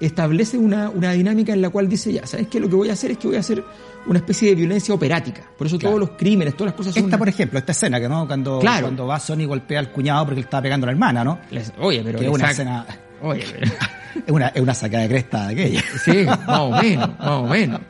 establece 0.00 0.56
una, 0.58 0.88
una 0.90 1.12
dinámica 1.12 1.52
en 1.52 1.60
la 1.62 1.70
cual 1.70 1.88
dice, 1.88 2.12
ya, 2.12 2.26
¿sabes 2.26 2.46
qué? 2.48 2.58
Lo 2.60 2.68
que 2.68 2.76
voy 2.76 2.88
a 2.90 2.94
hacer 2.94 3.10
es 3.12 3.18
que 3.18 3.26
voy 3.28 3.36
a 3.36 3.40
hacer 3.40 3.62
una 4.06 4.18
especie 4.18 4.48
de 4.50 4.54
violencia 4.54 4.94
operática. 4.94 5.42
Por 5.58 5.66
eso 5.66 5.78
Claro. 5.78 5.96
todos 5.96 6.08
los 6.08 6.18
crímenes, 6.18 6.54
todas 6.56 6.72
las 6.72 6.74
cosas 6.76 6.94
son... 6.94 7.04
Esta, 7.04 7.18
por 7.18 7.28
ejemplo, 7.28 7.58
esta 7.58 7.72
escena 7.72 8.00
que 8.00 8.08
no 8.08 8.26
cuando, 8.26 8.58
Claro. 8.60 8.86
cuando 8.86 9.06
va 9.06 9.20
Sony 9.20 9.40
y 9.40 9.44
golpea 9.44 9.78
al 9.78 9.92
cuñado 9.92 10.24
porque 10.24 10.40
le 10.40 10.44
estaba 10.44 10.62
pegando 10.62 10.86
a 10.86 10.88
la 10.88 10.92
hermana, 10.92 11.22
¿no? 11.22 11.38
Les- 11.50 11.72
Oye, 11.78 12.00
pero... 12.04 12.18
Que 12.18 12.24
es 12.26 12.30
una 12.30 12.50
escena, 12.50 12.86
Oye, 13.22 13.44
pero... 13.52 13.72
es 14.26 14.32
una, 14.32 14.48
es 14.48 14.60
una 14.62 14.74
sacada 14.74 15.02
de 15.02 15.08
cresta 15.10 15.48
de 15.48 15.52
aquella. 15.52 15.82
Sí, 16.04 16.24
más 16.24 16.58
o 16.58 16.70
menos, 16.70 17.08
más 17.18 17.28
o 17.28 17.46
menos. 17.46 17.80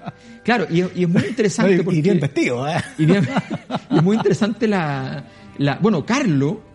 Claro, 0.42 0.66
y, 0.68 0.78
y 0.80 1.02
es 1.04 1.08
muy 1.08 1.22
interesante 1.26 1.74
Y 1.76 1.82
porque... 1.82 2.02
bien 2.02 2.18
vestido, 2.18 2.66
¿eh? 2.68 2.74
y 2.98 3.06
bien- 3.06 3.28
y 3.90 3.96
es 3.98 4.02
muy 4.02 4.16
interesante 4.16 4.66
la... 4.66 5.22
la 5.58 5.76
bueno, 5.76 6.04
Carlo... 6.04 6.68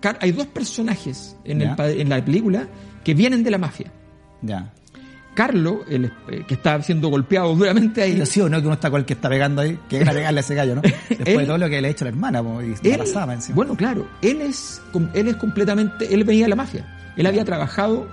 Car- 0.00 0.18
hay 0.20 0.32
dos 0.32 0.46
personajes 0.48 1.34
en, 1.44 1.62
el 1.62 1.74
en 1.80 2.10
la 2.10 2.22
película 2.22 2.68
que 3.02 3.14
vienen 3.14 3.42
de 3.42 3.50
la 3.50 3.56
mafia. 3.56 3.90
Ya. 4.44 4.72
Carlo, 5.34 5.80
el, 5.88 6.04
eh, 6.28 6.44
que 6.46 6.54
está 6.54 6.80
siendo 6.82 7.08
golpeado 7.08 7.54
duramente 7.56 8.02
ahí... 8.02 8.12
Pero 8.12 8.26
sí 8.26 8.40
o 8.40 8.48
no 8.48 8.60
que 8.60 8.66
uno 8.66 8.74
está 8.74 8.88
con 8.90 9.00
el 9.00 9.04
que 9.06 9.14
está 9.14 9.28
pegando 9.28 9.62
ahí, 9.62 9.78
que 9.88 9.96
viene 9.96 10.10
a 10.10 10.14
pegarle 10.18 10.38
a 10.38 10.42
ese 10.42 10.54
gallo, 10.54 10.76
¿no? 10.76 10.82
Después 10.82 11.18
Él- 11.26 11.38
de 11.38 11.46
todo 11.46 11.58
lo 11.58 11.68
que 11.68 11.80
le 11.80 11.88
ha 11.88 11.90
hecho 11.90 12.04
la 12.04 12.10
hermana, 12.10 12.42
po, 12.42 12.62
y 12.62 12.66
Él- 12.84 12.90
la 12.92 12.98
pasaba 12.98 13.34
encima. 13.34 13.56
bueno, 13.56 13.74
claro, 13.76 14.06
él 14.22 14.40
es, 14.42 14.80
él 15.14 15.26
es 15.28 15.36
completamente, 15.36 16.12
él 16.14 16.22
venía 16.22 16.44
de 16.44 16.50
la 16.50 16.56
mafia. 16.56 17.12
Él 17.16 17.26
había 17.26 17.44
trabajado 17.44 18.06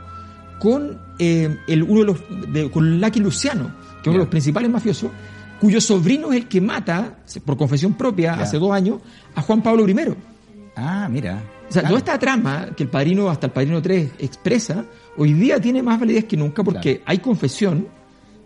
con 0.60 1.00
eh, 1.20 1.58
el, 1.68 1.84
uno 1.84 2.00
de 2.00 2.06
los, 2.06 2.18
de- 2.54 2.72
con 2.72 3.00
Lucky 3.00 3.20
Luciano, 3.20 3.66
que 4.02 4.02
es 4.02 4.08
uno 4.08 4.14
de 4.14 4.20
los 4.20 4.28
principales 4.30 4.70
mafiosos, 4.72 5.12
cuyo 5.60 5.80
sobrino 5.80 6.32
es 6.32 6.40
el 6.42 6.48
que 6.48 6.60
mata, 6.60 7.18
por 7.46 7.56
confesión 7.56 7.94
propia, 7.94 8.36
Ya. 8.36 8.42
hace 8.44 8.58
dos 8.58 8.72
años, 8.72 9.00
a 9.36 9.42
Juan 9.44 9.62
Pablo 9.62 9.88
I. 9.88 9.96
Ah, 10.76 11.08
mira. 11.08 11.40
O 11.72 11.74
sea, 11.74 11.82
Claro. 11.84 11.88
toda 11.96 12.00
esta 12.00 12.20
trama 12.20 12.68
que 12.76 12.84
el 12.84 12.90
padrino, 12.90 13.30
hasta 13.30 13.48
el 13.48 13.54
padrino 13.54 13.82
3 13.82 14.12
expresa, 14.20 14.86
hoy 15.18 15.32
día 15.34 15.60
tiene 15.60 15.82
más 15.82 15.98
validez 16.00 16.26
que 16.26 16.36
nunca 16.36 16.64
porque 16.64 16.98
Claro. 16.98 17.04
hay 17.06 17.18
confesión 17.20 17.88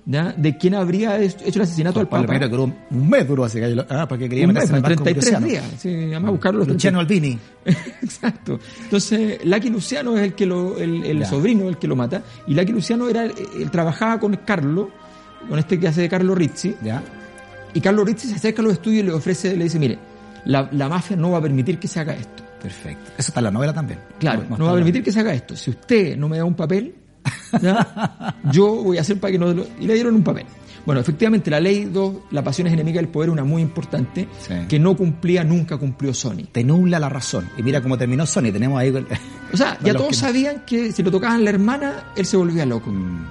¿ya? 0.06 0.32
de 0.38 0.56
quién 0.60 0.76
habría 0.76 1.20
hecho 1.20 1.40
el 1.44 1.62
asesinato 1.62 2.00
al 2.00 2.08
Papa. 2.08 2.40
Que 2.40 2.48
duró 2.48 2.66
un 2.92 3.10
mes 3.10 3.28
duró 3.28 3.48
gallo. 3.52 3.84
Ah, 3.90 4.08
porque 4.08 4.30
quería 4.30 4.48
Un 4.48 4.54
mes, 4.54 4.70
en 4.70 4.76
el 4.76 4.82
barco 4.84 5.04
33 5.04 5.26
Luciano. 5.42 5.48
días. 5.48 5.64
Sí, 5.80 5.90
además 5.90 6.32
buscarlo 6.32 6.60
los 6.60 6.68
Luciano 6.68 7.00
Albini. 7.00 7.40
Exacto. 7.66 8.60
Entonces, 8.84 9.44
Lucky 9.44 9.70
Luciano 9.72 10.16
es 10.16 10.24
el 10.24 10.34
que 10.36 10.46
lo, 10.46 10.78
el, 10.78 11.26
sobrino 11.26 11.68
el 11.68 11.78
que 11.78 11.88
lo 11.88 11.96
mata. 11.96 12.22
Y 12.46 12.54
Lucky 12.54 12.72
Luciano 12.72 13.10
era, 13.10 13.26
él 13.26 13.72
trabajaba 13.72 14.20
con 14.20 14.36
Carlo, 14.46 14.92
con 15.50 15.58
este 15.58 15.80
que 15.80 15.88
hace 15.88 16.02
de 16.02 16.10
Carlo 16.10 16.36
Rizzi. 16.36 16.76
Ya. 16.84 17.02
Y 17.74 17.82
Carlo 17.82 18.06
Rizzi 18.06 18.28
se 18.28 18.36
acerca 18.36 18.62
a 18.62 18.66
los 18.66 18.74
estudios 18.74 19.04
y 19.04 19.08
le 19.08 19.12
ofrece, 19.14 19.58
le 19.58 19.64
dice, 19.64 19.80
mire, 19.80 19.98
la, 20.46 20.70
la 20.72 20.88
mafia 20.88 21.18
no 21.18 21.32
va 21.32 21.40
a 21.40 21.42
permitir 21.42 21.80
que 21.80 21.88
se 21.88 22.00
haga 22.00 22.14
esto. 22.14 22.44
Perfecto. 22.66 23.12
Eso 23.18 23.30
está 23.32 23.40
en 23.40 23.44
la 23.46 23.52
novela 23.52 23.74
también. 23.74 24.00
Claro, 24.20 24.44
No- 24.58 24.66
va 24.66 24.72
a 24.72 24.76
permitir 24.76 25.04
que 25.04 25.12
se 25.12 25.20
haga 25.20 25.34
esto. 25.34 25.56
Si 25.56 25.70
usted 25.70 26.18
no 26.18 26.28
me 26.30 26.38
da 26.38 26.46
un 26.46 26.56
papel, 26.56 26.96
¿ya? 27.62 28.36
yo 28.52 28.84
voy 28.84 28.98
a 28.98 29.02
hacer 29.02 29.20
para 29.20 29.32
que 29.32 29.40
no... 29.40 29.54
lo- 29.54 29.66
Y 29.80 29.86
le 29.88 29.94
dieron 29.94 30.16
un 30.16 30.24
papel. 30.24 30.46
Bueno, 30.86 31.02
efectivamente, 31.02 31.50
la 31.50 31.60
ley 31.60 31.86
2, 31.86 32.16
la 32.32 32.44
pasión 32.44 32.68
es 32.68 32.74
enemiga 32.74 32.98
del 33.02 33.08
poder, 33.10 33.32
una 33.32 33.44
muy 33.44 33.62
importante, 33.62 34.28
Sí. 34.48 34.54
que 34.70 34.78
no 34.80 34.96
cumplía, 34.96 35.44
nunca 35.44 35.78
cumplió 35.78 36.14
Sony. 36.14 36.46
Te 36.52 36.64
nubla 36.64 37.00
la 37.00 37.10
razón. 37.10 37.50
Y 37.58 37.64
mira 37.64 37.82
cómo 37.82 37.98
terminó 37.98 38.26
Sony. 38.28 38.52
Tenemos 38.52 38.80
ahí. 38.80 38.90
el- 38.90 39.08
O 39.52 39.58
sea, 39.58 39.78
ya 39.84 39.94
todos 39.94 40.10
que 40.10 40.16
sabían 40.16 40.64
que 40.66 40.92
si 40.92 41.02
lo 41.02 41.10
tocaban 41.12 41.44
la 41.44 41.50
hermana, 41.50 42.04
él 42.16 42.26
se 42.26 42.38
volvía 42.38 42.66
loco. 42.68 42.92
Mm, 42.92 43.26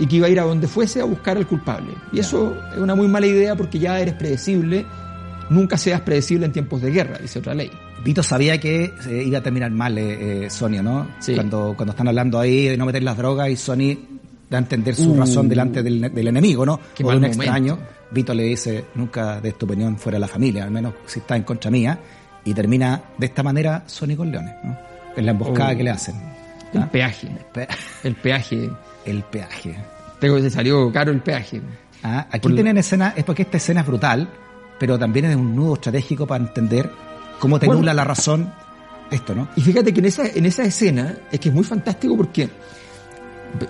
Y 0.00 0.06
que 0.06 0.16
iba 0.16 0.26
a 0.26 0.30
ir 0.30 0.40
a 0.40 0.44
donde 0.44 0.68
fuese 0.68 1.00
a 1.00 1.04
buscar 1.04 1.36
al 1.36 1.46
culpable. 1.46 1.92
Y 2.12 2.20
eso 2.20 2.56
es 2.72 2.78
una 2.78 2.94
muy 2.94 3.08
mala 3.08 3.26
idea 3.26 3.54
porque 3.56 3.78
ya 3.78 3.98
eres 4.00 4.14
predecible. 4.14 4.86
Nunca 5.50 5.76
seas 5.76 6.00
predecible 6.02 6.46
en 6.46 6.52
tiempos 6.52 6.80
de 6.82 6.90
guerra, 6.90 7.18
dice 7.18 7.38
otra 7.40 7.54
ley. 7.54 7.70
Vito 8.04 8.22
sabía 8.22 8.58
que 8.58 8.92
eh, 9.08 9.22
iba 9.26 9.38
a 9.38 9.42
terminar 9.42 9.70
mal 9.70 9.98
eh, 9.98 10.44
eh, 10.46 10.50
Sonia, 10.50 10.82
¿no? 10.82 11.08
Sí. 11.18 11.34
Cuando, 11.34 11.74
cuando 11.76 11.90
están 11.92 12.08
hablando 12.08 12.38
ahí 12.38 12.68
de 12.68 12.76
no 12.76 12.86
meter 12.86 13.02
las 13.02 13.16
drogas 13.16 13.48
y 13.50 13.56
Sony 13.56 13.96
da 14.48 14.58
a 14.58 14.60
entender 14.60 14.94
su 14.94 15.12
Uh. 15.12 15.18
razón 15.20 15.48
delante 15.48 15.82
del, 15.82 16.12
del 16.14 16.28
enemigo, 16.28 16.64
¿no? 16.64 16.80
Qué 16.94 17.04
o 17.04 17.10
de 17.10 17.16
un 17.16 17.22
momento. 17.22 17.42
extraño. 17.42 17.78
Vito 18.10 18.32
le 18.32 18.44
dice, 18.44 18.86
nunca 18.94 19.40
des 19.40 19.58
tu 19.58 19.66
opinión 19.66 19.98
fuera 19.98 20.16
de 20.16 20.20
la 20.20 20.28
familia, 20.28 20.64
al 20.64 20.70
menos 20.70 20.94
si 21.06 21.18
está 21.18 21.36
en 21.36 21.42
contra 21.42 21.70
mía. 21.70 21.98
Y 22.44 22.54
termina 22.54 23.02
de 23.18 23.26
esta 23.26 23.42
manera 23.42 23.82
Sony 23.86 24.16
con 24.16 24.30
Leones, 24.30 24.54
¿no? 24.64 24.78
En 25.16 25.26
la 25.26 25.32
emboscada 25.32 25.72
Oh. 25.72 25.76
que 25.76 25.82
le 25.84 25.90
hacen. 25.90 26.14
El 26.72 26.82
¿Ah? 26.82 26.88
peaje. 26.90 27.28
Pe- 27.52 27.68
El 28.04 28.14
peaje. 28.14 28.70
El 29.04 29.22
peaje. 29.24 29.74
Tengo 30.20 30.36
que 30.36 30.42
se 30.42 30.50
salió 30.50 30.90
caro 30.92 31.10
el 31.12 31.20
peaje. 31.20 31.60
Ah, 32.02 32.26
aquí 32.30 32.40
Por- 32.40 32.54
tienen 32.54 32.78
escena, 32.78 33.12
es 33.16 33.24
porque 33.24 33.42
esta 33.42 33.56
escena 33.58 33.80
es 33.82 33.86
brutal, 33.86 34.28
pero 34.78 34.98
también 34.98 35.26
es 35.26 35.36
un 35.36 35.54
nudo 35.54 35.74
estratégico 35.74 36.26
para 36.26 36.44
entender 36.44 36.90
cómo 37.38 37.58
te 37.58 37.66
Bueno. 37.66 37.80
nubla 37.80 37.94
la 37.94 38.04
razón 38.04 38.52
esto, 39.10 39.34
¿no? 39.34 39.48
Y 39.56 39.60
fíjate 39.62 39.92
que 39.92 40.00
en 40.00 40.06
esa, 40.06 40.26
en 40.26 40.44
esa 40.46 40.64
escena 40.64 41.16
es 41.32 41.40
que 41.40 41.48
es 41.48 41.54
muy 41.54 41.64
fantástico 41.64 42.16
porque 42.16 42.48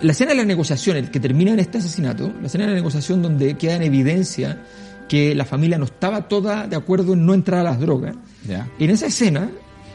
la 0.01 0.11
escena 0.11 0.31
de 0.31 0.37
la 0.37 0.45
negociación, 0.45 0.97
el 0.97 1.09
que 1.09 1.19
termina 1.19 1.51
en 1.53 1.59
este 1.59 1.77
asesinato, 1.77 2.33
la 2.41 2.47
escena 2.47 2.65
de 2.65 2.71
la 2.71 2.75
negociación 2.75 3.21
donde 3.21 3.55
queda 3.57 3.75
en 3.75 3.83
evidencia 3.83 4.61
que 5.07 5.33
la 5.33 5.45
familia 5.45 5.77
no 5.77 5.85
estaba 5.85 6.27
toda 6.27 6.67
de 6.67 6.75
acuerdo 6.75 7.13
en 7.13 7.25
no 7.25 7.33
entrar 7.33 7.61
a 7.61 7.63
las 7.63 7.79
drogas, 7.79 8.15
Ya. 8.47 8.67
en 8.77 8.89
esa 8.89 9.07
escena, 9.07 9.49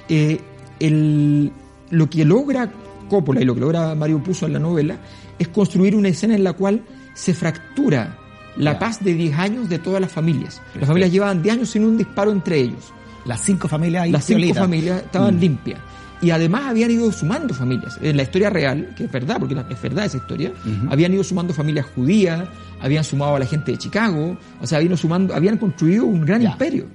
eh, 0.08 0.40
el- 0.80 1.52
lo 1.90 2.08
que 2.10 2.24
logra 2.24 2.72
Coppola 3.08 3.42
y 3.42 3.44
lo 3.44 3.54
que 3.54 3.60
logra 3.60 3.94
Mario 3.94 4.22
Puzo 4.22 4.46
en 4.46 4.54
la 4.54 4.58
novela 4.58 4.96
es 5.38 5.48
construir 5.48 5.94
una 5.94 6.08
escena 6.08 6.34
en 6.34 6.42
la 6.42 6.54
cual 6.54 6.82
se 7.14 7.34
fractura 7.34 8.16
la 8.56 8.78
paz 8.78 9.04
de 9.04 9.12
10 9.14 9.36
años 9.38 9.68
de 9.68 9.78
todas 9.78 10.00
las 10.00 10.10
familias. 10.10 10.62
Las 10.78 10.86
familias 10.88 11.12
llevaban 11.12 11.42
10 11.42 11.54
años 11.56 11.68
sin 11.70 11.84
un 11.84 11.98
disparo 11.98 12.32
entre 12.32 12.58
ellos. 12.58 12.92
Las 13.24 13.40
cinco 13.40 13.68
familias 13.68 14.04
ahí 14.04 14.10
Las 14.12 14.24
cinco 14.24 14.38
piolitas. 14.38 14.62
familias 14.62 15.02
estaban 15.02 15.36
Mm. 15.36 15.40
limpias. 15.40 15.80
Y 16.20 16.30
además 16.30 16.62
habían 16.68 16.90
ido 16.90 17.10
sumando 17.12 17.52
familias. 17.52 17.98
En 18.00 18.16
la 18.16 18.22
historia 18.22 18.48
real, 18.48 18.94
que 18.96 19.04
es 19.04 19.12
verdad, 19.12 19.36
porque 19.38 19.54
es 19.68 19.82
verdad 19.82 20.04
esa 20.06 20.16
historia, 20.16 20.52
habían 20.90 21.12
ido 21.12 21.22
sumando 21.24 21.52
familias 21.52 21.86
judías, 21.94 22.44
habían 22.80 23.04
sumado 23.04 23.36
a 23.36 23.38
la 23.38 23.46
gente 23.46 23.72
de 23.72 23.78
Chicago, 23.78 24.36
o 24.60 24.66
sea, 24.66 24.78
habían, 24.78 24.92
ido 24.92 24.96
sumando, 24.96 25.34
habían 25.34 25.58
construido 25.58 26.06
un 26.06 26.24
gran 26.24 26.40
Ya. 26.40 26.50
imperio. 26.52 26.86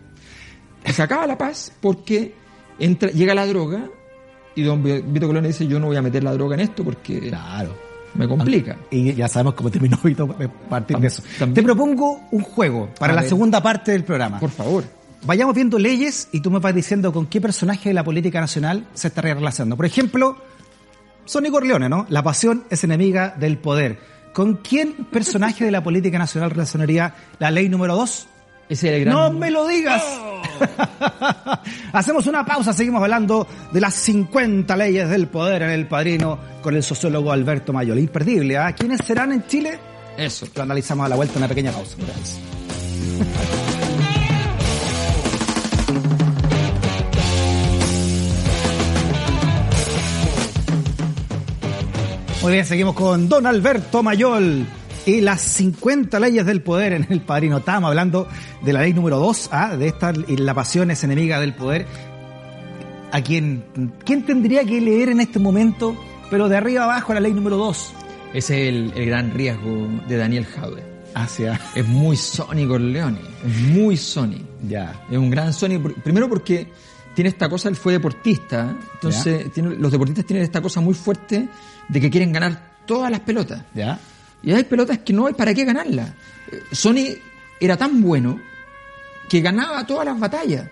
Se 0.85 1.01
acaba 1.03 1.27
la 1.27 1.37
paz 1.37 1.71
porque 1.79 2.33
entra, 2.79 3.09
llega 3.11 3.35
la 3.35 3.45
droga 3.45 3.83
y 4.55 4.63
don 4.63 4.81
Vito 4.81 5.27
Colón 5.27 5.43
dice, 5.43 5.67
yo 5.67 5.79
no 5.79 5.87
voy 5.87 5.97
a 5.97 6.01
meter 6.01 6.23
la 6.23 6.33
droga 6.33 6.55
en 6.55 6.61
esto 6.61 6.83
porque 6.83 7.19
Claro. 7.29 7.75
me 8.15 8.27
complica. 8.27 8.77
Y 8.89 9.13
ya 9.13 9.27
sabemos 9.27 9.53
cómo 9.53 9.69
terminó 9.69 9.97
Vito 10.03 10.23
a 10.23 10.69
partir 10.69 10.97
de 10.97 11.07
eso. 11.07 11.21
también. 11.37 11.53
Te 11.55 11.61
propongo 11.63 12.21
un 12.31 12.41
juego 12.41 12.89
para 12.97 13.13
A 13.13 13.15
la 13.17 13.21
ver. 13.21 13.29
segunda 13.29 13.61
parte 13.61 13.91
del 13.91 14.03
programa. 14.03 14.39
Por 14.39 14.49
favor. 14.49 14.83
Vayamos 15.23 15.53
viendo 15.53 15.77
leyes 15.77 16.29
y 16.32 16.39
tú 16.39 16.49
me 16.49 16.60
vas 16.60 16.73
diciendo 16.73 17.12
con 17.12 17.27
qué 17.27 17.41
personaje 17.41 17.89
de 17.89 17.93
la 17.93 18.03
política 18.03 18.39
nacional 18.39 18.88
se 18.93 19.10
está 19.10 19.21
relacionando. 19.21 19.75
Por 19.75 19.86
ejemplo, 19.86 20.38
Sonny 21.25 21.49
Corleone, 21.51 21.89
¿no? 21.89 22.05
La 22.10 22.23
pasión 22.23 22.63
es 22.69 22.84
enemiga 22.84 23.36
del 23.38 23.58
poder. 23.58 23.99
¿Con 24.34 24.58
quién 24.58 25.05
personaje 25.12 25.65
de 25.65 25.71
la 25.71 25.84
política 25.84 26.17
nacional 26.17 26.51
relacionaría 26.51 27.13
la 27.39 27.51
ley 27.51 27.67
número 27.67 27.95
dos? 27.95 28.27
Ese 28.69 28.89
es 28.89 28.95
el 28.95 29.05
gran... 29.05 29.15
¡No 29.15 29.32
me 29.32 29.51
lo 29.51 29.67
digas! 29.67 30.03
Hacemos 31.93 32.27
una 32.27 32.45
pausa, 32.45 32.71
seguimos 32.71 33.01
hablando 33.01 33.47
de 33.71 33.82
las 33.82 33.95
50 33.95 34.75
leyes 34.77 35.10
del 35.10 35.27
poder 35.27 35.63
en 35.63 35.71
el 35.71 35.88
padrino 35.88 36.38
con 36.62 36.75
el 36.75 36.84
sociólogo 36.84 37.32
Alberto 37.32 37.73
Mayol. 37.73 37.99
Imperdible, 37.99 38.58
¿ah? 38.58 38.73
¿Quiénes 38.73 39.01
serán 39.05 39.32
en 39.32 39.45
Chile? 39.47 39.79
Eso. 40.17 40.47
Lo 40.55 40.63
analizamos 40.63 41.05
a 41.05 41.10
la 41.10 41.15
vuelta, 41.15 41.38
una 41.38 41.47
pequeña 41.47 41.71
pausa. 41.71 41.95
Gracias. 41.97 43.68
Muy 52.49 52.55
bien, 52.55 52.65
seguimos 52.65 52.95
con 52.95 53.29
Don 53.29 53.45
Alberto 53.45 54.01
Mayol 54.01 54.65
y 55.05 55.21
las 55.21 55.39
50 55.39 56.19
leyes 56.19 56.43
del 56.47 56.63
poder 56.63 56.93
en 56.93 57.05
el 57.07 57.21
padrino. 57.21 57.57
Estábamos 57.59 57.89
hablando 57.89 58.27
de 58.63 58.73
la 58.73 58.81
ley 58.81 58.91
número 58.91 59.19
2, 59.19 59.49
¿ah? 59.51 59.77
de 59.77 59.85
esta, 59.85 60.12
y 60.27 60.35
la 60.35 60.55
pasión 60.55 60.89
es 60.89 61.03
enemiga 61.03 61.39
del 61.39 61.53
poder. 61.53 61.85
¿A 63.12 63.21
quién, 63.21 63.91
quién 64.03 64.25
tendría 64.25 64.63
que 64.65 64.81
leer 64.81 65.09
en 65.09 65.19
este 65.19 65.38
momento, 65.38 65.95
pero 66.31 66.49
de 66.49 66.57
arriba 66.57 66.85
abajo, 66.85 67.13
la 67.13 67.19
ley 67.19 67.33
número 67.33 67.55
2? 67.57 67.93
Ese 68.33 68.63
es 68.63 68.69
el, 68.69 68.93
el 68.95 69.05
gran 69.05 69.31
riesgo 69.31 69.88
de 70.07 70.17
Daniel 70.17 70.47
Jaude. 70.47 70.81
Hacia. 71.13 71.62
Es 71.75 71.88
muy 71.88 72.17
Sony 72.17 72.67
Corleone. 72.67 73.19
Es 73.45 73.62
muy 73.75 73.95
Sony. 73.95 74.41
Ya. 74.67 75.05
Es 75.12 75.19
un 75.19 75.29
gran 75.29 75.53
Sony. 75.53 75.79
Primero 76.03 76.27
porque 76.27 76.67
tiene 77.13 77.29
esta 77.29 77.47
cosa, 77.47 77.69
él 77.69 77.75
fue 77.75 77.93
deportista. 77.93 78.75
Entonces, 78.95 79.51
tiene- 79.53 79.75
los 79.75 79.91
deportistas 79.91 80.25
tienen 80.25 80.43
esta 80.43 80.62
cosa 80.62 80.81
muy 80.81 80.95
fuerte 80.95 81.47
de 81.89 81.99
que 81.99 82.10
quieren 82.10 82.32
ganar 82.32 82.75
todas 82.86 83.12
las 83.12 83.19
pelotas. 83.19 83.63
¿Ya? 83.73 83.99
Y 84.41 84.54
hay 84.54 84.63
pelotas 84.63 84.99
que 84.99 85.12
no 85.12 85.28
hay 85.28 85.34
para 85.34 85.54
qué 85.54 85.65
ganarlas. 85.65 86.13
Sony 86.71 87.17
era 87.60 87.75
tan 87.75 88.02
bueno 88.02 88.39
que 89.28 89.41
ganaba 89.41 89.86
todas 89.86 90.06
las 90.06 90.19
batallas. 90.19 90.69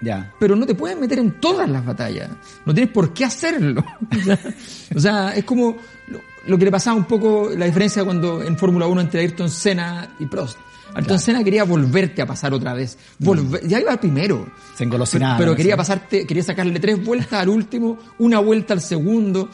Ya. 0.00 0.32
Pero 0.38 0.56
no 0.56 0.66
te 0.66 0.74
puedes 0.74 0.98
meter 0.98 1.18
en 1.18 1.40
todas 1.40 1.68
las 1.68 1.84
batallas. 1.84 2.28
No 2.64 2.74
tienes 2.74 2.92
por 2.92 3.12
qué 3.12 3.24
hacerlo. 3.24 3.84
o, 4.10 4.24
sea, 4.24 4.38
o 4.96 5.00
sea, 5.00 5.34
es 5.34 5.44
como 5.44 5.76
lo, 6.08 6.20
lo 6.46 6.58
que 6.58 6.64
le 6.64 6.70
pasaba 6.70 6.96
un 6.96 7.04
poco 7.04 7.50
la 7.56 7.66
diferencia 7.66 8.04
cuando 8.04 8.42
en 8.42 8.56
Fórmula 8.56 8.86
1 8.86 9.00
entre 9.00 9.20
Ayrton 9.20 9.50
Senna 9.50 10.08
y 10.18 10.26
Prost. 10.26 10.58
Ayrton 10.94 11.18
Senna 11.18 11.42
quería 11.44 11.64
volverte 11.64 12.22
a 12.22 12.26
pasar 12.26 12.52
otra 12.52 12.72
vez. 12.74 12.98
Volver- 13.18 13.66
Ya 13.66 13.80
iba 13.80 13.98
primero. 14.00 14.46
Se 14.76 14.84
engolosinaba, 14.84 15.36
Pero, 15.38 15.50
pero 15.52 15.56
quería 15.56 15.76
pasarte, 15.76 16.26
quería 16.26 16.42
sacarle 16.42 16.78
tres 16.80 17.02
vueltas 17.04 17.32
al 17.34 17.48
último, 17.48 17.98
una 18.18 18.38
vuelta 18.40 18.74
al 18.74 18.80
segundo. 18.80 19.48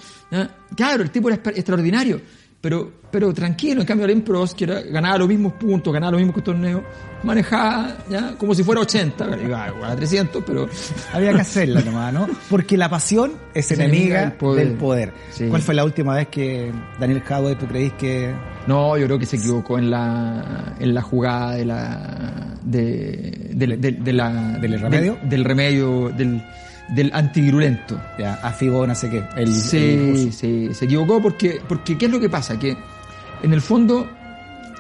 Claro, 0.77 1.03
el 1.03 1.11
tipo 1.11 1.29
era 1.31 1.41
extraordinario. 1.51 2.21
Pero, 2.61 2.91
pero 3.13 3.33
tranquilo, 3.33 3.83
en 3.83 3.87
cambio 3.87 4.05
Alain 4.05 4.23
Prost, 4.23 4.59
que 4.59 4.65
era- 4.65 4.81
ganaba 4.83 5.17
los 5.19 5.29
mismos 5.29 5.53
puntos, 5.53 5.93
ganaba 5.93 6.11
los 6.13 6.21
mismos 6.23 6.43
torneos, 6.43 6.83
manejaba 7.23 7.99
ya 8.11 8.35
como 8.37 8.53
si 8.53 8.65
fuera 8.65 8.81
80, 8.81 9.29
iba 9.45 9.69
igual 9.69 9.91
a 9.93 9.95
300, 9.95 10.43
pero 10.45 10.69
Había 11.13 11.33
que 11.35 11.41
hacerla 11.43 11.83
nomás, 11.83 12.13
¿no? 12.13 12.27
Porque 12.51 12.77
la 12.77 12.89
pasión 12.89 13.31
es 13.55 13.71
Es 13.71 13.79
enemiga 13.79 13.99
enemiga 13.99 14.21
del 14.23 14.33
poder. 14.33 14.67
del 14.67 14.77
poder. 14.77 15.13
Sí. 15.31 15.47
¿Cuál 15.49 15.63
fue 15.63 15.75
la 15.77 15.85
última 15.85 16.17
vez 16.17 16.27
que 16.29 16.73
Daniel 16.99 17.23
Jadwe, 17.23 17.55
tú 17.55 17.67
creís 17.67 17.93
que... 17.93 18.35
No, 18.67 18.99
yo 18.99 19.07
creo 19.07 19.19
que 19.21 19.27
se 19.27 19.37
equivocó 19.37 19.79
en 19.79 19.91
la, 19.91 20.75
en 20.81 20.95
la 20.95 21.01
jugada 21.03 21.53
de 21.55 21.65
la, 21.65 22.57
de, 22.65 23.51
del- 23.55 23.81
del- 23.81 24.03
de 24.05 24.13
la, 24.13 24.59
¿Del 24.59 24.81
remedio? 24.81 25.17
Del 25.23 25.45
remedio, 25.45 26.09
del, 26.11 26.43
del 26.89 27.11
antivirulento. 27.13 28.01
Ya, 28.19 28.35
afibó, 28.43 28.87
no 28.87 28.95
sé 28.95 29.11
qué. 29.11 29.25
El, 29.37 29.55
Sí, 29.55 30.31
sí, 30.33 30.69
se 30.73 30.85
equivocó 30.85 31.21
porque, 31.21 31.61
porque 31.69 31.97
¿qué 31.99 32.07
es 32.07 32.13
lo 32.13 32.21
que 32.21 32.29
pasa? 32.29 32.59
Que 32.59 32.77
en 33.43 33.53
el 33.53 33.61
fondo 33.61 34.09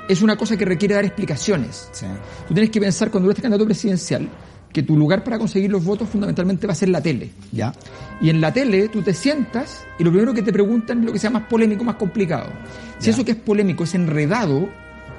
es 0.08 0.22
una 0.22 0.36
cosa 0.36 0.56
que 0.56 0.64
requiere 0.64 0.94
dar 0.94 1.04
explicaciones. 1.04 1.88
Sí. 1.92 2.06
Tú 2.46 2.54
tienes 2.54 2.70
que 2.70 2.80
pensar 2.80 3.10
cuando 3.10 3.30
eres 3.30 3.42
candidato 3.42 3.66
presidencial 3.66 4.28
que 4.72 4.82
tu 4.82 4.96
lugar 4.96 5.24
para 5.24 5.38
conseguir 5.38 5.70
los 5.70 5.82
votos 5.84 6.08
fundamentalmente 6.08 6.66
va 6.66 6.72
a 6.72 6.76
ser 6.76 6.90
la 6.90 7.00
tele. 7.00 7.30
Ya. 7.52 7.72
Y 8.20 8.28
en 8.30 8.40
la 8.40 8.52
tele 8.52 8.88
tú 8.88 9.02
te 9.02 9.14
sientas 9.14 9.86
y 9.98 10.04
lo 10.04 10.10
primero 10.10 10.34
que 10.34 10.42
te 10.42 10.52
preguntan 10.52 11.00
es 11.00 11.04
lo 11.06 11.12
que 11.12 11.18
sea 11.18 11.30
más 11.30 11.44
polémico, 11.44 11.84
más 11.84 11.96
complicado. 11.96 12.50
Si 12.98 13.06
Ya. 13.06 13.12
eso 13.12 13.24
que 13.24 13.32
es 13.32 13.36
polémico 13.38 13.84
es 13.84 13.94
enredado, 13.94 14.68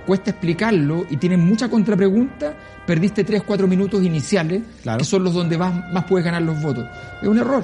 cuesta 0.10 0.32
explicarlo 0.32 1.06
y 1.08 1.17
tienes 1.17 1.38
mucha 1.38 1.69
contrapregunta, 1.69 2.56
perdiste 2.88 3.24
3, 3.24 3.43
4 3.45 3.67
minutos 3.67 4.02
iniciales, 4.04 4.63
Claro. 4.82 4.98
que 4.98 5.06
son 5.06 5.24
los 5.24 5.36
donde 5.36 5.56
más, 5.56 5.72
más 5.93 6.06
puedes 6.06 6.26
ganar 6.26 6.41
los 6.41 6.60
votos. 6.63 6.84
Es 7.22 7.28
un 7.28 7.38
error. 7.38 7.63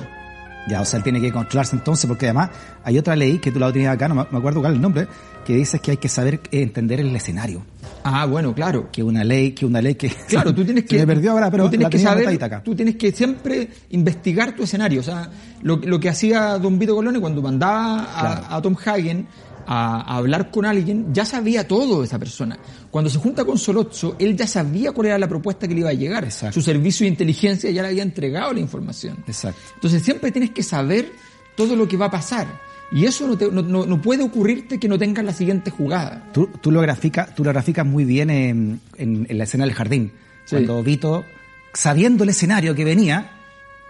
Ya, 0.68 0.82
o 0.82 0.86
sea, 0.86 0.98
él 0.98 1.04
tiene 1.04 1.20
que 1.20 1.32
controlarse 1.32 1.76
entonces, 1.76 2.08
porque 2.08 2.26
además 2.28 2.50
hay 2.84 2.98
otra 3.00 3.16
ley 3.16 3.40
que 3.40 3.52
tú 3.52 3.58
la 3.60 3.72
tenías 3.72 3.96
acá, 3.96 4.08
no 4.08 4.14
me 4.16 4.38
acuerdo 4.38 4.60
cuál 4.62 4.74
es 4.74 4.76
el 4.78 4.82
nombre, 4.82 5.08
que 5.44 5.56
dice 5.56 5.80
que 5.80 5.92
hay 5.92 5.98
que 5.98 6.10
saber 6.10 6.40
entender 6.52 7.00
el 7.00 7.16
escenario. 7.16 7.64
Ah, 8.04 8.26
bueno, 8.26 8.54
claro. 8.54 8.90
Que 8.92 9.02
una 9.02 9.24
ley, 9.24 9.52
que 9.54 9.66
una 9.66 9.82
ley 9.82 9.96
que... 9.96 10.10
Claro, 10.28 10.54
tú 10.54 10.64
tienes 10.64 10.84
Se 10.88 10.90
que. 10.90 10.98
me 10.98 11.08
perdió 11.08 11.32
ahora, 11.32 11.50
pero 11.50 11.64
tú 11.66 11.70
tienes 11.72 11.90
que 11.90 11.98
saber. 12.00 12.44
acá. 12.44 12.62
Tú 12.64 12.76
tienes 12.76 12.96
que 12.96 13.12
siempre 13.12 13.68
investigar 13.92 14.56
tu 14.56 14.64
escenario. 14.64 15.00
O 15.02 15.04
sea, 15.04 15.30
lo, 15.64 15.78
lo 15.78 16.00
que 16.00 16.10
hacía 16.10 16.58
Don 16.60 16.78
Vito 16.80 16.96
Colone 16.96 17.20
cuando 17.20 17.42
mandaba 17.44 18.02
a, 18.04 18.20
Claro. 18.22 18.42
a 18.56 18.62
Tom 18.62 18.76
Hagen 18.86 19.28
a, 19.68 20.02
a 20.14 20.18
hablar 20.18 20.52
con 20.52 20.66
alguien, 20.66 21.14
ya 21.14 21.26
sabía 21.26 21.68
todo 21.68 22.00
de 22.02 22.06
esa 22.08 22.20
persona. 22.20 22.58
Cuando 22.92 23.10
se 23.10 23.18
junta 23.20 23.44
con 23.46 23.58
Solozzo, 23.58 24.16
él 24.20 24.36
ya 24.38 24.48
sabía 24.48 24.92
cuál 24.92 25.08
era 25.08 25.18
la 25.18 25.28
propuesta 25.28 25.68
que 25.68 25.74
le 25.74 25.80
iba 25.82 25.90
a 25.90 25.94
llegar. 25.94 26.24
Exacto. 26.24 26.54
Su 26.54 26.62
servicio 26.62 27.06
de 27.06 27.10
inteligencia 27.10 27.70
ya 27.72 27.82
le 27.82 27.90
había 27.90 28.04
entregado 28.04 28.54
la 28.54 28.60
información. 28.60 29.18
Exacto. 29.28 29.60
Entonces 29.76 30.02
siempre 30.04 30.32
tienes 30.32 30.52
que 30.52 30.64
saber 30.64 31.12
todo 31.56 31.76
lo 31.76 31.88
que 31.88 31.98
va 31.98 32.06
a 32.08 32.12
pasar. 32.12 32.48
Y 32.92 33.06
eso 33.06 33.28
no, 33.28 33.38
te- 33.38 33.52
no, 33.52 33.62
no- 33.64 33.86
no 33.86 34.02
puede 34.02 34.22
ocurrirte 34.24 34.80
que 34.80 34.88
no 34.88 34.98
tengas 35.00 35.26
la 35.26 35.34
siguiente 35.34 35.72
jugada. 35.72 36.30
Tú, 36.34 36.48
tú 36.62 36.72
lo 36.72 36.82
graficas, 36.82 37.34
tú 37.34 37.44
lo 37.44 37.52
graficas 37.52 37.86
muy 37.86 38.06
bien 38.06 38.30
en, 38.30 38.80
en- 38.98 39.26
en 39.30 39.38
la 39.38 39.44
escena 39.46 39.66
del 39.66 39.74
jardín. 39.74 40.12
Sí. 40.46 40.52
Cuando 40.58 40.84
Vito, 40.84 41.26
sabiendo 41.74 42.24
el 42.24 42.30
escenario 42.30 42.76
que 42.76 42.86
venía, 42.86 43.32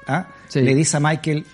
¿ah? 0.07 0.27
Sí. 0.47 0.61
le 0.61 0.73
dice 0.73 0.95
a 0.97 0.99
Michael, 1.01 1.45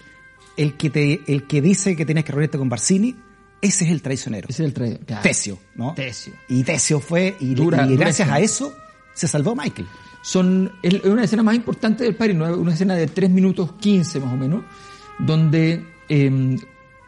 el 0.57 0.77
que 0.77 0.89
te, 0.91 1.21
el 1.27 1.47
que 1.47 1.62
dice 1.62 1.95
que 1.95 2.05
tienes 2.05 2.23
que 2.25 2.31
reunirte 2.31 2.57
con 2.60 2.69
Barcini, 2.69 3.15
ese 3.62 3.86
es 3.86 3.91
el 3.91 4.02
traicionero. 4.02 4.47
Ese 4.50 4.63
es 4.63 4.67
el 4.67 4.74
traidor. 4.74 5.00
Claro. 5.06 5.21
Tesio, 5.24 5.58
¿no? 5.76 5.93
Tesio. 5.93 6.34
Y 6.50 6.63
Tesio 6.63 7.00
fue, 7.00 7.36
y, 7.39 7.54
Dura- 7.54 7.86
y 7.88 7.95
gracias 7.95 8.30
a 8.30 8.39
eso 8.39 8.74
se 9.13 9.28
salvó 9.28 9.56
Michael. 9.56 9.88
son 10.24 10.71
es 10.82 11.04
una 11.04 11.24
escena 11.24 11.43
más 11.43 11.56
importante 11.56 12.04
del 12.04 12.15
Padrino, 12.15 12.45
una 12.58 12.74
escena 12.74 12.95
de 12.95 13.08
3 13.08 13.30
minutos 13.30 13.74
15 13.80 14.19
más 14.19 14.34
o 14.34 14.38
menos, 14.38 14.63
donde 15.19 15.86
eh, 16.10 16.56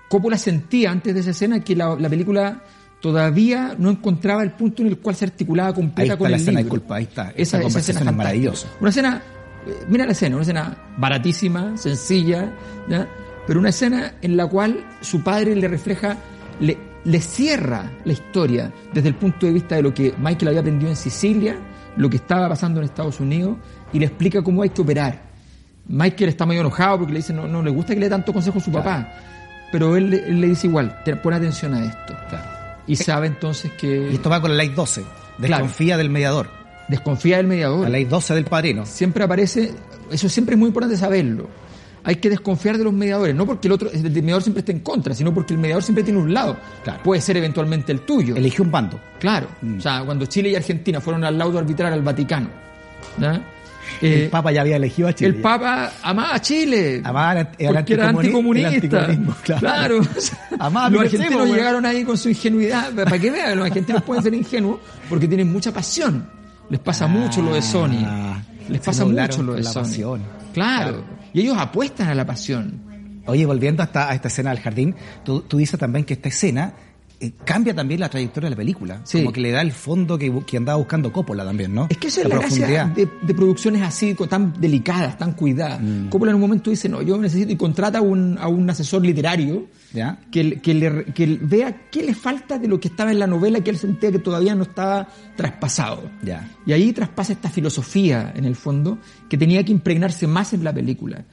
Coppola 0.09 0.37
sentía 0.37 0.91
antes 0.91 1.13
de 1.13 1.21
esa 1.21 1.31
escena 1.31 1.63
que 1.63 1.75
la, 1.75 1.95
la 1.95 2.09
película 2.09 2.63
todavía 3.01 3.75
no 3.77 3.89
encontraba 3.89 4.43
el 4.43 4.51
punto 4.51 4.81
en 4.81 4.89
el 4.89 4.97
cual 4.99 5.15
se 5.15 5.25
articulaba 5.25 5.69
Ahí 5.69 5.75
completa 5.75 6.13
está 6.13 6.17
con 6.17 6.31
la 6.31 6.37
el 6.37 6.41
escena, 6.41 6.59
libro. 6.59 6.73
disculpa, 6.75 6.95
ahí 6.95 7.03
está. 7.03 7.33
Esa, 7.35 7.61
Esa 7.61 7.79
escena 7.79 7.99
es 8.11 8.15
maravillosa. 8.15 8.67
Una 8.79 8.89
escena, 8.91 9.21
mira 9.89 10.05
la 10.05 10.11
escena, 10.13 10.35
una 10.35 10.43
escena 10.43 10.77
baratísima, 10.97 11.75
sencilla, 11.77 12.53
¿ya? 12.87 13.07
pero 13.45 13.59
una 13.59 13.69
escena 13.69 14.13
en 14.21 14.37
la 14.37 14.47
cual 14.47 14.85
su 15.01 15.21
padre 15.21 15.55
le 15.55 15.67
refleja, 15.67 16.17
le, 16.63 16.77
le 17.03 17.19
cierra 17.19 17.91
la 18.05 18.13
historia 18.13 18.71
desde 18.93 19.09
el 19.09 19.15
punto 19.15 19.45
de 19.45 19.53
vista 19.53 19.75
de 19.75 19.81
lo 19.81 19.93
que 19.93 20.13
Michael 20.17 20.47
había 20.47 20.61
aprendido 20.61 20.89
en 20.89 20.95
Sicilia, 20.95 21.57
lo 21.97 22.09
que 22.09 22.17
estaba 22.17 22.47
pasando 22.47 22.79
en 22.79 22.85
Estados 22.85 23.19
Unidos, 23.19 23.57
y 23.91 23.99
le 23.99 24.05
explica 24.05 24.41
cómo 24.41 24.63
hay 24.63 24.69
que 24.69 24.81
operar. 24.81 25.21
Michael 25.87 26.29
está 26.29 26.45
medio 26.45 26.61
enojado 26.61 26.99
porque 26.99 27.13
le 27.13 27.19
dice 27.19 27.33
no, 27.33 27.47
no 27.47 27.61
le 27.61 27.69
gusta 27.69 27.93
que 27.93 27.99
le 27.99 28.05
dé 28.05 28.09
tanto 28.09 28.31
consejo 28.31 28.59
a 28.59 28.61
su 28.61 28.71
papá, 28.71 29.11
pero 29.71 29.97
él, 29.97 30.13
él 30.13 30.39
le 30.39 30.47
dice 30.47 30.67
igual, 30.67 30.95
pon 31.21 31.33
atención 31.33 31.73
a 31.73 31.83
esto. 31.83 32.15
Claro. 32.29 32.53
Y 32.87 32.95
sabe 32.95 33.27
entonces 33.27 33.71
que 33.73 34.09
Y 34.11 34.15
esto 34.15 34.29
va 34.29 34.39
con 34.39 34.51
la 34.51 34.57
ley 34.57 34.69
12. 34.69 35.03
Desconfía 35.37 35.97
del 35.97 36.09
mediador. 36.09 36.49
desconfía 36.87 37.37
del 37.37 37.47
mediador. 37.47 37.81
La 37.81 37.89
ley 37.89 38.05
12 38.05 38.35
del 38.35 38.45
padrino. 38.45 38.85
siempre 38.85 39.23
aparece, 39.23 39.73
eso 40.11 40.29
siempre 40.29 40.55
es 40.55 40.59
muy 40.59 40.67
importante 40.67 40.95
saberlo. 40.95 41.49
Hay 42.05 42.15
que 42.17 42.29
desconfiar 42.29 42.77
de 42.77 42.83
los 42.83 42.91
mediadores, 42.93 43.33
no 43.33 43.45
porque 43.45 43.67
el 43.67 43.71
otro, 43.73 43.89
el 43.91 44.01
mediador 44.11 44.43
siempre 44.43 44.59
esté 44.59 44.73
en 44.73 44.79
contra, 44.81 45.13
sino 45.13 45.33
porque 45.33 45.53
el 45.53 45.59
mediador 45.59 45.81
siempre 45.83 46.03
tiene 46.03 46.19
un 46.19 46.33
lado. 46.33 46.57
Claro. 46.83 47.01
Puede 47.03 47.21
ser 47.21 47.37
eventualmente 47.37 47.91
el 47.93 48.01
tuyo. 48.01 48.35
Eligió 48.35 48.63
un 48.65 48.71
bando. 48.71 48.99
Claro. 49.19 49.47
Mm. 49.61 49.77
O 49.77 49.81
sea, 49.81 50.01
cuando 50.03 50.25
Chile 50.25 50.49
y 50.49 50.55
Argentina 50.55 50.99
fueron 50.99 51.23
al 51.23 51.37
laudo 51.37 51.59
arbitral 51.59 51.93
al 51.93 52.01
Vaticano, 52.01 52.49
¿ya? 53.19 53.41
Eh, 54.01 54.23
el 54.25 54.29
Papa 54.29 54.51
ya 54.51 54.61
había 54.61 54.77
elegido 54.77 55.07
a 55.09 55.13
Chile. 55.13 55.29
el 55.35 55.41
Papa 55.41 55.91
amaba 56.03 56.35
a 56.35 56.41
Chile. 56.41 57.01
Amaba 57.03 57.31
al- 57.31 57.37
al 57.39 57.45
porque 57.75 57.93
era 57.93 58.09
el 58.09 58.15
anticomunista. 58.17 58.69
anticomunismo, 58.69 59.35
claro. 59.43 59.97
los 60.15 60.31
Amaba 60.59 60.85
argentinos 61.01 61.47
güey. 61.47 61.53
llegaron 61.53 61.85
ahí 61.85 62.03
con 62.03 62.17
su 62.17 62.29
ingenuidad. 62.29 62.93
Para 62.93 63.19
que 63.19 63.29
vean, 63.31 63.57
los 63.57 63.67
argentinos 63.67 64.01
pueden 64.03 64.23
ser 64.23 64.33
ingenuos 64.33 64.79
porque 65.09 65.27
tienen 65.27 65.51
mucha 65.51 65.71
pasión. 65.71 66.25
Les 66.69 66.79
pasa 66.79 67.07
mucho 67.07 67.41
lo 67.41 67.53
de 67.53 67.61
Sony. 67.61 68.03
Ah, 68.05 68.41
Les 68.69 68.81
pasa 68.81 69.05
mucho 69.05 69.43
lo 69.43 69.53
de 69.53 69.63
Sony. 69.63 69.81
pasión. 69.83 70.21
Claro. 70.53 70.91
Claro. 70.91 71.03
Y 71.33 71.41
ellos 71.41 71.57
apuestan 71.57 72.09
a 72.09 72.15
la 72.15 72.25
pasión. 72.25 73.21
Oye, 73.25 73.45
volviendo 73.45 73.83
hasta 73.83 74.09
a 74.09 74.15
esta 74.15 74.27
escena 74.27 74.51
del 74.51 74.59
jardín, 74.59 74.95
tú, 75.23 75.43
dices 75.51 75.79
también 75.79 76.05
que 76.05 76.13
esta 76.13 76.29
escena 76.29 76.73
cambia 77.31 77.73
también 77.73 77.99
la 77.99 78.09
trayectoria 78.09 78.47
de 78.47 78.51
la 78.51 78.57
película. 78.57 79.01
Sí. 79.03 79.19
Como 79.19 79.31
que 79.31 79.41
le 79.41 79.51
da 79.51 79.61
el 79.61 79.71
fondo 79.71 80.17
que, 80.17 80.31
que 80.45 80.57
andaba 80.57 80.77
buscando 80.77 81.11
Coppola 81.11 81.43
también, 81.43 81.73
¿no? 81.73 81.87
Es 81.89 81.97
que 81.97 82.07
eso 82.07 82.21
es 82.21 82.29
la 82.29 82.37
gracia 82.37 82.91
de, 82.95 83.09
de 83.21 83.33
producciones 83.33 83.81
así, 83.81 84.15
tan 84.29 84.53
delicadas, 84.59 85.17
tan 85.17 85.33
cuidadas. 85.33 85.81
Mm. 85.81 86.09
Coppola 86.09 86.31
en 86.31 86.35
un 86.35 86.41
momento 86.41 86.69
dice, 86.69 86.89
no, 86.89 87.01
yo 87.01 87.17
necesito, 87.17 87.51
y 87.51 87.55
contrata 87.55 87.99
a 87.99 88.01
un, 88.01 88.37
a 88.39 88.47
un 88.47 88.69
asesor 88.69 89.05
literario 89.05 89.67
¿Ya? 89.93 90.19
que, 90.31 90.59
que, 90.59 90.73
le, 90.73 91.05
que 91.05 91.39
vea 91.41 91.89
qué 91.89 92.03
le 92.03 92.13
falta 92.15 92.57
de 92.57 92.67
lo 92.67 92.79
que 92.79 92.87
estaba 92.87 93.11
en 93.11 93.19
la 93.19 93.27
novela 93.27 93.61
que 93.61 93.69
él 93.69 93.77
sentía 93.77 94.11
que 94.11 94.19
todavía 94.19 94.55
no 94.55 94.63
estaba 94.63 95.07
traspasado. 95.35 96.09
Ya. 96.23 96.49
Y 96.65 96.73
ahí 96.73 96.93
traspasa 96.93 97.33
esta 97.33 97.49
filosofía, 97.49 98.33
en 98.35 98.45
el 98.45 98.55
fondo, 98.55 98.97
que 99.29 99.37
tenía 99.37 99.63
que 99.63 99.71
impregnarse 99.71 100.27
más 100.27 100.53
en 100.53 100.63
la 100.63 100.73
película. 100.73 101.25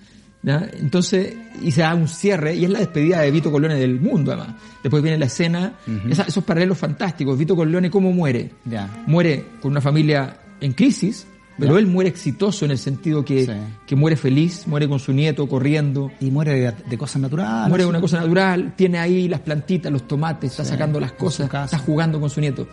¿Ya? 0.43 0.69
Entonces, 0.79 1.35
y 1.63 1.71
se 1.71 1.83
da 1.83 1.95
un 1.95 2.09
cierre, 2.09 2.55
y 2.55 2.65
es 2.65 2.71
la 2.71 2.79
despedida 2.81 3.21
de 3.21 3.31
Vito 3.31 3.51
Corleone 3.51 3.77
del 3.77 4.01
mundo, 4.01 4.33
además. 4.33 4.55
Después 4.83 5.03
viene 5.03 5.19
la 5.19 5.27
escena, 5.27 5.75
esa- 6.09 6.23
esos 6.25 6.43
paralelos 6.45 6.79
fantásticos. 6.79 7.39
Vito 7.39 7.55
Corleone, 7.57 7.91
¿cómo 7.91 8.13
muere? 8.13 8.51
Ya. 8.65 9.05
Muere 9.07 9.45
con 9.61 9.73
una 9.73 9.81
familia 9.81 10.37
en 10.61 10.73
crisis, 10.73 11.27
pero 11.59 11.77
él 11.77 11.87
muere 11.87 12.09
exitoso 12.09 12.65
en 12.65 12.71
el 12.71 12.79
sentido 12.79 13.23
que, 13.23 13.45
Sí. 13.45 13.53
que 13.87 13.95
muere 13.97 14.17
feliz, 14.17 14.67
muere 14.67 14.89
con 14.89 14.99
su 14.99 15.13
nieto 15.13 15.47
corriendo. 15.47 16.11
Y 16.21 16.31
muere 16.31 16.59
de, 16.59 16.73
de 16.89 16.97
cosas 16.99 17.21
naturales. 17.21 17.69
Muere 17.69 17.85
de 17.85 17.91
una 17.91 18.01
cosa 18.01 18.19
natural, 18.21 18.73
tiene 18.77 18.99
ahí 18.99 19.29
las 19.29 19.41
plantitas, 19.41 19.93
los 19.93 20.09
tomates, 20.09 20.53
está 20.53 20.65
Sí, 20.65 20.71
sacando 20.71 20.99
las 20.99 21.13
cosas, 21.13 21.53
está 21.65 21.79
jugando 21.79 22.19
con 22.19 22.31
su 22.31 22.41
nieto. 22.41 22.67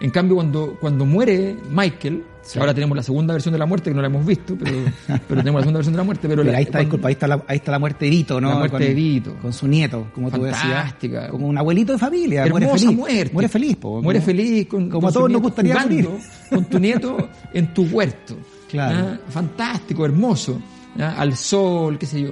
En 0.00 0.10
cambio, 0.10 0.36
cuando, 0.36 0.76
cuando 0.80 1.04
muere 1.04 1.56
Michael, 1.72 2.22
que 2.52 2.58
ahora 2.60 2.74
tenemos 2.74 2.96
la 2.96 3.02
segunda 3.02 3.34
versión 3.34 3.52
de 3.52 3.58
la 3.58 3.66
muerte, 3.66 3.90
que 3.90 3.94
no 3.94 4.00
la 4.02 4.06
hemos 4.08 4.24
visto, 4.26 4.56
pero, 4.58 4.72
pero 5.06 5.40
tenemos 5.40 5.54
la 5.54 5.60
segunda 5.62 5.78
versión 5.78 5.92
de 5.92 5.98
la 5.98 6.04
muerte. 6.04 6.28
Pero 6.28 6.42
Mira, 6.42 6.52
la- 6.52 6.58
ahí 6.58 6.64
está, 6.64 6.72
cuando- 6.78 6.84
disculpa, 6.88 7.08
ahí 7.08 7.12
está, 7.12 7.26
la, 7.28 7.44
ahí 7.46 7.56
está 7.56 7.72
la 7.72 7.78
muerte 7.78 8.04
de 8.04 8.10
Vito, 8.10 8.40
¿no? 8.40 8.48
La 8.48 8.54
muerte 8.56 8.70
con, 8.76 8.80
de 8.86 8.94
Vito. 8.94 9.36
Con 9.40 9.52
su 9.52 9.68
nieto, 9.68 10.06
como 10.14 10.30
tú 10.30 10.42
decías. 10.42 10.62
Fantástica. 10.62 11.28
Como 11.28 11.46
un 11.48 11.58
abuelito 11.58 11.92
de 11.92 11.98
familia. 11.98 12.46
muere 12.46 12.66
Hermosa 12.66 12.84
feliz. 12.86 12.96
muerte. 12.98 13.30
Muere 13.32 13.48
feliz, 13.48 13.76
po. 13.76 14.02
Muere 14.02 14.20
feliz 14.20 14.66
con, 14.66 14.88
como 14.88 15.00
con 15.02 15.10
a 15.10 15.12
todos 15.12 15.30
nos 15.30 15.42
gustaría 15.42 15.74
morir. 15.78 16.08
con 16.50 16.64
tu 16.64 16.78
nieto 16.78 17.28
en 17.52 17.72
tu 17.74 17.82
huerto. 17.84 18.36
Claro. 18.68 18.98
¿ya? 19.12 19.20
Fantástico, 19.30 20.04
hermoso, 20.04 20.60
¿ya? 20.94 21.18
al 21.18 21.34
sol, 21.36 21.96
qué 21.98 22.04
sé 22.04 22.20
yo. 22.20 22.30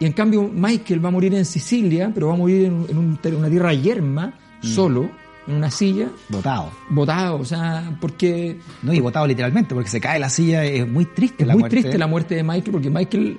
Y 0.00 0.06
en 0.06 0.12
cambio 0.12 0.50
Michael 0.50 1.04
va 1.04 1.08
a 1.08 1.12
morir 1.12 1.34
en 1.34 1.44
Sicilia, 1.44 2.10
pero 2.14 2.28
va 2.28 2.32
a 2.34 2.36
morir 2.38 2.64
en, 2.64 2.86
en 2.88 2.96
un 2.96 3.16
ter- 3.18 3.34
una 3.34 3.50
tierra 3.50 3.74
yerma, 3.74 4.32
Mm. 4.62 4.66
solo, 4.66 5.10
en 5.46 5.54
una 5.56 5.70
silla, 5.70 6.08
Botado. 6.28 6.70
botado, 6.88 7.36
o 7.38 7.44
sea, 7.44 7.96
porque 8.00 8.58
No, 8.82 8.92
y 8.94 9.00
botado 9.00 9.26
literalmente, 9.26 9.74
porque 9.74 9.90
se 9.90 10.00
cae 10.00 10.18
la 10.18 10.28
silla, 10.30 10.64
es 10.64 10.86
muy 10.88 11.04
triste 11.06 11.42
es 11.42 11.46
la 11.46 11.52
muy 11.54 11.60
muerte. 11.62 11.76
triste 11.80 11.98
la 11.98 12.06
muerte 12.06 12.34
de 12.34 12.42
Michael, 12.42 12.72
porque 12.72 12.90
Michael 12.90 13.38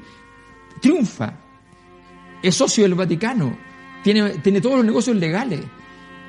triunfa, 0.81 1.33
es 2.43 2.53
socio 2.55 2.83
del 2.83 2.93
Vaticano, 2.95 3.55
tiene, 4.03 4.29
tiene 4.39 4.61
todos 4.61 4.75
los 4.77 4.85
negocios 4.85 5.15
legales, 5.15 5.61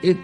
eh, 0.03 0.17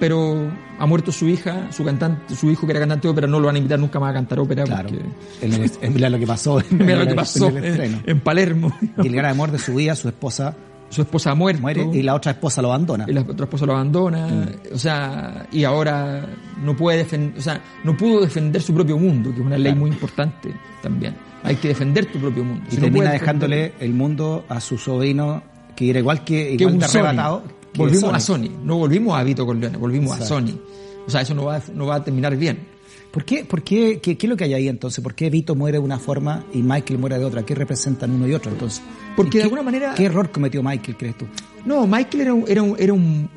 pero 0.00 0.50
ha 0.78 0.86
muerto 0.86 1.12
su 1.12 1.28
hija, 1.28 1.70
su 1.70 1.84
cantante, 1.84 2.34
su 2.34 2.50
hijo 2.50 2.66
que 2.66 2.72
era 2.72 2.80
cantante 2.80 3.06
de 3.06 3.12
ópera, 3.12 3.26
no 3.28 3.38
lo 3.38 3.46
van 3.46 3.54
a 3.54 3.58
invitar 3.58 3.78
nunca 3.78 4.00
más 4.00 4.10
a 4.10 4.14
cantar 4.14 4.40
ópera 4.40 4.64
Claro. 4.64 4.88
porque 4.88 5.88
mira 5.90 6.10
lo 6.10 6.18
que 6.18 6.26
pasó. 6.26 6.58
en 6.70 6.78
mira 6.78 6.96
lo 6.98 7.06
que 7.06 7.14
pasó 7.14 7.48
en 7.48 7.64
en, 7.64 8.02
en 8.04 8.20
Palermo. 8.20 8.72
Y 9.02 9.06
el 9.06 9.14
gran 9.14 9.30
amor 9.30 9.52
de 9.52 9.58
su 9.60 9.74
vida, 9.76 9.94
su 9.94 10.08
esposa 10.08 10.56
Su 10.90 11.02
esposa 11.02 11.32
ha 11.32 11.34
muerto. 11.34 11.60
muere 11.62 11.88
y 11.92 12.02
la 12.02 12.14
otra 12.14 12.32
esposa 12.32 12.62
lo 12.62 12.68
abandona. 12.68 13.04
y 13.08 13.12
la 13.12 13.22
otra 13.22 13.44
esposa 13.46 13.66
lo 13.66 13.72
abandona, 13.72 14.26
Mm. 14.28 14.74
o 14.74 14.78
sea, 14.78 15.46
y 15.50 15.64
ahora 15.64 16.26
no 16.62 16.76
puede 16.76 16.98
defender, 16.98 17.38
o 17.38 17.42
sea, 17.42 17.60
no 17.82 17.96
pudo 17.96 18.20
defender 18.20 18.62
su 18.62 18.72
propio 18.74 18.96
mundo, 18.98 19.30
que 19.30 19.40
es 19.40 19.46
una 19.46 19.56
ley 19.56 19.72
Claro. 19.72 19.80
muy 19.80 19.90
importante 19.90 20.54
también. 20.82 21.16
Hay 21.42 21.56
que 21.56 21.68
defender 21.68 22.06
tu 22.06 22.18
propio 22.18 22.44
mundo. 22.44 22.64
Y 22.70 22.76
no 22.76 22.82
termina 22.82 23.10
dejándole 23.10 23.72
el 23.80 23.92
mundo 23.92 24.44
a 24.48 24.60
su 24.60 24.78
sobrino, 24.78 25.42
que 25.74 25.90
era 25.90 25.98
igual 25.98 26.22
que 26.24 26.56
que 26.56 26.64
igual 26.64 26.80
Sony. 26.88 26.98
arrebatado. 27.00 27.42
que 27.72 27.78
Volvimos 27.78 28.00
Sony. 28.02 28.14
a 28.14 28.20
Sony, 28.20 28.50
no 28.62 28.76
volvimos 28.78 29.18
a 29.18 29.22
Vito 29.24 29.44
Corleone, 29.44 29.76
volvimos 29.76 30.12
Exacto. 30.16 30.36
a 30.36 30.40
Sony. 30.40 30.58
O 31.06 31.10
sea, 31.10 31.20
eso 31.22 31.34
no 31.34 31.44
va, 31.46 31.60
no 31.74 31.86
va 31.86 31.96
a 31.96 32.04
terminar 32.04 32.36
bien. 32.36 32.68
¿Por 33.14 33.24
qué, 33.24 33.44
por 33.44 33.62
qué, 33.62 34.00
qué, 34.02 34.16
qué 34.18 34.26
es 34.26 34.30
lo 34.30 34.36
que 34.36 34.42
hay 34.42 34.54
ahí 34.54 34.68
entonces? 34.68 35.02
¿Por 35.02 35.14
qué 35.14 35.30
Vito 35.30 35.54
muere 35.54 35.78
de 35.78 35.84
una 35.84 36.00
forma 36.00 36.44
y 36.52 36.62
Michael 36.62 36.98
muere 36.98 37.16
de 37.16 37.24
otra? 37.24 37.44
¿Qué 37.46 37.54
representan 37.54 38.10
uno 38.10 38.26
y 38.26 38.34
otro 38.34 38.50
entonces? 38.50 38.82
Porque 39.14 39.30
¿Qué- 39.30 39.38
de 39.38 39.44
alguna 39.44 39.62
manera- 39.62 39.94
¿Qué 39.94 40.06
error 40.06 40.32
cometió 40.32 40.62
Michael, 40.64 40.96
crees 40.96 41.16
tú? 41.16 41.26
No, 41.64 41.86
Michael 41.86 42.20
era 42.22 42.34
un, 42.34 42.44
era 42.48 42.62
un, 42.62 42.76
era 42.78 42.92
un, 42.92 43.30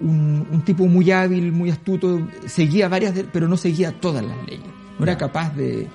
un- 0.51 0.61
tipo 0.63 0.87
muy 0.87 1.11
hábil, 1.11 1.51
muy 1.51 1.69
astuto, 1.69 2.27
seguía 2.47 2.89
varias, 2.89 3.13
pero 3.31 3.47
no 3.47 3.55
seguía 3.55 3.91
todas 3.91 4.25
las 4.25 4.35
leyes. 4.47 4.65
No 4.97 5.03
era 5.05 5.15
capaz 5.17 5.55
de, 5.55 5.87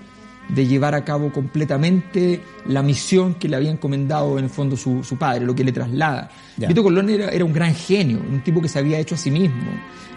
de 0.48 0.66
llevar 0.66 0.94
a 0.94 1.04
cabo 1.04 1.32
completamente 1.32 2.40
la 2.66 2.82
misión 2.82 3.34
que 3.34 3.48
le 3.48 3.56
había 3.56 3.70
encomendado 3.72 4.38
en 4.38 4.44
el 4.44 4.50
fondo 4.50 4.76
su, 4.76 5.02
su 5.02 5.16
padre, 5.16 5.44
lo 5.44 5.54
que 5.56 5.64
le 5.64 5.72
traslada. 5.72 6.30
Vito 6.68 6.82
Corleone 6.84 7.14
era, 7.14 7.28
era 7.30 7.44
un 7.44 7.52
gran 7.52 7.74
genio, 7.74 8.20
un 8.30 8.42
tipo 8.44 8.62
que 8.62 8.68
se 8.68 8.78
había 8.78 8.98
hecho 9.00 9.16
a 9.16 9.18
sí 9.18 9.30
mismo, 9.30 9.60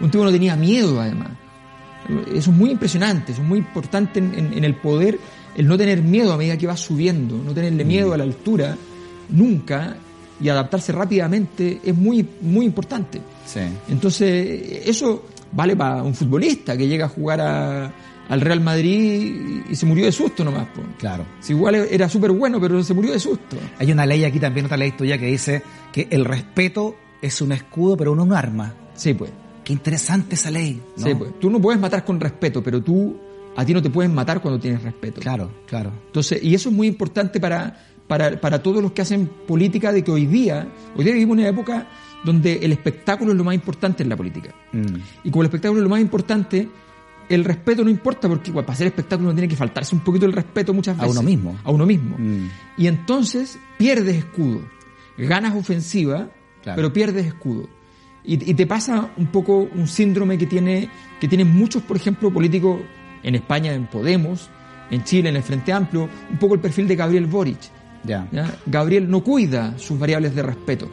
un 0.00 0.10
tipo 0.10 0.22
que 0.22 0.26
no 0.26 0.32
tenía 0.32 0.54
miedo 0.56 1.00
además. 1.00 1.30
Eso 2.32 2.50
es 2.50 2.56
muy 2.56 2.70
impresionante, 2.70 3.32
eso 3.32 3.42
es 3.42 3.48
muy 3.48 3.58
importante 3.58 4.18
en, 4.18 4.34
en- 4.34 4.52
en 4.54 4.64
el 4.64 4.74
poder, 4.76 5.18
el 5.56 5.66
no 5.66 5.76
tener 5.78 6.02
miedo 6.02 6.32
a 6.32 6.36
medida 6.36 6.56
que 6.56 6.66
va 6.66 6.76
subiendo, 6.76 7.36
no 7.42 7.52
tenerle 7.52 7.84
miedo 7.84 8.12
a 8.12 8.16
la 8.18 8.24
altura 8.24 8.76
nunca 9.30 9.96
y 10.40 10.48
adaptarse 10.48 10.92
rápidamente 10.92 11.80
es 11.82 11.96
muy, 11.96 12.26
muy 12.42 12.66
importante. 12.66 13.20
Sí. 13.46 13.60
Entonces, 13.88 14.82
eso 14.86 15.24
vale 15.52 15.74
para 15.76 16.02
un 16.02 16.14
futbolista 16.14 16.76
que 16.76 16.86
llega 16.86 17.06
a 17.06 17.08
jugar 17.08 17.40
a- 17.40 17.92
al 18.28 18.40
Real 18.40 18.60
Madrid 18.60 19.62
y, 19.68 19.72
y 19.72 19.76
se 19.76 19.86
murió 19.86 20.04
de 20.04 20.12
susto 20.12 20.44
nomás. 20.44 20.66
po. 20.74 20.82
Claro. 20.98 21.24
Si 21.40 21.52
igual 21.52 21.76
era 21.76 22.08
súper 22.08 22.32
bueno, 22.32 22.60
pero 22.60 22.82
se 22.82 22.92
murió 22.92 23.12
de 23.12 23.20
susto. 23.20 23.56
Hay 23.78 23.90
una 23.92 24.04
ley 24.04 24.24
aquí 24.24 24.38
también, 24.40 24.66
otra 24.66 24.76
ley 24.76 24.90
tuya, 24.92 25.16
que 25.16 25.26
dice 25.26 25.62
que 25.92 26.08
el 26.10 26.24
respeto 26.24 26.96
es 27.22 27.40
un 27.40 27.52
escudo, 27.52 27.96
pero 27.96 28.14
no 28.14 28.24
un 28.24 28.32
arma. 28.32 28.74
Sí, 28.94 29.14
pues. 29.14 29.30
Qué 29.66 29.72
interesante 29.72 30.36
esa 30.36 30.48
ley. 30.48 30.80
¿no? 30.96 31.04
Sí, 31.04 31.12
pues. 31.16 31.40
Tú 31.40 31.50
no 31.50 31.60
puedes 31.60 31.80
matar 31.80 32.04
con 32.04 32.20
respeto, 32.20 32.62
pero 32.62 32.80
tú, 32.80 33.16
a 33.56 33.64
ti 33.64 33.74
no 33.74 33.82
te 33.82 33.90
pueden 33.90 34.14
matar 34.14 34.40
cuando 34.40 34.60
tienes 34.60 34.80
respeto. 34.80 35.20
Claro, 35.20 35.50
claro. 35.66 35.90
Entonces, 36.06 36.40
y 36.40 36.54
eso 36.54 36.68
es 36.68 36.74
muy 36.76 36.86
importante 36.86 37.40
para, 37.40 37.76
para, 38.06 38.40
para 38.40 38.62
todos 38.62 38.80
los 38.80 38.92
que 38.92 39.02
hacen 39.02 39.28
política 39.44 39.90
de 39.92 40.04
que 40.04 40.12
hoy 40.12 40.26
día, 40.26 40.68
hoy 40.94 41.04
día 41.04 41.14
vivimos 41.14 41.36
una 41.38 41.48
época 41.48 41.88
donde 42.24 42.60
el 42.62 42.70
espectáculo 42.70 43.32
es 43.32 43.36
lo 43.38 43.42
más 43.42 43.56
importante 43.56 44.04
en 44.04 44.08
la 44.08 44.16
política. 44.16 44.54
Mm. 44.72 44.84
Y 45.24 45.30
como 45.30 45.42
el 45.42 45.46
espectáculo 45.46 45.80
es 45.80 45.82
lo 45.84 45.90
más 45.90 46.00
importante, 46.00 46.68
el 47.28 47.44
respeto 47.44 47.82
no 47.82 47.90
importa 47.90 48.28
porque 48.28 48.52
para 48.52 48.72
hacer 48.72 48.86
espectáculo 48.86 49.30
uno 49.30 49.34
tiene 49.36 49.48
que 49.48 49.56
faltarse 49.56 49.96
un 49.96 50.00
poquito 50.02 50.26
el 50.26 50.32
respeto 50.32 50.72
muchas 50.72 50.96
A 50.96 51.02
veces. 51.02 51.16
uno 51.18 51.28
mismo. 51.28 51.58
A 51.64 51.72
uno 51.72 51.86
mismo. 51.86 52.16
Mm. 52.16 52.48
Y 52.78 52.86
entonces 52.86 53.58
pierdes 53.78 54.14
escudo. 54.18 54.60
Ganas 55.18 55.56
ofensiva, 55.56 56.30
Claro. 56.62 56.76
pero 56.76 56.92
pierdes 56.92 57.26
escudo. 57.26 57.68
Y, 58.26 58.50
y 58.50 58.54
te 58.54 58.66
pasa 58.66 59.10
un 59.16 59.26
poco 59.26 59.68
un 59.74 59.86
síndrome 59.86 60.36
que 60.36 60.46
tiene, 60.46 60.88
que 61.20 61.28
tienen 61.28 61.48
muchos, 61.56 61.82
por 61.82 61.96
ejemplo, 61.96 62.32
políticos 62.32 62.80
en 63.22 63.34
España, 63.36 63.72
en 63.72 63.86
Podemos, 63.86 64.50
en 64.90 65.04
Chile, 65.04 65.28
en 65.28 65.36
el 65.36 65.42
Frente 65.42 65.72
Amplio, 65.72 66.08
un 66.30 66.36
poco 66.38 66.54
el 66.54 66.60
perfil 66.60 66.88
de 66.88 66.96
Gabriel 66.96 67.26
Boric. 67.26 67.58
Ya. 68.04 68.26
¿ya? 68.32 68.52
Gabriel 68.66 69.08
no 69.08 69.22
cuida 69.22 69.78
sus 69.78 69.98
variables 69.98 70.34
de 70.34 70.42
respeto. 70.42 70.88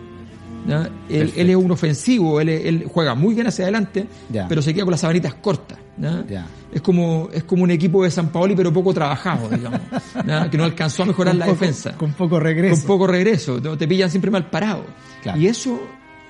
¿ya? 0.67 0.89
Él, 1.09 1.33
él 1.35 1.49
es 1.49 1.55
un 1.55 1.69
ofensivo, 1.71 2.39
él, 2.39 2.49
él 2.49 2.85
juega 2.91 3.13
muy 3.15 3.33
bien 3.35 3.47
hacia 3.47 3.65
adelante, 3.65 4.07
Ya. 4.31 4.47
pero 4.47 4.61
se 4.61 4.73
queda 4.73 4.83
con 4.85 4.91
las 4.91 5.01
sabanitas 5.01 5.33
cortas. 5.35 5.77
¿ya? 5.97 6.47
Es 6.71 6.81
como 6.81 7.29
es 7.31 7.43
como 7.43 7.63
un 7.63 7.69
equipo 7.71 8.03
de 8.03 8.09
San 8.09 8.29
Paoli, 8.29 8.55
pero 8.55 8.73
poco 8.73 8.93
trabajado, 8.95 9.47
digamos, 9.49 9.79
que 10.51 10.57
no 10.57 10.63
alcanzó 10.63 11.03
a 11.03 11.05
mejorar 11.07 11.33
Con 11.33 11.39
la 11.39 11.45
poco- 11.45 11.59
defensa. 11.59 11.97
Con 11.97 12.13
poco 12.13 12.39
regreso. 12.39 12.75
Con 12.81 12.87
poco 12.87 13.07
regreso, 13.07 13.61
te 13.77 13.87
pillan 13.87 14.09
siempre 14.09 14.31
mal 14.31 14.49
parado. 14.49 14.85
Claro. 15.21 15.39
Y 15.39 15.45
eso, 15.47 15.79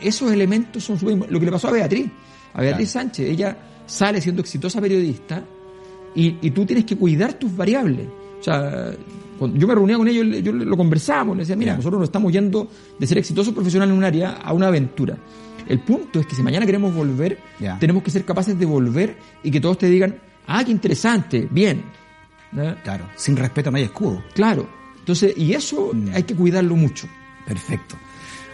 esos 0.01 0.31
elementos 0.31 0.83
son 0.83 0.97
súper- 0.99 1.31
lo 1.31 1.39
que 1.39 1.45
le 1.45 1.51
pasó 1.51 1.67
a 1.69 1.71
Beatriz, 1.71 2.07
a 2.53 2.61
Beatriz 2.61 2.91
Sánchez. 2.91 3.29
Ella 3.29 3.57
sale 3.85 4.21
siendo 4.21 4.41
exitosa 4.41 4.79
periodista 4.81 5.43
y, 6.15 6.37
y 6.41 6.51
tú 6.51 6.65
tienes 6.65 6.85
que 6.85 6.95
cuidar 6.95 7.33
tus 7.33 7.55
variables. 7.55 8.07
O 8.39 8.43
sea, 8.43 8.91
cuando 9.39 9.57
yo 9.57 9.67
me 9.67 9.75
reunía 9.75 9.97
con 9.97 10.07
ellos, 10.07 10.43
yo 10.43 10.51
lo 10.51 10.77
conversábamos, 10.77 11.35
le 11.37 11.41
decía, 11.43 11.55
mira, 11.55 11.75
nosotros 11.75 11.99
nos 11.99 12.09
estamos 12.09 12.31
yendo 12.31 12.67
de 12.99 13.07
ser 13.07 13.17
exitosos 13.17 13.53
profesional 13.53 13.89
en 13.89 13.95
un 13.95 14.03
área 14.03 14.31
a 14.33 14.53
una 14.53 14.67
aventura. 14.67 15.17
El 15.67 15.79
punto 15.79 16.19
es 16.19 16.27
que 16.27 16.35
si 16.35 16.43
mañana 16.43 16.65
queremos 16.65 16.93
volver, 16.93 17.39
tenemos 17.79 18.03
que 18.03 18.11
ser 18.11 18.25
capaces 18.25 18.57
de 18.59 18.65
volver 18.65 19.15
y 19.43 19.49
que 19.49 19.61
todos 19.61 19.77
te 19.77 19.87
digan, 19.87 20.17
ah, 20.47 20.63
qué 20.63 20.71
interesante, 20.71 21.47
bien. 21.49 21.83
Claro. 22.83 23.05
Sin 23.15 23.35
respeto 23.35 23.71
no 23.71 23.77
hay 23.77 23.83
escudo. 23.85 24.21
Claro. 24.35 24.67
Entonces, 24.99 25.33
y 25.37 25.53
eso 25.53 25.91
hay 26.13 26.23
que 26.23 26.35
cuidarlo 26.35 26.75
mucho. 26.75 27.07
Perfecto. 27.47 27.95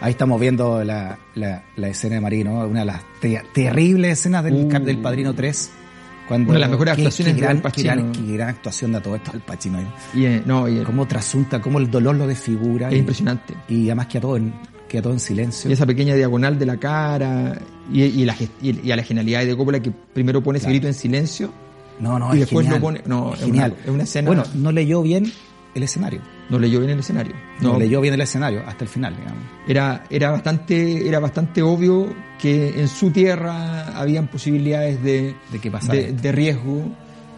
Ahí 0.02 0.12
estamos 0.12 0.40
viendo 0.40 0.84
la, 0.84 1.18
la, 1.36 1.64
la 1.76 1.88
escena 1.90 2.16
de 2.16 2.22
Marino, 2.22 2.66
una 2.66 2.80
de 2.82 2.86
las 2.86 3.02
te- 3.20 3.44
terribles 3.54 4.14
escenas 4.20 4.44
del, 4.46 4.54
Uh. 4.54 4.70
del 4.80 4.98
Padrino 5.00 5.34
3. 5.34 5.72
Cuando, 6.28 6.52
Una 6.52 6.54
de 6.58 6.60
las 6.62 6.70
mejores 6.70 6.96
qué- 6.96 7.02
actuaciones 7.02 7.34
qué 7.34 7.42
de 7.42 7.46
gran, 7.46 7.58
Al 7.58 7.64
Pacino. 7.64 7.90
Qué 7.96 8.00
gran, 8.00 8.12
qué 8.12 8.34
gran 8.34 8.50
actuación 8.50 8.92
de 8.94 9.02
todo 9.02 9.16
esto 9.16 9.32
Al 9.34 9.42
Pacino. 9.42 9.80
Y, 10.14 10.26
eh, 10.26 10.44
no, 10.46 10.70
y, 10.70 10.78
Cómo 10.84 11.06
trasunta, 11.08 11.60
cómo 11.62 11.80
el 11.80 11.90
dolor 11.92 12.16
lo 12.16 12.28
desfigura. 12.28 12.88
es 12.90 12.94
y, 12.94 12.98
impresionante. 13.00 13.56
y 13.68 13.88
además 13.88 14.08
queda 14.08 14.22
todo 14.22 14.38
en, 14.38 14.54
queda 14.88 15.02
todo 15.02 15.14
en 15.14 15.20
silencio. 15.20 15.70
Y 15.70 15.74
esa 15.74 15.86
pequeña 15.86 16.14
diagonal 16.16 16.58
de 16.60 16.66
la 16.68 16.78
cara 16.78 17.60
y, 17.92 18.04
y 18.04 18.26
la, 18.26 18.36
y, 18.62 18.92
a 18.92 18.96
la 18.96 19.04
genialidad 19.04 19.44
de 19.44 19.58
Coppola 19.58 19.80
que 19.82 19.92
primero 19.92 20.42
pone 20.42 20.58
ese 20.60 20.66
Claro. 20.68 20.74
grito 20.76 20.88
en 20.88 20.94
silencio 20.94 21.52
No, 22.00 22.18
no, 22.20 22.30
y 22.30 22.36
es 22.36 22.40
después 22.42 22.66
genial, 22.68 22.80
lo 22.80 22.86
pone- 22.88 23.02
no, 23.08 23.34
es 23.34 23.40
es 23.40 23.46
genial. 23.48 23.72
una- 23.74 23.84
es 23.84 23.90
una 23.90 24.04
escena- 24.04 24.28
Bueno, 24.28 24.44
no 24.54 24.72
leyó 24.72 25.02
bien 25.02 25.32
el 25.76 25.84
escenario. 25.84 26.22
No 26.50 26.58
leyó 26.60 26.80
bien 26.80 26.92
el 26.92 27.00
escenario. 27.00 27.36
No, 27.62 27.78
leyó 27.78 28.02
bien 28.02 28.14
el 28.16 28.22
escenario 28.22 28.62
hasta 28.68 28.84
el 28.84 28.90
final, 28.90 29.16
digamos. 29.16 29.44
Era, 29.68 30.04
era, 30.10 30.32
bastante, 30.32 31.08
era 31.08 31.20
bastante 31.20 31.62
obvio 31.62 32.14
que 32.42 32.80
en 32.80 32.88
su 32.88 33.12
tierra 33.12 33.90
habían 34.00 34.28
posibilidades 34.28 35.02
de, 35.04 35.36
¿De 35.52 35.60
qué 35.60 35.70
de, 35.92 36.14
de 36.14 36.32
riesgo 36.32 36.86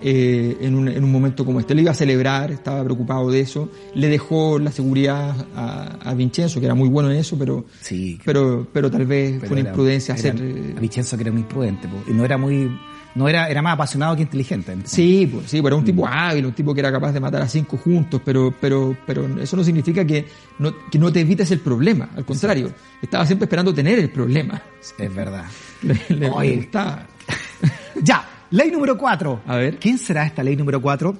eh, 0.03 0.57
en, 0.61 0.75
un, 0.75 0.87
en 0.87 1.03
un 1.03 1.11
momento 1.11 1.45
como 1.45 1.59
este. 1.59 1.75
Lo 1.75 1.81
iba 1.81 1.91
a 1.91 1.93
celebrar, 1.93 2.51
estaba 2.51 2.83
preocupado 2.83 3.29
de 3.29 3.41
eso. 3.41 3.69
Le 3.93 4.07
dejó 4.07 4.57
la 4.59 4.71
seguridad 4.71 5.35
a, 5.55 5.97
a 6.09 6.13
Vincenzo, 6.15 6.59
que 6.59 6.65
era 6.65 6.73
muy 6.75 6.89
bueno 6.89 7.11
en 7.11 7.17
eso, 7.17 7.37
pero, 7.37 7.65
Sí, 7.81 8.17
pero, 8.25 8.65
pero 8.73 8.89
tal 8.89 9.05
vez 9.05 9.33
pero 9.35 9.47
fue 9.47 9.51
una 9.55 9.61
era- 9.61 9.69
imprudencia 9.71 10.15
era- 10.15 10.33
hacer. 10.33 10.73
a 10.75 10.79
Vincenzo 10.79 11.17
que 11.17 11.23
era 11.23 11.31
muy 11.31 11.41
imprudente, 11.41 11.87
po, 11.87 11.97
y 12.09 12.13
no 12.13 12.25
era 12.25 12.37
muy, 12.37 12.71
no 13.15 13.27
era, 13.27 13.49
era 13.49 13.61
más 13.61 13.73
apasionado 13.73 14.15
que 14.15 14.21
inteligente. 14.23 14.75
Sí, 14.85 15.29
pues, 15.31 15.49
sí, 15.49 15.57
pero 15.57 15.67
era 15.69 15.75
un 15.77 15.85
tipo 15.85 16.03
Mm. 16.05 16.09
hábil, 16.11 16.45
un 16.45 16.53
tipo 16.53 16.73
que 16.73 16.79
era 16.79 16.91
capaz 16.91 17.11
de 17.11 17.19
matar 17.19 17.41
a 17.41 17.47
cinco 17.47 17.77
juntos, 17.77 18.21
pero, 18.23 18.53
pero, 18.59 18.95
pero 19.05 19.27
eso 19.41 19.57
no 19.57 19.63
significa 19.63 20.05
que 20.05 20.27
no, 20.59 20.73
que 20.89 20.97
no 20.99 21.11
te 21.11 21.21
evites 21.21 21.51
el 21.51 21.59
problema. 21.59 22.09
Al 22.15 22.25
contrario, 22.25 22.71
estaba 23.01 23.25
siempre 23.25 23.45
esperando 23.45 23.73
tener 23.73 23.99
el 23.99 24.09
problema. 24.09 24.61
Es 24.97 25.13
verdad. 25.15 25.45
Le, 25.83 25.99
le- 26.09 26.29
Oye. 26.29 26.49
le 26.51 26.55
gustaba. 26.57 27.05
Ya, 28.03 28.27
ley 28.51 28.71
número 28.71 28.97
4. 28.97 29.41
A 29.45 29.55
ver. 29.57 29.77
¿Quién 29.77 29.97
será 29.97 30.25
esta 30.25 30.43
ley 30.43 30.55
número 30.55 30.81
4? 30.81 31.15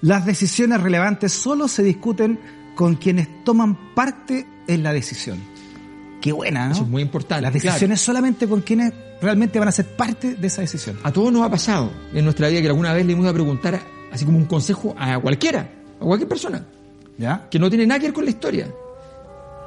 Las 0.00 0.24
decisiones 0.26 0.80
relevantes 0.80 1.32
solo 1.32 1.68
se 1.68 1.82
discuten 1.82 2.38
con 2.74 2.96
quienes 2.96 3.44
toman 3.44 3.94
parte 3.94 4.46
en 4.66 4.82
la 4.82 4.92
decisión. 4.92 5.38
Qué 6.20 6.32
buena, 6.32 6.66
¿no? 6.66 6.72
Eso 6.72 6.82
es 6.82 6.88
muy 6.88 7.02
importante. 7.02 7.42
Las 7.42 7.52
claro. 7.52 7.64
decisiones 7.66 8.00
solamente 8.00 8.48
con 8.48 8.60
quienes 8.62 8.92
realmente 9.20 9.58
van 9.58 9.68
a 9.68 9.72
ser 9.72 9.86
parte 9.86 10.34
de 10.34 10.46
esa 10.46 10.60
decisión. 10.62 10.98
A 11.02 11.12
todos 11.12 11.32
nos 11.32 11.42
ha 11.42 11.50
pasado 11.50 11.90
en 12.12 12.24
nuestra 12.24 12.48
vida 12.48 12.60
que 12.62 12.68
alguna 12.68 12.92
vez 12.92 13.06
le 13.06 13.12
hemos 13.12 13.26
a 13.26 13.32
preguntar, 13.32 13.80
así 14.12 14.24
como 14.24 14.38
un 14.38 14.46
consejo 14.46 14.94
a 14.98 15.18
cualquiera, 15.18 15.68
a 16.00 16.04
cualquier 16.04 16.28
persona, 16.28 16.64
¿Ya? 17.18 17.46
que 17.50 17.58
no 17.58 17.68
tiene 17.68 17.86
nada 17.86 18.00
que 18.00 18.06
ver 18.06 18.14
con 18.14 18.24
la 18.24 18.30
historia. 18.30 18.68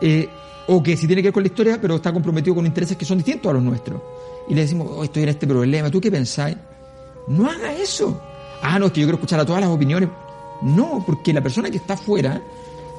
Eh, 0.01 0.27
o 0.67 0.83
que 0.83 0.95
sí 0.95 1.07
tiene 1.07 1.21
que 1.21 1.29
ver 1.29 1.33
con 1.33 1.43
la 1.43 1.47
historia, 1.47 1.79
pero 1.81 1.95
está 1.95 2.11
comprometido 2.13 2.55
con 2.55 2.65
intereses 2.65 2.95
que 2.95 3.05
son 3.05 3.17
distintos 3.17 3.49
a 3.49 3.53
los 3.53 3.63
nuestros. 3.63 4.01
Y 4.49 4.53
le 4.53 4.61
decimos, 4.61 4.87
oh, 4.91 5.03
estoy 5.03 5.23
en 5.23 5.29
este 5.29 5.47
problema, 5.47 5.89
¿tú 5.89 5.99
qué 5.99 6.11
pensáis? 6.11 6.57
No 7.27 7.49
haga 7.49 7.73
eso. 7.73 8.21
Ah, 8.61 8.77
no, 8.77 8.87
es 8.87 8.91
que 8.91 9.01
yo 9.01 9.07
quiero 9.07 9.17
escuchar 9.17 9.39
a 9.39 9.45
todas 9.45 9.61
las 9.61 9.69
opiniones. 9.69 10.09
No, 10.61 11.03
porque 11.05 11.31
la 11.33 11.41
persona 11.41 11.69
que 11.71 11.77
está 11.77 11.93
afuera 11.95 12.41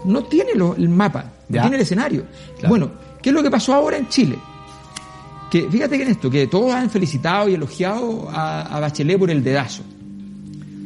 no 0.05 0.25
tiene 0.25 0.55
lo- 0.55 0.75
el 0.75 0.89
mapa, 0.89 1.33
no 1.49 1.61
tiene 1.61 1.77
el 1.77 1.83
escenario. 1.83 2.25
Claro. 2.59 2.69
Bueno, 2.71 2.91
¿qué 3.23 3.31
es 3.31 3.35
lo 3.35 3.43
que 3.43 3.51
pasó 3.51 3.75
ahora 3.75 3.97
en 3.97 4.09
Chile? 4.09 4.39
Que 5.51 5.69
fíjate 5.69 5.97
que 5.97 6.05
en 6.05 6.11
esto, 6.11 6.31
que 6.31 6.47
todos 6.47 6.73
han 6.75 6.91
felicitado 6.91 7.49
y 7.49 7.55
elogiado 7.55 8.29
a, 8.31 8.63
a 8.63 8.81
Bachelet 8.81 9.19
por 9.19 9.31
el 9.31 9.43
dedazo. 9.43 9.83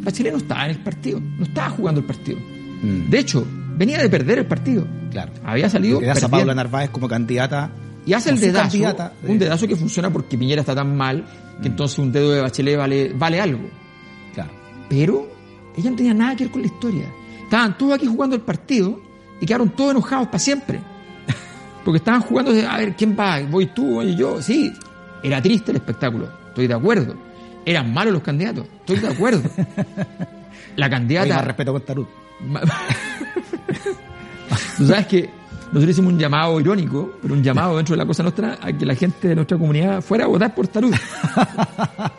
Bachelet 0.03 0.33
no 0.33 0.39
estaba 0.39 0.65
en 0.65 0.71
el 0.71 0.81
partido, 0.81 1.21
no 1.21 1.45
estaba 1.45 1.71
jugando 1.71 2.01
el 2.01 2.07
partido. 2.07 2.39
Mm. 2.83 3.11
De 3.11 3.19
hecho, 3.19 3.47
venía 3.77 3.99
de 3.99 4.09
perder 4.09 4.39
el 4.39 4.47
partido. 4.47 4.87
Claro. 5.11 5.33
Había 5.45 5.69
salido 5.69 6.01
Le 6.01 6.07
das 6.07 6.23
a. 6.23 6.29
Paula 6.29 6.55
Narváez 6.55 6.91
como 6.91 7.09
candidata. 7.09 7.71
Y 8.07 8.13
hace 8.13 8.31
el 8.31 8.41
dedazo, 8.41 8.69
candidata 8.69 9.13
un 9.23 9.39
dedazo 9.39 9.67
que 9.67 9.77
funciona 9.77 10.13
porque 10.13 10.37
Piñera 10.37 10.61
está 10.61 10.75
tan 10.75 10.95
mal 10.95 11.25
que 11.63 11.69
entonces 11.69 11.99
un 11.99 12.13
dedo 12.13 12.33
de 12.33 12.43
Bachelet 12.43 12.77
vale, 12.77 13.13
vale 13.15 13.41
algo. 13.41 13.69
Claro. 14.35 14.51
Pero 14.89 15.29
ella 15.77 15.91
no 15.91 15.97
tenía 15.97 16.15
nada 16.15 16.37
que 16.37 16.45
ver 16.45 16.53
con 16.53 16.61
la 16.63 16.67
historia. 16.67 17.07
Estaban 17.43 17.79
todos 17.79 17.95
aquí 17.95 18.07
jugando 18.07 18.37
el 18.37 18.43
partido 18.43 19.01
y 19.41 19.47
quedaron 19.47 19.71
todos 19.71 19.93
enojados 19.93 20.27
para 20.27 20.39
siempre. 20.39 20.81
Porque 21.85 21.99
estaban 21.99 22.23
jugando 22.23 22.53
de, 22.53 22.67
a 22.67 22.79
ver, 22.79 22.95
¿quién 22.97 23.17
va? 23.19 23.41
¿Voy 23.41 23.67
tú? 23.67 23.95
¿Voy 23.95 24.17
yo? 24.17 24.41
Sí, 24.41 24.73
era 25.23 25.43
triste 25.43 25.71
el 25.71 25.77
espectáculo, 25.77 26.29
estoy 26.49 26.67
de 26.67 26.75
acuerdo. 26.75 27.15
Eran 27.67 27.93
malos 27.93 28.15
los 28.15 28.23
candidatos, 28.23 28.67
estoy 28.81 28.99
de 28.99 29.09
acuerdo. 29.09 29.43
La 30.77 30.87
Oye, 30.87 30.91
candidata... 30.91 31.35
más 31.37 31.45
respeto 31.45 31.73
con 31.73 31.83
Tarut. 31.83 32.09
Tú 34.77 34.87
sabes 34.87 35.07
que 35.07 35.31
nosotros 35.67 35.91
hicimos 35.91 36.13
un 36.13 36.19
llamado 36.19 36.61
irónico, 36.61 37.19
pero 37.21 37.35
un 37.35 37.43
llamado 37.43 37.77
dentro 37.77 37.95
de 37.95 37.99
la 37.99 38.07
cosa 38.07 38.23
nuestra 38.23 38.59
a 38.61 38.73
que 38.73 38.87
la 38.87 38.95
gente 38.95 39.29
de 39.29 39.35
nuestra 39.35 39.59
comunidad 39.59 40.03
fuera 40.03 40.25
a 40.25 40.29
votar 40.29 40.55
por 40.55 40.69
Tarut. 40.69 40.95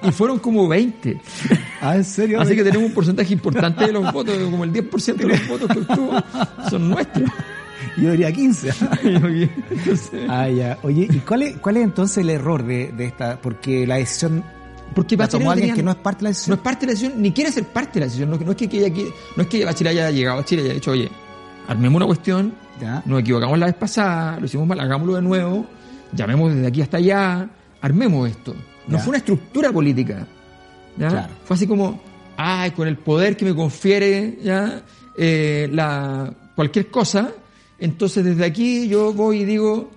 Y 0.03 0.11
fueron 0.11 0.39
como 0.39 0.67
20. 0.67 1.21
Ah, 1.81 1.95
¿en 1.95 2.03
serio? 2.03 2.41
Así 2.41 2.55
que 2.55 2.63
tenemos 2.63 2.87
un 2.87 2.93
porcentaje 2.93 3.33
importante 3.33 3.85
de 3.85 3.93
los 3.93 4.11
votos, 4.11 4.37
como 4.49 4.63
el 4.63 4.73
10% 4.73 5.15
de 5.15 5.27
los 5.27 5.47
votos 5.47 5.69
que 5.69 5.79
obtuvo 5.79 6.13
son 6.69 6.89
nuestros. 6.89 7.29
Yo 7.97 8.11
diría 8.11 8.31
15. 8.31 8.69
Entonces, 9.03 10.11
ah, 10.29 10.49
ya. 10.49 10.77
Oye, 10.83 11.07
¿y 11.09 11.19
cuál 11.19 11.43
es, 11.43 11.57
cuál 11.57 11.77
es 11.77 11.83
entonces 11.83 12.17
el 12.19 12.29
error 12.29 12.63
de, 12.65 12.91
de 12.91 13.05
esta? 13.05 13.39
Porque 13.41 13.85
la 13.87 13.95
decisión 13.95 14.43
Porque 14.93 15.15
la 15.17 15.27
tomó 15.27 15.45
no 15.45 15.51
alguien 15.51 15.69
tenía- 15.69 15.75
que 15.75 15.83
no 15.83 15.91
es 15.91 15.97
parte 15.97 16.19
de 16.19 16.23
la 16.23 16.29
no 16.29 16.33
decisión. 16.33 16.57
es 16.57 16.63
parte 16.63 16.85
de 16.85 16.87
la 16.87 16.91
decisión, 16.99 17.21
ni 17.21 17.31
quiere 17.31 17.51
ser 17.51 17.63
parte 17.65 17.93
de 17.95 17.99
la 18.01 18.05
decisión. 18.05 18.29
No, 18.29 18.37
no 18.37 18.51
es 18.51 18.57
que, 18.57 18.67
que 18.69 18.91
quiere- 18.91 19.11
no 19.35 19.43
es 19.43 19.49
que 19.49 19.65
Bachelet 19.65 19.91
haya 19.91 20.11
llegado 20.11 20.39
a 20.39 20.45
Chile 20.45 20.61
y 20.61 20.65
haya 20.65 20.73
dicho, 20.75 20.91
oye, 20.91 21.09
armemos 21.67 21.97
una 21.97 22.05
cuestión, 22.05 22.53
Ya. 22.79 23.01
nos 23.05 23.19
equivocamos 23.21 23.57
la 23.59 23.65
vez 23.67 23.75
pasada, 23.75 24.39
lo 24.39 24.45
hicimos 24.45 24.67
mal, 24.67 24.79
hagámoslo 24.79 25.15
de 25.15 25.21
nuevo, 25.21 25.65
llamemos 26.13 26.53
desde 26.53 26.67
aquí 26.67 26.81
hasta 26.81 26.97
allá, 26.97 27.49
armemos 27.81 28.29
esto. 28.29 28.53
No 28.87 28.97
Ya. 28.97 28.99
fue 29.03 29.09
una 29.09 29.17
estructura 29.17 29.71
política. 29.71 30.27
¿ya? 30.97 31.07
Claro. 31.09 31.33
Fue 31.43 31.55
así 31.55 31.65
como, 31.67 32.01
ay, 32.37 32.71
con 32.71 32.87
el 32.87 32.97
poder 32.97 33.35
que 33.35 33.45
me 33.45 33.55
confiere 33.55 34.37
ya 34.43 34.81
eh, 35.17 35.67
la, 35.71 36.31
cualquier 36.55 36.89
cosa, 36.91 37.31
entonces 37.79 38.23
desde 38.23 38.45
aquí 38.45 38.87
yo 38.87 39.13
voy 39.13 39.41
y 39.41 39.45
digo 39.45 39.91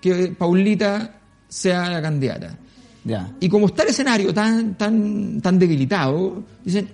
que 0.00 0.28
Paulita 0.36 1.20
sea 1.48 1.90
la 1.90 2.02
candidata. 2.02 2.58
Ya. 3.04 3.34
Y 3.40 3.48
como 3.48 3.66
está 3.66 3.82
el 3.82 3.90
escenario 3.90 4.32
tan, 4.32 4.76
tan, 4.76 5.40
tan 5.40 5.58
debilitado, 5.58 6.42
dicen, 6.64 6.88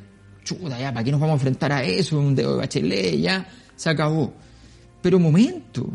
chuta, 0.44 0.78
ya, 0.78 0.92
¿para 0.92 1.04
qué 1.04 1.10
nos 1.10 1.20
vamos 1.20 1.34
a 1.34 1.36
enfrentar 1.36 1.72
a 1.72 1.82
eso? 1.82 2.18
Un 2.18 2.34
dedo 2.34 2.52
de 2.52 2.58
bachelet, 2.58 3.20
ya, 3.20 3.46
se 3.76 3.90
acabó. 3.90 4.32
Pero 5.02 5.18
momento, 5.18 5.88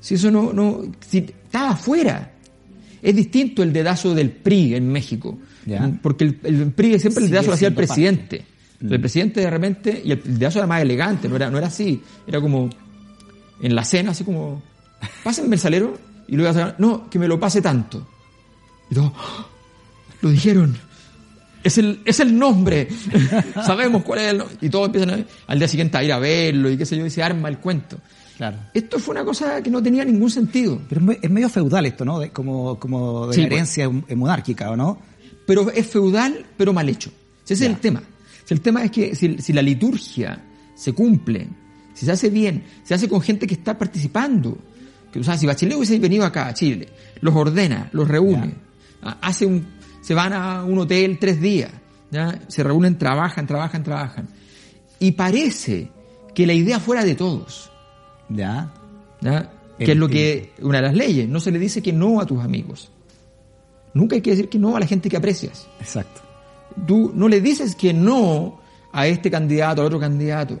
si 0.00 0.14
eso 0.14 0.30
no, 0.30 0.52
no, 0.52 0.82
si 1.00 1.18
estaba 1.18 1.70
afuera. 1.70 2.32
Es 3.00 3.14
distinto 3.14 3.62
el 3.62 3.72
dedazo 3.72 4.12
del 4.12 4.30
PRI 4.30 4.74
en 4.74 4.90
México. 4.90 5.38
Ya. 5.64 5.88
Porque 6.02 6.24
el, 6.24 6.40
el 6.42 6.72
PRI 6.72 6.98
siempre 6.98 7.24
el 7.24 7.30
dedazo 7.30 7.48
lo 7.48 7.54
hacía 7.54 7.68
el 7.68 7.74
parte. 7.74 7.86
presidente. 7.86 8.44
El 8.80 9.00
presidente 9.00 9.40
de 9.40 9.50
repente, 9.50 10.02
y 10.04 10.12
el 10.12 10.38
dedazo 10.38 10.58
era 10.58 10.66
más 10.66 10.82
elegante, 10.82 11.28
no 11.28 11.36
era, 11.36 11.50
no 11.50 11.58
era 11.58 11.66
así. 11.66 12.00
Era 12.26 12.40
como, 12.40 12.70
en 13.60 13.74
la 13.74 13.84
cena, 13.84 14.10
así 14.12 14.24
como, 14.24 14.62
pásenme 15.24 15.56
el 15.56 15.60
salero, 15.60 15.98
y 16.26 16.36
luego 16.36 16.52
sacar, 16.52 16.76
no, 16.78 17.08
que 17.10 17.18
me 17.18 17.28
lo 17.28 17.38
pase 17.40 17.60
tanto. 17.62 18.06
Y 18.90 18.94
todo, 18.94 19.12
¡ah! 19.16 19.46
lo 20.22 20.30
dijeron. 20.30 20.76
Es 21.64 21.76
el, 21.78 22.00
es 22.04 22.20
el 22.20 22.38
nombre. 22.38 22.88
Sabemos 23.66 24.02
cuál 24.04 24.20
es 24.20 24.30
el 24.32 24.38
nombre. 24.38 24.56
Y 24.60 24.68
todos 24.68 24.86
empiezan 24.86 25.10
a, 25.10 25.24
al 25.48 25.58
día 25.58 25.68
siguiente 25.68 25.98
a 25.98 26.04
ir 26.04 26.12
a 26.12 26.18
verlo 26.18 26.70
y 26.70 26.76
qué 26.76 26.86
sé 26.86 26.96
yo, 26.96 27.04
y 27.04 27.10
se 27.10 27.22
arma 27.22 27.48
el 27.48 27.58
cuento. 27.58 27.98
Claro. 28.36 28.56
Esto 28.72 28.98
fue 29.00 29.12
una 29.16 29.24
cosa 29.24 29.60
que 29.62 29.68
no 29.70 29.82
tenía 29.82 30.04
ningún 30.04 30.30
sentido. 30.30 30.80
Pero 30.88 31.00
es 31.00 31.06
me- 31.06 31.18
es 31.20 31.30
medio 31.30 31.48
feudal 31.48 31.84
esto, 31.86 32.04
¿no? 32.04 32.20
De- 32.20 32.30
como, 32.30 32.78
como 32.78 33.26
de 33.26 33.34
Sí, 33.34 33.40
pues. 33.42 33.52
herencia 33.52 33.90
eh, 34.06 34.14
monárquica, 34.14 34.70
¿o 34.70 34.76
no? 34.76 35.00
Pero 35.46 35.70
es 35.70 35.86
feudal, 35.86 36.46
pero 36.56 36.72
mal 36.72 36.88
hecho. 36.88 37.10
Ese 37.44 37.54
es 37.54 37.60
Ya. 37.60 37.66
el 37.66 37.78
tema. 37.78 38.02
El 38.48 38.60
tema 38.60 38.84
es 38.84 38.90
que 38.92 39.14
si, 39.16 39.38
si 39.38 39.52
la 39.52 39.60
liturgia 39.62 40.40
se 40.76 40.92
cumple, 40.92 41.48
si 41.98 42.06
se 42.06 42.12
hace 42.12 42.30
bien, 42.30 42.62
se 42.84 42.94
hace 42.94 43.08
con 43.08 43.20
gente 43.20 43.44
que 43.44 43.54
está 43.54 43.76
participando. 43.76 44.56
Que, 45.12 45.18
o 45.18 45.24
sea, 45.24 45.36
si 45.36 45.46
Bachelet 45.46 45.76
hubiese 45.76 45.98
venido 45.98 46.24
acá 46.24 46.46
a 46.46 46.54
Chile, 46.54 46.88
los 47.20 47.34
ordena, 47.34 47.88
los 47.90 48.06
reúne, 48.06 48.54
ah, 49.02 49.18
hace 49.20 49.46
un, 49.46 49.66
se 50.00 50.14
van 50.14 50.32
a 50.32 50.62
un 50.62 50.78
hotel 50.78 51.18
tres 51.18 51.40
días, 51.40 51.72
¿ya? 52.12 52.38
se 52.46 52.62
reúnen, 52.62 52.98
trabajan, 52.98 53.48
trabajan, 53.48 53.82
trabajan. 53.82 54.28
Y 55.00 55.10
parece 55.10 55.90
que 56.36 56.46
la 56.46 56.52
idea 56.52 56.78
fuera 56.78 57.04
de 57.04 57.16
todos. 57.16 57.68
Ya. 58.28 58.72
¿ya? 59.20 59.50
Que 59.76 59.90
es 59.90 59.98
lo 59.98 60.08
que, 60.08 60.52
una 60.60 60.76
de 60.76 60.82
las 60.82 60.94
leyes, 60.94 61.28
no 61.28 61.40
se 61.40 61.50
le 61.50 61.58
dice 61.58 61.82
que 61.82 61.92
no 61.92 62.20
a 62.20 62.26
tus 62.26 62.40
amigos. 62.44 62.92
Nunca 63.92 64.14
hay 64.14 64.22
que 64.22 64.30
decir 64.30 64.48
que 64.48 64.60
no 64.60 64.76
a 64.76 64.80
la 64.80 64.86
gente 64.86 65.08
que 65.08 65.16
aprecias. 65.16 65.66
Exacto. 65.80 66.20
Tú 66.86 67.10
no 67.12 67.28
le 67.28 67.40
dices 67.40 67.74
que 67.74 67.92
no 67.92 68.60
a 68.92 69.08
este 69.08 69.32
candidato, 69.32 69.80
al 69.80 69.88
otro 69.88 69.98
candidato. 69.98 70.60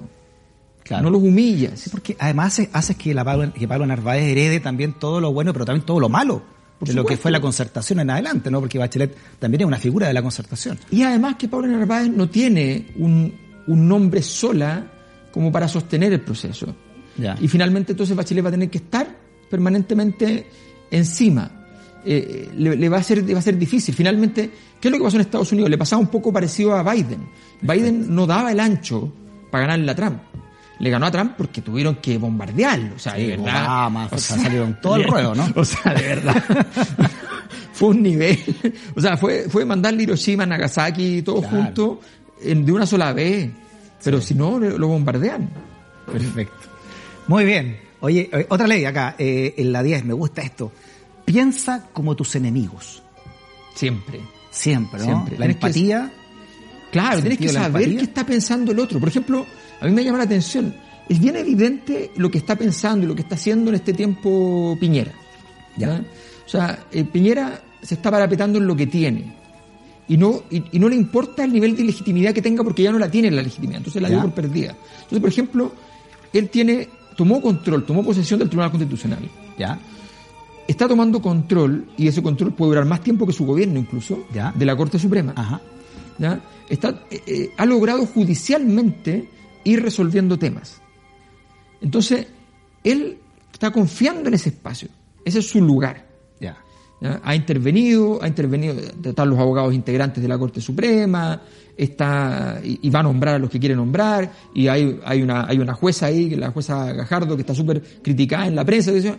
Claro. 0.88 1.04
No 1.04 1.10
los 1.10 1.22
humillas. 1.22 1.78
Sí, 1.78 1.90
porque 1.90 2.16
además 2.18 2.54
hace- 2.54 2.70
haces 2.72 2.96
que, 2.96 3.12
la 3.14 3.22
Pablo, 3.24 3.52
que 3.52 3.68
Pablo 3.68 3.86
Narváez 3.86 4.24
herede 4.24 4.58
también 4.60 4.94
todo 4.94 5.20
lo 5.20 5.32
bueno, 5.32 5.52
pero 5.52 5.64
también 5.66 5.84
todo 5.84 6.00
lo 6.00 6.08
malo 6.08 6.42
Por 6.78 6.88
de 6.88 6.94
lo 6.94 7.04
que 7.04 7.16
fue 7.18 7.30
la 7.30 7.40
concertación 7.40 8.00
en 8.00 8.08
adelante, 8.10 8.50
¿no? 8.50 8.58
Porque 8.60 8.78
Bachelet 8.78 9.14
también 9.38 9.60
es 9.60 9.66
una 9.66 9.76
figura 9.78 10.06
de 10.08 10.14
la 10.14 10.22
concertación. 10.22 10.78
Y 10.90 11.02
además 11.02 11.36
que 11.36 11.46
Pablo 11.46 11.66
Narváez 11.68 12.08
no 12.08 12.28
tiene 12.30 12.86
un, 12.96 13.34
un 13.66 13.86
nombre 13.88 14.22
sola 14.22 14.90
como 15.30 15.52
para 15.52 15.68
sostener 15.68 16.12
el 16.14 16.20
proceso. 16.22 16.74
Ya. 17.18 17.36
Y 17.40 17.48
finalmente 17.48 17.92
entonces 17.92 18.16
Bachelet 18.16 18.44
va 18.44 18.48
a 18.48 18.52
tener 18.52 18.70
que 18.70 18.78
estar 18.78 19.06
permanentemente 19.50 20.46
encima. 20.90 21.50
Eh, 22.04 22.48
le, 22.56 22.76
le 22.76 22.88
va 22.88 22.98
a 22.98 23.02
ser, 23.02 23.22
le 23.24 23.34
va 23.34 23.40
a 23.40 23.42
ser 23.42 23.58
difícil. 23.58 23.94
Finalmente, 23.94 24.50
¿qué 24.80 24.88
es 24.88 24.92
lo 24.92 24.98
que 24.98 25.04
pasó 25.04 25.16
en 25.16 25.22
Estados 25.22 25.52
Unidos? 25.52 25.68
Le 25.68 25.76
pasaba 25.76 26.00
un 26.00 26.08
poco 26.08 26.32
parecido 26.32 26.74
a 26.74 26.82
Biden. 26.94 27.28
Biden 27.60 28.14
no 28.14 28.26
daba 28.26 28.52
el 28.52 28.60
ancho 28.60 29.12
para 29.50 29.64
ganarle 29.66 29.90
a 29.90 29.94
Trump. 29.94 30.18
Le 30.80 30.90
ganó 30.90 31.06
a 31.06 31.10
Trump 31.10 31.32
porque 31.36 31.60
tuvieron 31.60 31.96
que 31.96 32.18
bombardearlo. 32.18 32.94
O 32.96 32.98
sea, 32.98 33.14
de 33.14 33.28
verdad. 33.28 33.64
Obama, 33.64 34.08
o 34.12 34.18
sea, 34.18 34.36
salieron 34.38 34.80
todo 34.80 34.96
el 34.96 35.04
ruedo, 35.08 35.34
¿no? 35.34 35.46
O 35.56 35.64
sea, 35.64 35.92
de 35.92 36.02
verdad. 36.02 36.44
fue 37.72 37.88
un 37.88 38.02
nivel. 38.02 38.38
O 38.96 39.00
sea, 39.00 39.16
fue, 39.16 39.48
fue 39.48 39.64
mandarle 39.64 40.04
Hiroshima, 40.04 40.46
Nagasaki, 40.46 41.22
todo 41.22 41.40
Claro. 41.40 41.56
junto 41.64 42.00
en- 42.42 42.64
de 42.64 42.72
una 42.72 42.86
sola 42.86 43.12
vez. 43.12 43.50
Pero 44.04 44.20
si 44.20 44.34
no, 44.34 44.58
lo 44.60 44.88
bombardean. 44.88 45.48
Perfecto. 46.10 46.68
Muy 47.26 47.44
bien. 47.44 47.78
Oye, 48.00 48.30
eh, 48.32 48.46
otra 48.48 48.66
ley 48.68 48.84
acá, 48.84 49.16
eh, 49.18 49.54
en 49.58 49.72
la 49.72 49.82
10, 49.82 50.04
me 50.04 50.14
gusta 50.14 50.42
esto. 50.42 50.70
Piensa 51.24 51.88
como 51.92 52.14
tus 52.14 52.36
enemigos. 52.36 53.02
Siempre. 53.74 54.20
Siempre, 54.50 55.00
¿no? 55.00 55.04
Siempre. 55.06 55.38
La 55.38 55.46
que- 55.46 55.52
empatía. 55.52 56.12
Claro, 56.92 57.20
tienes 57.20 57.38
que 57.38 57.48
saber 57.50 57.96
qué 57.96 58.02
está 58.02 58.24
pensando 58.24 58.72
el 58.72 58.78
otro. 58.78 58.98
Por 58.98 59.08
ejemplo, 59.10 59.44
a 59.80 59.86
mí 59.86 59.92
me 59.92 60.04
llama 60.04 60.18
la 60.18 60.24
atención. 60.24 60.74
Es 61.08 61.20
bien 61.20 61.36
evidente 61.36 62.10
lo 62.16 62.30
que 62.30 62.38
está 62.38 62.56
pensando 62.56 63.04
y 63.04 63.08
lo 63.08 63.14
que 63.14 63.22
está 63.22 63.34
haciendo 63.34 63.70
en 63.70 63.76
este 63.76 63.92
tiempo 63.92 64.76
Piñera. 64.78 65.12
Ya. 65.76 66.02
O 66.46 66.48
sea, 66.48 66.86
eh, 66.92 67.04
Piñera 67.04 67.60
se 67.82 67.94
está 67.94 68.10
parapetando 68.10 68.58
en 68.58 68.66
lo 68.66 68.76
que 68.76 68.86
tiene. 68.86 69.36
Y 70.08 70.16
no, 70.16 70.42
y, 70.50 70.62
y 70.72 70.78
no 70.78 70.88
le 70.88 70.96
importa 70.96 71.44
el 71.44 71.52
nivel 71.52 71.76
de 71.76 71.84
legitimidad 71.84 72.32
que 72.32 72.42
tenga 72.42 72.64
porque 72.64 72.82
ya 72.82 72.92
no 72.92 72.98
la 72.98 73.10
tiene 73.10 73.30
la 73.30 73.42
legitimidad. 73.42 73.78
Entonces 73.78 74.00
la 74.02 74.08
dio 74.08 74.20
por 74.20 74.32
perdida. 74.32 74.70
Entonces, 74.96 75.20
por 75.20 75.28
ejemplo, 75.28 75.72
él 76.32 76.48
tiene, 76.48 76.88
tomó 77.16 77.40
control, 77.40 77.84
tomó 77.84 78.02
posesión 78.02 78.38
del 78.38 78.48
Tribunal 78.48 78.70
Constitucional. 78.70 79.20
Ya. 79.58 79.78
Está 80.66 80.86
tomando 80.88 81.22
control, 81.22 81.88
y 81.96 82.08
ese 82.08 82.22
control 82.22 82.52
puede 82.52 82.70
durar 82.70 82.84
más 82.84 83.00
tiempo 83.02 83.26
que 83.26 83.32
su 83.32 83.46
gobierno 83.46 83.78
incluso, 83.78 84.26
Ya. 84.34 84.52
de 84.54 84.66
la 84.66 84.76
Corte 84.76 84.98
Suprema. 84.98 85.32
Ajá. 85.34 85.60
¿ya? 86.18 86.40
Está, 86.68 87.02
eh, 87.10 87.22
eh, 87.26 87.50
ha 87.56 87.64
logrado 87.64 88.04
judicialmente 88.06 89.28
ir 89.68 89.82
resolviendo 89.82 90.38
temas. 90.38 90.80
Entonces, 91.80 92.26
él 92.84 93.18
está 93.52 93.70
confiando 93.70 94.28
en 94.28 94.34
ese 94.34 94.50
espacio. 94.50 94.88
Ese 95.24 95.40
es 95.40 95.48
su 95.48 95.60
lugar. 95.60 96.06
Ha 97.22 97.36
intervenido, 97.36 98.18
ha 98.20 98.26
intervenido, 98.26 98.74
están 99.04 99.30
los 99.30 99.38
abogados 99.38 99.72
integrantes 99.72 100.20
de 100.20 100.28
la 100.28 100.36
Corte 100.36 100.60
Suprema, 100.60 101.40
está, 101.76 102.60
y, 102.64 102.80
y 102.82 102.90
va 102.90 102.98
a 102.98 103.02
nombrar 103.04 103.36
a 103.36 103.38
los 103.38 103.48
que 103.48 103.60
quiere 103.60 103.76
nombrar, 103.76 104.28
y 104.52 104.66
hay, 104.66 104.98
hay, 105.04 105.22
una, 105.22 105.46
hay 105.46 105.58
una 105.60 105.74
jueza 105.74 106.06
ahí, 106.06 106.30
la 106.30 106.50
jueza 106.50 106.92
Gajardo, 106.92 107.36
que 107.36 107.42
está 107.42 107.54
súper 107.54 107.80
criticada 108.02 108.48
en 108.48 108.56
la 108.56 108.64
prensa, 108.64 108.90
que 108.90 108.96
dice, 108.96 109.14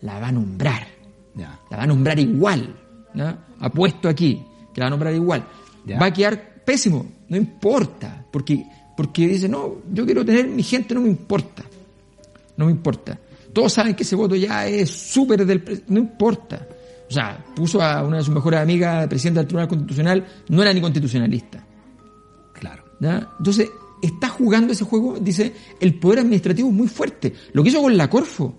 la 0.00 0.18
va 0.18 0.26
a 0.26 0.32
nombrar 0.32 0.88
la 1.34 1.76
va 1.76 1.82
a 1.82 1.86
nombrar 1.86 2.18
igual. 2.18 2.74
Apuesto 3.60 4.08
aquí, 4.08 4.42
que 4.72 4.80
la 4.80 4.86
va 4.86 4.88
a 4.88 4.90
nombrar 4.90 5.14
igual. 5.14 5.44
Va 6.00 6.06
a 6.06 6.12
quedar 6.12 6.62
pésimo, 6.64 7.06
no 7.28 7.36
importa, 7.36 8.24
porque, 8.30 8.64
porque 9.00 9.26
dice, 9.26 9.48
no, 9.48 9.76
yo 9.90 10.04
quiero 10.04 10.22
tener 10.26 10.46
mi 10.46 10.62
gente, 10.62 10.94
no 10.94 11.00
me 11.00 11.08
importa. 11.08 11.62
No 12.58 12.66
me 12.66 12.70
importa. 12.72 13.18
Todos 13.50 13.72
saben 13.72 13.94
que 13.94 14.02
ese 14.02 14.14
voto 14.14 14.36
ya 14.36 14.66
es 14.66 14.90
súper 14.90 15.46
del... 15.46 15.84
No 15.88 16.00
importa. 16.00 16.68
O 17.08 17.10
sea, 17.10 17.42
puso 17.56 17.80
a 17.80 18.04
una 18.04 18.18
de 18.18 18.22
sus 18.24 18.34
mejores 18.34 18.60
amigas, 18.60 19.08
presidenta 19.08 19.40
del 19.40 19.46
Tribunal 19.48 19.68
Constitucional, 19.68 20.26
no 20.50 20.60
era 20.60 20.74
ni 20.74 20.82
constitucionalista. 20.82 21.64
Claro. 22.52 22.84
¿ya? 23.00 23.26
Entonces, 23.38 23.70
está 24.02 24.28
jugando 24.28 24.74
ese 24.74 24.84
juego, 24.84 25.18
dice, 25.18 25.50
el 25.80 25.94
poder 25.94 26.18
administrativo 26.18 26.68
es 26.68 26.74
muy 26.74 26.88
fuerte. 26.88 27.32
Lo 27.54 27.62
que 27.62 27.70
hizo 27.70 27.80
con 27.80 27.96
la 27.96 28.10
Corfo. 28.10 28.54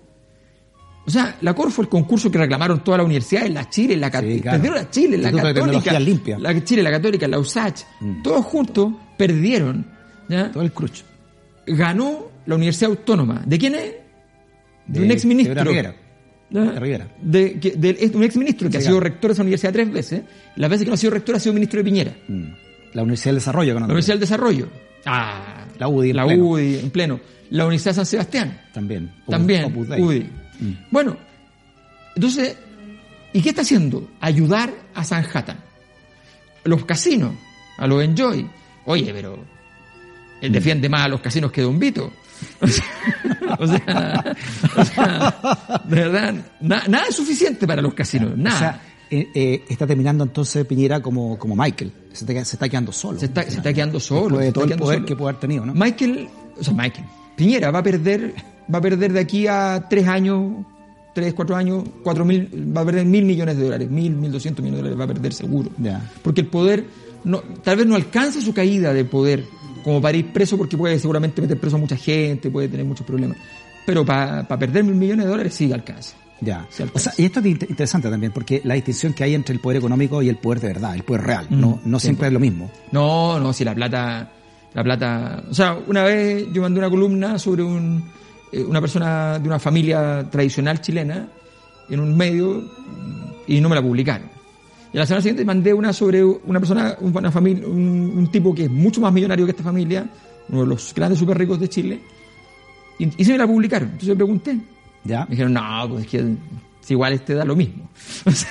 O 1.06 1.10
sea, 1.10 1.36
la 1.40 1.54
Corfo, 1.54 1.82
el 1.82 1.88
concurso 1.88 2.32
que 2.32 2.38
reclamaron 2.38 2.82
todas 2.82 2.98
las 2.98 3.04
universidades, 3.04 3.52
la 3.54 3.70
Chile, 3.70 3.96
la 3.96 4.08
Sí, 4.08 4.12
Católica, 4.12 4.42
claro. 4.42 4.56
perdieron 4.58 4.78
la 4.82 4.90
Chile, 4.90 5.18
la 5.18 5.30
Católica, 5.30 6.00
la 6.40 6.64
Chile, 6.64 6.82
la 6.82 6.90
Católica, 6.90 7.28
la 7.28 7.38
USACH, 7.38 7.82
Mm. 8.00 8.22
todos 8.24 8.44
juntos 8.44 8.92
perdieron. 9.16 9.91
¿Ya? 10.32 10.50
Todo 10.50 10.62
el 10.62 10.72
crush. 10.72 11.02
Ganó 11.66 12.30
la 12.46 12.54
Universidad 12.56 12.90
Autónoma. 12.90 13.42
¿De 13.46 13.58
quién 13.58 13.74
es? 13.74 13.92
De, 14.86 14.98
De- 14.98 15.04
un 15.04 15.10
exministro. 15.12 15.54
de 15.54 15.64
Rivera. 15.64 15.94
De 16.50 16.80
Rivera. 16.80 17.08
De, 17.22 17.58
que- 17.60 17.70
de- 17.76 18.10
un 18.14 18.24
exministro 18.24 18.68
que 18.68 18.78
Sí, 18.78 18.84
ha 18.84 18.86
sido 18.88 19.00
rector 19.00 19.30
de 19.30 19.32
esa 19.34 19.42
universidad 19.42 19.72
tres 19.72 19.90
veces. 19.92 20.22
Las 20.56 20.68
veces 20.70 20.84
que 20.84 20.90
no 20.90 20.94
ha 20.94 20.98
sido 20.98 21.12
rector 21.12 21.36
ha 21.36 21.40
sido 21.40 21.54
ministro 21.54 21.78
de 21.78 21.84
Piñera. 21.84 22.14
Mm. 22.28 22.44
La 22.94 23.02
Universidad 23.02 23.30
del 23.30 23.36
Desarrollo, 23.36 23.74
La. 23.74 23.84
Universidad 23.84 24.14
del 24.14 24.20
Desarrollo. 24.20 24.68
Ah, 25.06 25.64
La 25.78 25.88
UDI 25.88 26.10
en 26.10 26.16
La 26.16 26.24
pleno. 26.26 26.44
UDI 26.46 26.78
en 26.80 26.90
pleno. 26.90 27.20
La 27.50 27.64
Universidad 27.64 27.92
de 27.92 27.96
San 27.96 28.06
Sebastián. 28.06 28.60
También. 28.74 29.12
También. 29.28 29.64
Opus. 29.66 29.88
UDI. 29.88 30.20
Mm. 30.60 30.72
Bueno, 30.90 31.16
entonces, 32.16 32.56
¿y 33.32 33.40
qué 33.40 33.48
está 33.50 33.62
haciendo? 33.62 34.10
Ayudar 34.20 34.72
a 34.94 35.04
Sanhattan. 35.04 35.58
Los 36.64 36.84
casinos, 36.84 37.32
a 37.78 37.86
los 37.86 38.02
Enjoy. 38.04 38.48
Oye, 38.84 39.12
pero 39.14 39.38
él 40.42 40.52
defiende 40.52 40.88
más 40.88 41.06
a 41.06 41.08
los 41.08 41.20
casinos 41.20 41.50
que 41.50 41.62
Don 41.62 41.78
Vito. 41.78 42.12
O 42.60 42.66
sea, 42.66 42.84
o 43.58 43.66
sea, 43.66 44.36
o 44.76 44.84
sea, 44.84 45.82
de 45.88 45.94
verdad, 45.96 46.34
na- 46.60 46.84
nada 46.88 47.04
es 47.08 47.16
suficiente 47.16 47.66
para 47.66 47.80
los 47.80 47.94
casinos, 47.94 48.36
nada. 48.36 48.56
O 48.56 48.58
sea, 48.58 48.82
eh, 49.10 49.28
eh, 49.34 49.64
está 49.68 49.86
terminando 49.86 50.24
entonces 50.24 50.64
Piñera 50.66 51.00
como, 51.00 51.38
como 51.38 51.54
Michael. 51.54 51.92
Se 52.12 52.24
está, 52.24 52.44
se 52.44 52.56
está 52.56 52.68
quedando 52.68 52.92
solo. 52.92 53.18
Se 53.18 53.26
está, 53.26 53.42
se 53.44 53.58
está 53.58 53.72
quedando 53.72 54.00
solo. 54.00 54.38
De 54.38 54.50
todo 54.52 54.64
el 54.64 54.76
poder 54.76 54.96
solo. 54.98 55.06
que 55.06 55.16
puede 55.16 55.30
haber 55.30 55.40
tenido, 55.40 55.64
¿no? 55.66 55.74
Michael, 55.74 56.28
o 56.58 56.64
sea, 56.64 56.74
Michael, 56.74 57.04
Piñera 57.36 57.70
va 57.70 57.78
a 57.78 57.82
perder, 57.82 58.34
va 58.72 58.78
a 58.78 58.82
perder 58.82 59.12
de 59.12 59.20
aquí 59.20 59.46
a 59.46 59.86
tres 59.88 60.08
años, 60.08 60.64
tres, 61.14 61.34
cuatro 61.34 61.54
años, 61.54 61.84
cuatro 62.02 62.24
mil, 62.24 62.48
va 62.76 62.80
a 62.80 62.84
perder 62.84 63.04
mil 63.06 63.24
millones 63.24 63.56
de 63.56 63.64
dólares, 63.64 63.90
mil, 63.90 64.16
mil 64.16 64.32
doscientos 64.32 64.64
millones 64.64 64.82
de 64.82 64.90
dólares 64.90 65.00
va 65.00 65.04
a 65.12 65.14
perder 65.14 65.32
seguro. 65.34 65.70
Porque 66.22 66.40
el 66.40 66.46
poder, 66.48 66.84
no, 67.24 67.40
tal 67.62 67.76
vez 67.76 67.86
no 67.86 67.94
alcanza 67.94 68.40
su 68.40 68.52
caída 68.54 68.92
de 68.92 69.04
poder 69.04 69.44
como 69.82 70.00
para 70.00 70.16
ir 70.16 70.32
preso 70.32 70.56
porque 70.56 70.76
puede 70.76 70.98
seguramente 70.98 71.40
meter 71.42 71.58
preso 71.58 71.76
a 71.76 71.78
mucha 71.78 71.96
gente, 71.96 72.50
puede 72.50 72.68
tener 72.68 72.86
muchos 72.86 73.06
problemas. 73.06 73.36
Pero 73.84 74.04
para 74.04 74.46
perder 74.46 74.84
mil 74.84 74.94
millones 74.94 75.24
de 75.26 75.30
dólares 75.30 75.54
sí 75.54 75.72
alcanza. 75.72 76.16
Ya. 76.40 76.66
O 76.92 76.98
sea, 76.98 77.12
y 77.18 77.24
esto 77.26 77.38
es 77.40 77.46
inter- 77.46 77.70
interesante 77.70 78.10
también, 78.10 78.32
porque 78.32 78.60
la 78.64 78.74
distinción 78.74 79.12
que 79.12 79.22
hay 79.22 79.34
entre 79.34 79.54
el 79.54 79.60
poder 79.60 79.78
económico 79.78 80.20
y 80.22 80.28
el 80.28 80.36
poder 80.36 80.60
de 80.60 80.68
verdad, 80.68 80.94
el 80.94 81.04
poder 81.04 81.22
real, 81.22 81.46
no, 81.50 81.80
no 81.84 81.98
sí, 82.00 82.06
siempre 82.06 82.26
es 82.26 82.32
lo 82.32 82.40
mismo. 82.40 82.68
No, 82.90 83.38
no, 83.38 83.52
si 83.52 83.64
la 83.64 83.74
plata, 83.76 84.28
la 84.74 84.82
plata, 84.82 85.44
o 85.48 85.54
sea, 85.54 85.78
una 85.86 86.02
vez 86.02 86.46
yo 86.52 86.62
mandé 86.62 86.80
una 86.80 86.90
columna 86.90 87.38
sobre 87.38 87.62
un, 87.62 88.02
eh, 88.50 88.60
una 88.64 88.80
persona 88.80 89.38
de 89.38 89.46
una 89.48 89.60
familia 89.60 90.28
tradicional 90.30 90.80
chilena 90.80 91.28
en 91.88 92.00
un 92.00 92.16
medio 92.16 92.64
y 93.46 93.60
no 93.60 93.68
me 93.68 93.76
la 93.76 93.82
publicaron. 93.82 94.28
Y 94.92 94.98
a 94.98 95.00
la 95.00 95.06
semana 95.06 95.22
siguiente 95.22 95.44
mandé 95.44 95.72
una 95.72 95.92
sobre 95.92 96.22
una 96.22 96.58
persona, 96.58 96.96
una 97.00 97.30
familia, 97.30 97.66
un, 97.66 98.12
un 98.16 98.30
tipo 98.30 98.54
que 98.54 98.64
es 98.64 98.70
mucho 98.70 99.00
más 99.00 99.12
millonario 99.12 99.46
que 99.46 99.52
esta 99.52 99.62
familia, 99.62 100.08
uno 100.48 100.62
de 100.62 100.66
los 100.66 100.92
grandes 100.94 101.18
super 101.18 101.38
ricos 101.38 101.58
de 101.58 101.68
Chile, 101.68 102.00
y, 102.98 103.22
y 103.22 103.24
se 103.24 103.32
me 103.32 103.38
la 103.38 103.46
publicaron. 103.46 103.88
Entonces 103.88 104.08
yo 104.08 104.16
pregunté, 104.16 104.58
¿Ya? 105.04 105.24
me 105.24 105.30
dijeron, 105.30 105.54
no, 105.54 105.88
pues 105.88 106.04
es 106.04 106.10
que 106.10 106.36
si 106.82 106.94
igual 106.94 107.14
este 107.14 107.34
da 107.34 107.44
lo 107.44 107.56
mismo. 107.56 107.88
O 108.26 108.30
sea, 108.30 108.50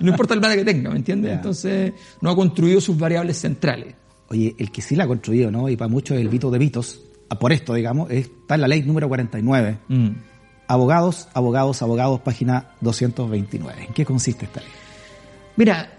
no 0.00 0.10
importa 0.10 0.34
el 0.34 0.40
plata 0.40 0.56
que 0.56 0.64
tenga, 0.64 0.90
¿me 0.90 0.96
entiendes? 0.96 1.30
Ya. 1.30 1.36
Entonces 1.36 1.92
no 2.20 2.30
ha 2.30 2.34
construido 2.34 2.80
sus 2.80 2.98
variables 2.98 3.38
centrales. 3.38 3.94
Oye, 4.28 4.54
el 4.58 4.72
que 4.72 4.82
sí 4.82 4.96
la 4.96 5.04
ha 5.04 5.06
construido, 5.06 5.50
¿no? 5.50 5.68
Y 5.68 5.76
para 5.76 5.88
muchos 5.88 6.18
el 6.18 6.28
Vito 6.28 6.50
de 6.50 6.58
Vitos, 6.58 7.00
por 7.38 7.52
esto, 7.52 7.74
digamos, 7.74 8.10
está 8.10 8.56
en 8.56 8.60
la 8.62 8.68
ley 8.68 8.82
número 8.82 9.08
49. 9.08 9.78
Mm. 9.88 10.08
Abogados, 10.66 11.28
abogados, 11.34 11.82
abogados, 11.82 12.20
página 12.20 12.70
229. 12.80 13.84
¿En 13.86 13.94
qué 13.94 14.04
consiste 14.04 14.46
esta 14.46 14.60
ley? 14.60 14.70
Mira, 15.56 15.90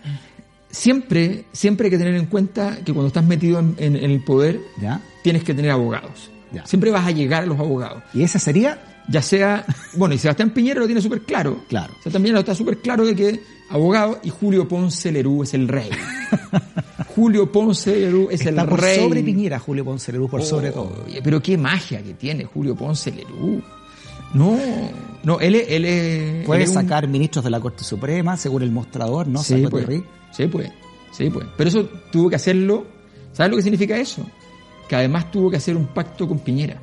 siempre, 0.70 1.46
siempre 1.52 1.86
hay 1.88 1.92
que 1.92 1.98
tener 1.98 2.16
en 2.16 2.26
cuenta 2.26 2.78
que 2.84 2.94
cuando 2.94 3.08
estás 3.08 3.26
metido 3.26 3.60
en, 3.60 3.76
en- 3.78 3.96
en 3.96 4.12
el 4.12 4.24
poder, 4.24 4.60
¿Ya? 4.82 5.02
tienes 5.24 5.44
que 5.44 5.54
tener 5.54 5.72
abogados. 5.72 6.30
Ya. 6.52 6.66
Siempre 6.66 6.92
vas 6.92 7.06
a 7.08 7.12
llegar 7.12 7.44
a 7.44 7.46
los 7.46 7.60
abogados. 7.60 8.04
Y 8.14 8.24
esa 8.24 8.40
sería, 8.40 8.82
Ya 9.08 9.22
sea, 9.22 9.66
bueno, 9.94 10.16
y 10.16 10.18
Sebastián 10.18 10.50
Piñera 10.52 10.80
lo 10.80 10.86
tiene 10.88 11.02
súper 11.02 11.22
claro. 11.22 11.64
Claro. 11.70 11.94
Sebastián 12.00 12.24
Piñera 12.24 12.40
está 12.40 12.56
súper 12.56 12.78
claro 12.80 13.06
de 13.06 13.16
que 13.16 13.40
abogado 13.70 14.20
y 14.24 14.30
Julio 14.30 14.68
Ponce 14.68 15.12
Lerú 15.12 15.44
es 15.44 15.54
el 15.54 15.68
rey. 15.68 15.90
Julio 17.16 17.52
Ponce 17.52 17.96
Lerú 17.96 18.28
es 18.32 18.42
está 18.42 18.62
el 18.64 18.68
por 18.68 18.82
rey. 18.82 19.00
sobre 19.00 19.24
Piñera, 19.24 19.60
Julio 19.60 19.86
Ponce 19.86 20.12
Lerú, 20.12 20.28
por 20.30 20.42
sobre 20.44 20.72
todo. 20.72 21.06
Pero 21.24 21.42
qué 21.42 21.58
magia 21.58 22.02
que 22.04 22.14
tiene 22.14 22.46
Julio 22.46 22.76
Ponce 22.76 23.12
Lerú. 23.12 23.62
No, 24.36 24.58
no, 25.24 25.40
él 25.40 25.56
es... 25.56 25.66
Él 25.70 25.86
es 25.86 26.46
Puede 26.46 26.64
él 26.64 26.70
es 26.70 26.76
un- 26.76 26.82
sacar 26.84 27.08
ministros 27.08 27.44
de 27.44 27.50
la 27.50 27.60
Corte 27.60 27.84
Suprema, 27.84 28.38
según 28.38 28.62
el 28.62 28.72
mostrador, 28.72 29.28
¿no? 29.28 29.42
Sí, 29.42 29.66
pues. 29.70 29.86
Sí, 30.32 30.48
pues. 30.48 30.72
Sí, 31.12 31.30
pues. 31.30 31.48
Pero 31.58 31.70
eso 31.70 31.86
tuvo 32.12 32.30
que 32.30 32.36
hacerlo. 32.36 32.86
¿Sabes 33.32 33.50
lo 33.52 33.58
que 33.58 33.64
significa 33.64 33.98
eso? 33.98 34.26
Que 34.88 34.96
además 34.96 35.32
tuvo 35.32 35.50
que 35.50 35.58
hacer 35.58 35.76
un 35.76 35.88
pacto 35.88 36.28
con 36.28 36.40
Piñera. 36.40 36.80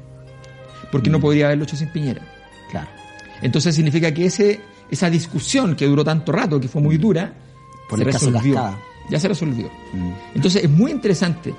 Porque 0.91 1.09
Mm. 1.09 1.13
no 1.13 1.21
podría 1.21 1.47
haberlo 1.47 1.65
hecho 1.65 1.77
sin 1.77 1.93
Piñera. 1.93 2.23
Claro. 2.71 2.89
Entonces 3.43 3.75
significa 3.75 4.13
que 4.13 4.27
ese, 4.27 4.61
esa 4.91 5.09
discusión 5.11 5.77
que 5.77 5.87
duró 5.87 6.03
tanto 6.05 6.33
rato, 6.33 6.59
que 6.61 6.69
fue 6.69 6.81
muy 6.83 6.97
dura, 6.97 7.33
Por 7.89 7.99
se 7.99 8.05
resolvió. 8.07 8.77
Ya 9.11 9.19
se 9.21 9.29
resolvió. 9.29 9.67
Mm. 9.93 10.13
Entonces 10.35 10.65
es 10.65 10.71
muy 10.71 10.91
interesante. 10.91 11.55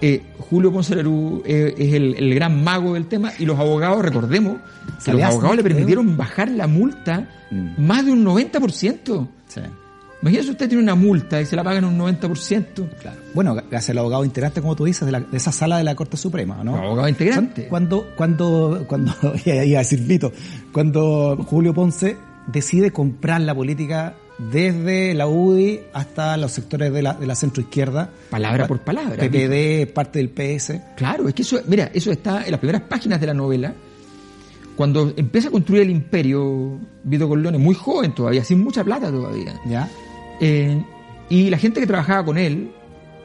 Eh, 0.00 0.22
Julio 0.38 0.72
Ponce 0.72 0.94
Lerú 0.94 1.42
eh, 1.44 1.74
es 1.76 1.92
el, 1.92 2.14
el 2.14 2.34
gran 2.34 2.62
mago 2.62 2.94
del 2.94 3.06
tema 3.06 3.32
y 3.38 3.44
los 3.44 3.58
abogados, 3.58 4.00
recordemos, 4.02 4.58
que 4.58 4.92
los 4.94 5.04
¿Sabías, 5.04 5.30
abogados 5.32 5.56
le 5.56 5.62
permitieron 5.62 6.16
bajar 6.16 6.48
la 6.50 6.66
multa 6.66 7.28
Mm. 7.50 7.82
más 7.86 8.04
de 8.04 8.12
un 8.12 8.22
90%. 8.24 9.26
Sí. 9.48 9.60
Imagínese 10.20 10.50
usted 10.50 10.68
tiene 10.68 10.82
una 10.82 10.94
multa 10.94 11.40
y 11.40 11.46
se 11.46 11.56
la 11.56 11.64
pagan 11.64 11.84
un 11.86 11.96
90%. 11.96 12.86
Claro. 13.00 13.16
Bueno, 13.34 13.54
gracias 13.54 13.88
al 13.90 13.98
abogado 13.98 14.24
integrante, 14.24 14.60
como 14.60 14.76
tú 14.76 14.84
dices, 14.84 15.06
de, 15.06 15.12
la- 15.12 15.20
de 15.20 15.36
esa 15.36 15.50
sala 15.52 15.78
de 15.78 15.84
la 15.84 15.94
Corte 15.94 16.16
Suprema, 16.18 16.62
¿no? 16.62 16.72
Los 16.72 16.80
abogados 16.82 17.08
integrantes. 17.10 17.66
Cuando, 17.68 18.06
cuando, 18.16 18.84
cuando, 18.86 19.12
iba 19.46 19.78
a 19.78 19.82
decir 19.82 20.00
Vito, 20.00 20.30
cuando 20.72 21.38
Julio 21.46 21.72
Ponce 21.72 22.16
decide 22.48 22.90
comprar 22.90 23.40
la 23.40 23.54
política 23.54 24.14
desde 24.38 25.14
la 25.14 25.26
UDI 25.26 25.80
hasta 25.92 26.36
los 26.36 26.52
sectores 26.52 26.92
de 26.92 27.02
la, 27.02 27.14
de 27.14 27.26
la 27.26 27.34
centroizquierda. 27.34 28.10
Palabra 28.30 28.66
por 28.66 28.80
palabra. 28.80 29.16
PPD, 29.16 29.92
parte 29.92 30.20
del 30.20 30.30
PS. 30.30 30.80
Claro, 30.96 31.28
es 31.28 31.34
que 31.34 31.42
eso, 31.42 31.60
mira, 31.66 31.90
eso 31.92 32.10
está 32.10 32.44
en 32.44 32.52
las 32.52 32.60
primeras 32.60 32.82
páginas 32.82 33.20
de 33.20 33.26
la 33.26 33.34
novela. 33.34 33.74
Cuando 34.76 35.12
empieza 35.16 35.48
a 35.48 35.50
construir 35.50 35.82
el 35.82 35.90
imperio, 35.90 36.78
Vito 37.02 37.28
Corleone, 37.28 37.58
muy 37.58 37.74
joven 37.74 38.14
todavía, 38.14 38.44
sin 38.44 38.62
mucha 38.62 38.84
plata 38.84 39.10
todavía. 39.10 39.60
¿Ya? 39.66 39.88
Eh, 40.40 40.80
y 41.28 41.50
la 41.50 41.58
gente 41.58 41.80
que 41.80 41.86
trabajaba 41.86 42.24
con 42.24 42.38
él, 42.38 42.70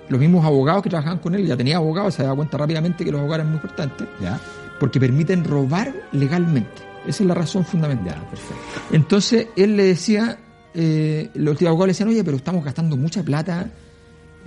los 0.09 0.19
mismos 0.19 0.43
abogados 0.43 0.81
que 0.81 0.89
trabajaban 0.89 1.19
con 1.19 1.35
él, 1.35 1.45
ya 1.45 1.55
tenía 1.55 1.77
abogados, 1.77 2.15
se 2.15 2.23
daba 2.23 2.35
cuenta 2.35 2.57
rápidamente 2.57 3.05
que 3.05 3.11
los 3.11 3.19
abogados 3.19 3.41
eran 3.41 3.47
muy 3.49 3.57
importantes, 3.57 4.07
¿Ya? 4.19 4.39
porque 4.79 4.99
permiten 4.99 5.43
robar 5.43 5.93
legalmente. 6.11 6.81
Esa 7.05 7.23
es 7.23 7.27
la 7.27 7.35
razón 7.35 7.63
fundamental. 7.65 8.15
Ya, 8.15 8.29
perfecto. 8.29 8.55
Entonces 8.91 9.47
él 9.55 9.77
le 9.77 9.83
decía, 9.83 10.39
eh, 10.73 11.29
los 11.35 11.61
abogados 11.61 11.87
le 11.87 11.91
decían, 11.91 12.09
oye, 12.09 12.23
pero 12.23 12.37
estamos 12.37 12.63
gastando 12.63 12.97
mucha 12.97 13.23
plata 13.23 13.69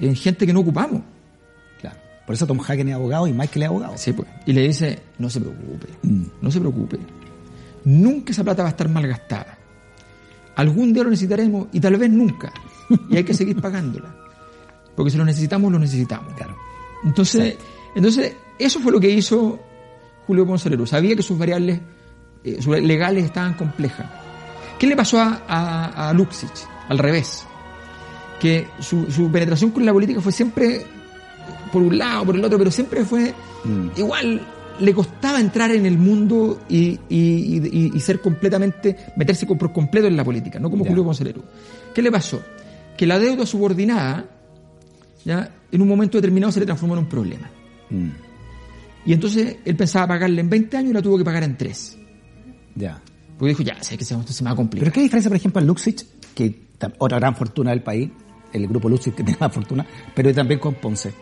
en 0.01 0.15
gente 0.17 0.47
que 0.47 0.53
no 0.53 0.61
ocupamos. 0.61 1.03
Claro. 1.81 1.97
Por 2.27 2.35
eso 2.35 2.47
Tom 2.47 2.61
Hagen 2.61 2.89
es 2.89 2.95
abogado 2.95 3.27
y 3.27 3.33
Michael 3.33 3.63
es 3.63 3.69
abogado. 3.69 3.93
Sí, 3.97 4.13
pues. 4.13 4.29
Y 4.47 4.53
le 4.53 4.63
dice, 4.63 4.99
no 5.19 5.31
se 5.31 5.41
preocupe, 5.41 5.89
Mm. 6.03 6.23
no 6.43 6.51
se 6.51 6.61
preocupe. 6.61 6.99
Nunca 7.85 8.33
esa 8.33 8.43
plata 8.45 8.63
va 8.63 8.69
a 8.69 8.73
estar 8.73 8.89
mal 8.89 9.07
gastada. 9.07 9.59
Algún 10.57 10.93
día 10.93 11.05
lo 11.05 11.11
necesitaremos 11.11 11.69
y 11.73 11.81
tal 11.81 11.97
vez 11.97 12.11
nunca. 12.11 12.53
Y 13.11 13.17
hay 13.17 13.25
que 13.25 13.35
seguir 13.35 13.61
pagándola. 13.61 14.15
Porque 14.95 15.11
si 15.11 15.19
lo 15.19 15.25
necesitamos, 15.25 15.71
lo 15.71 15.79
necesitamos. 15.79 16.35
Claro. 16.35 16.57
Entonces, 17.05 17.57
entonces 17.95 18.35
eso 18.59 18.81
fue 18.81 18.91
lo 18.93 18.99
que 18.99 19.11
hizo 19.11 19.61
Julio 20.27 20.47
Ponce 20.47 20.71
Lerú. 20.71 20.87
Sabía 20.87 21.15
que 21.15 21.23
sus 21.23 21.39
variables 21.39 21.81
eh, 22.43 22.59
legales 22.81 23.25
estaban 23.25 23.55
complejas. 23.55 24.07
¿Qué 24.79 24.87
le 24.87 24.97
pasó 24.97 25.19
a, 25.21 25.43
a, 25.49 26.09
a 26.11 26.13
Luxich? 26.13 26.67
Al 26.89 26.99
revés. 26.99 27.45
Que 28.41 28.69
su, 28.81 29.11
su 29.11 29.31
penetración 29.31 29.71
con 29.71 29.85
la 29.87 29.93
política 29.93 30.21
fue 30.21 30.33
siempre 30.33 30.85
por 31.73 31.83
un 31.83 31.97
lado, 31.99 32.27
por 32.27 32.37
el 32.37 32.45
otro, 32.45 32.59
pero 32.59 32.71
siempre 32.71 33.05
fue 33.05 33.35
Mm. 33.65 33.89
igual 33.97 34.41
le 34.79 34.95
costaba 34.95 35.41
entrar 35.41 35.71
en 35.73 35.87
el 35.87 35.99
mundo 35.99 36.61
y, 36.69 36.91
y- 37.09 37.59
y- 37.67 37.91
y 37.97 38.01
ser 38.01 38.21
completamente, 38.21 38.95
meterse 39.17 39.45
por 39.47 39.73
completo 39.73 40.07
en 40.07 40.17
la 40.17 40.23
política, 40.23 40.59
no 40.61 40.71
como 40.71 40.85
Ya. 40.85 40.91
Julio 40.91 41.05
Ponce 41.05 41.25
Lerú. 41.25 41.43
¿Qué 41.95 42.03
le 42.03 42.13
pasó? 42.13 42.41
Que 42.97 43.07
la 43.07 43.19
deuda 43.19 43.45
subordinada, 43.47 44.27
ya, 45.25 45.51
en 45.73 45.83
un 45.83 45.89
momento 45.89 46.19
determinado 46.19 46.53
se 46.53 46.61
le 46.61 46.67
transformó 46.67 46.95
en 46.95 47.01
un 47.01 47.09
problema. 47.09 47.51
Mm. 47.91 48.09
Y 49.07 49.13
entonces 49.15 49.57
él 49.65 49.75
pensaba 49.77 50.07
pagarle 50.09 50.43
en 50.43 50.51
20 50.51 50.77
años 50.77 50.91
y 50.91 50.95
la 50.95 51.03
tuvo 51.03 51.17
que 51.19 51.25
pagar 51.25 51.43
en 51.43 51.57
3. 51.57 51.99
Ya. 52.77 53.01
Porque 53.39 53.51
dijo, 53.51 53.63
ya, 53.63 53.83
sé 53.83 53.99
que 53.99 54.05
se, 54.05 54.15
esto 54.15 54.33
se 54.33 54.43
me 54.43 54.49
va 54.49 54.53
a 54.53 54.57
Pero 54.57 54.63
complicar. 54.65 54.93
¿qué 54.93 55.01
diferencia, 55.03 55.29
por 55.29 55.37
ejemplo, 55.37 55.61
en 55.61 55.67
Luxich, 55.67 56.07
que 56.35 56.67
otra 56.99 57.19
gran 57.19 57.37
fortuna 57.37 57.71
del 57.71 57.83
país, 57.83 58.11
el 58.53 58.67
grupo 58.67 58.89
Luxich 58.89 59.15
que 59.15 59.23
tiene 59.25 59.39
la 59.41 59.51
fortuna, 59.51 59.87
pero 60.15 60.33
también 60.35 60.61
con 60.61 60.75
Ponce? 60.75 61.13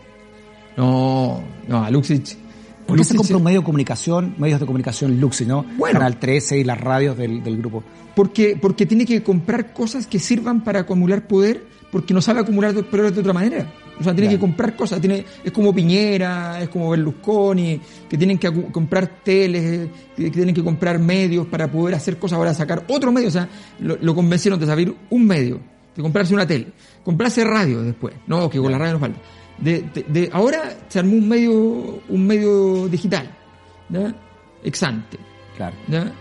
No, 0.77 1.41
no, 1.67 1.83
a 1.83 1.89
Luxich. 1.89 2.37
¿Por 2.85 2.97
qué 2.97 3.03
se 3.03 3.15
compra 3.15 3.37
un 3.37 3.43
medio 3.43 3.59
de 3.61 3.65
comunicación, 3.65 4.35
medios 4.37 4.59
de 4.59 4.65
comunicación 4.65 5.19
Luxich, 5.19 5.47
no? 5.47 5.65
Bueno. 5.77 5.99
Canal 5.99 6.19
13 6.19 6.59
y 6.59 6.63
las 6.63 6.79
radios 6.79 7.17
del, 7.17 7.43
del 7.43 7.57
grupo. 7.57 7.83
Porque, 8.15 8.57
porque 8.61 8.85
tiene 8.85 9.05
que 9.05 9.23
comprar 9.23 9.73
cosas 9.73 10.07
que 10.07 10.19
sirvan 10.19 10.63
para 10.63 10.81
acumular 10.81 11.27
poder, 11.27 11.65
porque 11.91 12.13
no 12.13 12.21
sabe 12.21 12.41
acumular 12.41 12.73
poder 12.73 13.11
de 13.13 13.19
otra 13.21 13.33
manera. 13.33 13.71
O 13.99 14.03
sea, 14.03 14.13
tiene 14.13 14.27
Claro. 14.27 14.37
que 14.37 14.39
comprar 14.39 14.75
cosas. 14.75 14.99
Tiene, 14.99 15.25
es 15.43 15.51
como 15.51 15.73
Piñera, 15.73 16.61
es 16.61 16.69
como 16.69 16.89
Berlusconi, 16.89 17.79
que 18.09 18.17
tienen 18.17 18.37
que 18.37 18.51
comprar 18.71 19.21
teles, 19.23 19.89
que, 20.15 20.29
tienen 20.29 20.53
que 20.53 20.63
comprar 20.63 20.99
medios 20.99 21.47
para 21.47 21.71
poder 21.71 21.95
hacer 21.95 22.17
cosas, 22.17 22.37
ahora 22.37 22.53
sacar 22.53 22.83
otro 22.89 23.11
medio. 23.11 23.29
O 23.29 23.31
sea, 23.31 23.47
lo, 23.79 23.97
lo 24.01 24.13
convencieron 24.13 24.59
de 24.59 24.69
abrir 24.71 24.93
un 25.09 25.25
medio, 25.25 25.59
de 25.95 26.01
comprarse 26.01 26.33
una 26.33 26.45
tele, 26.45 26.67
comprarse 27.03 27.43
radio 27.45 27.81
después. 27.81 28.13
No, 28.27 28.49
que 28.49 28.59
con 28.59 28.71
la 28.71 28.77
radio 28.77 28.93
no 28.93 28.99
falta. 28.99 29.19
De, 29.57 29.85
de- 29.93 30.05
de- 30.07 30.29
ahora 30.33 30.77
se 30.89 30.99
armó 30.99 31.13
un 31.15 31.27
medio, 31.29 31.53
un 32.09 32.27
medio 32.27 32.87
digital, 32.89 33.29
¿ya? 33.89 34.13
Exante. 34.63 35.17
Claro. 35.55 35.75
¿ya? 35.87 36.11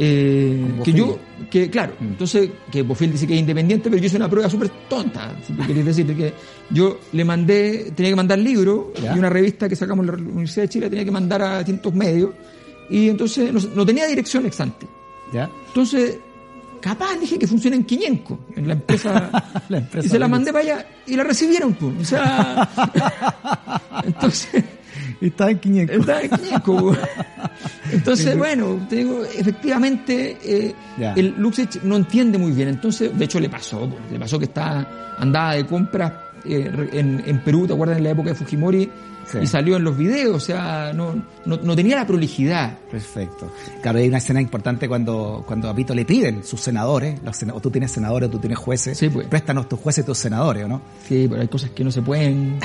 Eh, 0.00 0.64
que 0.84 0.92
yo, 0.92 1.18
que 1.50 1.68
claro, 1.68 1.94
Mm. 1.98 2.04
entonces 2.04 2.50
que 2.70 2.82
Bofill 2.82 3.10
dice 3.10 3.26
que 3.26 3.34
es 3.34 3.40
independiente, 3.40 3.90
pero 3.90 4.00
yo 4.00 4.06
hice 4.06 4.16
una 4.16 4.30
prueba 4.30 4.48
súper 4.48 4.68
tonta, 4.88 5.36
si 5.44 5.52
tú 5.52 5.66
querés 5.66 5.84
decir, 5.84 6.06
que 6.16 6.32
yo 6.70 7.00
le 7.12 7.24
mandé, 7.24 7.90
tenía 7.96 8.12
que 8.12 8.16
mandar 8.16 8.38
libros 8.38 8.86
Ya. 9.02 9.14
y 9.14 9.18
una 9.18 9.28
revista 9.28 9.68
que 9.68 9.74
sacamos 9.74 10.06
en 10.06 10.12
la 10.12 10.12
Universidad 10.30 10.62
de 10.64 10.68
Chile 10.68 10.88
tenía 10.88 11.04
que 11.04 11.10
mandar 11.10 11.42
a 11.42 11.58
distintos 11.58 11.92
medios 11.94 12.30
y 12.88 13.08
entonces 13.08 13.52
no, 13.52 13.60
no 13.74 13.84
tenía 13.84 14.06
dirección 14.06 14.46
exante. 14.46 14.86
¿Ya? 15.32 15.50
Entonces, 15.66 16.18
capaz 16.80 17.16
dije 17.20 17.38
que 17.38 17.46
funciona 17.46 17.76
en 17.76 17.84
Quiñenco, 17.84 18.38
en 18.56 18.68
la 18.68 18.74
empresa, 18.74 19.30
La 19.68 19.78
empresa 19.78 20.06
y 20.06 20.10
se 20.10 20.18
la 20.18 20.28
mandé 20.28 20.52
para 20.52 20.64
allá 20.64 20.86
y 21.06 21.16
la 21.16 21.24
recibieron, 21.24 21.74
pues. 21.74 21.94
O 22.00 22.04
sea, 22.04 22.68
entonces, 24.04 24.64
está 25.20 25.50
en 25.50 25.58
500. 25.58 25.96
Está 25.96 26.22
en 26.22 26.30
Quiñenco. 26.30 26.96
Entonces, 27.92 28.36
bueno, 28.36 28.86
te 28.88 28.96
digo, 28.96 29.24
efectivamente, 29.24 30.36
eh, 30.44 30.74
el 31.16 31.34
Luxich 31.38 31.82
no 31.82 31.96
entiende 31.96 32.38
muy 32.38 32.52
bien. 32.52 32.68
Entonces, 32.68 33.16
de 33.16 33.24
hecho, 33.24 33.40
le 33.40 33.48
pasó, 33.48 33.88
po, 33.88 33.96
le 34.12 34.18
pasó 34.18 34.38
que 34.38 34.44
está 34.44 35.16
andaba 35.18 35.54
de 35.54 35.66
compras 35.66 36.12
eh, 36.44 36.70
en, 36.92 37.22
en 37.26 37.40
Perú, 37.40 37.66
¿te 37.66 37.72
acuerdas 37.72 37.98
en 37.98 38.04
la 38.04 38.10
época 38.10 38.30
de 38.30 38.34
Fujimori? 38.36 38.88
Sí. 39.30 39.38
Y 39.42 39.46
salió 39.46 39.76
en 39.76 39.84
los 39.84 39.96
videos, 39.96 40.36
o 40.36 40.40
sea, 40.40 40.92
no, 40.94 41.14
no, 41.44 41.56
no 41.58 41.76
tenía 41.76 41.96
la 41.96 42.06
prolijidad. 42.06 42.78
Perfecto. 42.90 43.52
Claro, 43.82 43.98
hay 43.98 44.08
una 44.08 44.18
escena 44.18 44.40
importante 44.40 44.88
cuando, 44.88 45.44
cuando 45.46 45.68
a 45.68 45.72
Vito 45.74 45.94
le 45.94 46.04
piden 46.06 46.42
sus 46.44 46.60
senadores, 46.60 47.20
los 47.22 47.36
sena- 47.36 47.52
o 47.54 47.60
tú 47.60 47.70
tienes 47.70 47.90
senadores 47.92 48.28
o 48.28 48.32
tú 48.32 48.38
tienes 48.38 48.58
jueces, 48.58 48.96
Sí, 48.96 49.08
pues. 49.10 49.26
préstanos 49.26 49.68
tus 49.68 49.78
jueces 49.80 50.06
tus 50.06 50.16
senadores, 50.16 50.64
¿o 50.64 50.68
no? 50.68 50.80
Sí, 51.06 51.26
pero 51.28 51.42
hay 51.42 51.48
cosas 51.48 51.70
que 51.70 51.84
no 51.84 51.90
se 51.90 52.00
pueden. 52.02 52.58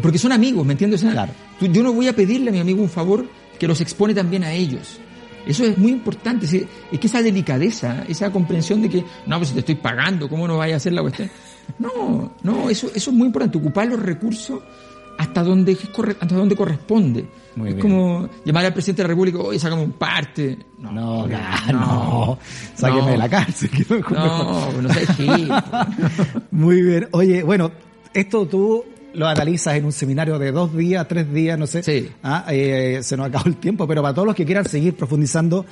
Porque 0.00 0.18
son 0.18 0.30
amigos, 0.32 0.64
¿me 0.64 0.72
entiendes? 0.74 1.00
O 1.00 1.04
sea, 1.04 1.12
Claro. 1.12 1.32
tú- 1.58 1.66
yo 1.66 1.82
no 1.82 1.92
voy 1.92 2.06
a 2.08 2.12
pedirle 2.14 2.50
a 2.50 2.52
mi 2.52 2.60
amigo 2.60 2.82
un 2.82 2.88
favor 2.90 3.26
que 3.58 3.66
los 3.66 3.80
expone 3.80 4.14
también 4.14 4.44
a 4.44 4.52
ellos. 4.52 4.98
Eso 5.46 5.64
es 5.64 5.78
muy 5.78 5.92
importante. 5.92 6.46
Es 6.46 6.98
que 7.00 7.06
esa 7.06 7.22
delicadeza, 7.22 8.04
esa 8.08 8.30
comprensión 8.32 8.82
de 8.82 8.88
que, 8.90 9.04
no, 9.26 9.36
pues 9.38 9.48
si 9.48 9.54
te 9.54 9.60
estoy 9.60 9.76
pagando, 9.76 10.28
¿cómo 10.28 10.46
no 10.48 10.56
vaya 10.58 10.74
a 10.74 10.76
hacer 10.78 10.92
la 10.92 11.02
cuestión? 11.02 11.30
No, 11.78 12.32
no, 12.42 12.68
eso, 12.70 12.88
eso 12.94 13.10
es 13.10 13.16
muy 13.16 13.26
importante. 13.26 13.56
Ocupar 13.58 13.86
los 13.86 14.00
recursos 14.00 14.60
hasta 15.18 15.42
donde, 15.42 15.72
hasta 16.20 16.34
donde 16.34 16.56
corresponde. 16.56 17.26
Muy 17.56 17.70
es 17.70 17.76
bien. 17.76 17.88
como 17.88 18.28
llamar 18.44 18.66
al 18.66 18.72
presidente 18.74 19.02
de 19.02 19.04
la 19.08 19.14
República, 19.14 19.38
oye, 19.38 19.58
sácame 19.58 19.82
un 19.82 19.92
parte. 19.92 20.58
No, 20.78 20.92
No, 20.92 21.26
no, 21.26 21.38
no, 21.72 21.72
no. 21.72 22.38
Sáqueme 22.74 23.00
No. 23.02 23.06
de 23.08 23.16
la 23.16 23.28
cárcel. 23.28 23.70
que 23.70 23.94
mejor- 23.94 24.12
No, 24.12 24.82
no 24.82 24.88
sé, 24.92 25.06
Muy 26.50 26.82
bien. 26.82 27.08
Oye, 27.12 27.42
bueno, 27.42 27.70
esto 28.12 28.46
tú 28.46 28.84
lo 29.14 29.26
analizas 29.26 29.74
en 29.76 29.86
un 29.86 29.92
seminario 29.92 30.38
de 30.38 30.52
dos 30.52 30.74
días, 30.76 31.06
tres 31.08 31.32
días, 31.32 31.58
no 31.58 31.66
sé. 31.66 31.82
Sí. 31.82 32.10
Ah, 32.22 32.44
eh, 32.50 32.98
se 33.02 33.16
nos 33.16 33.26
acabó 33.28 33.46
el 33.48 33.56
tiempo, 33.56 33.86
pero 33.86 34.02
para 34.02 34.14
todos 34.14 34.26
los 34.26 34.34
que 34.36 34.44
quieran 34.44 34.66
seguir 34.66 34.94
profundizando, 34.94 35.64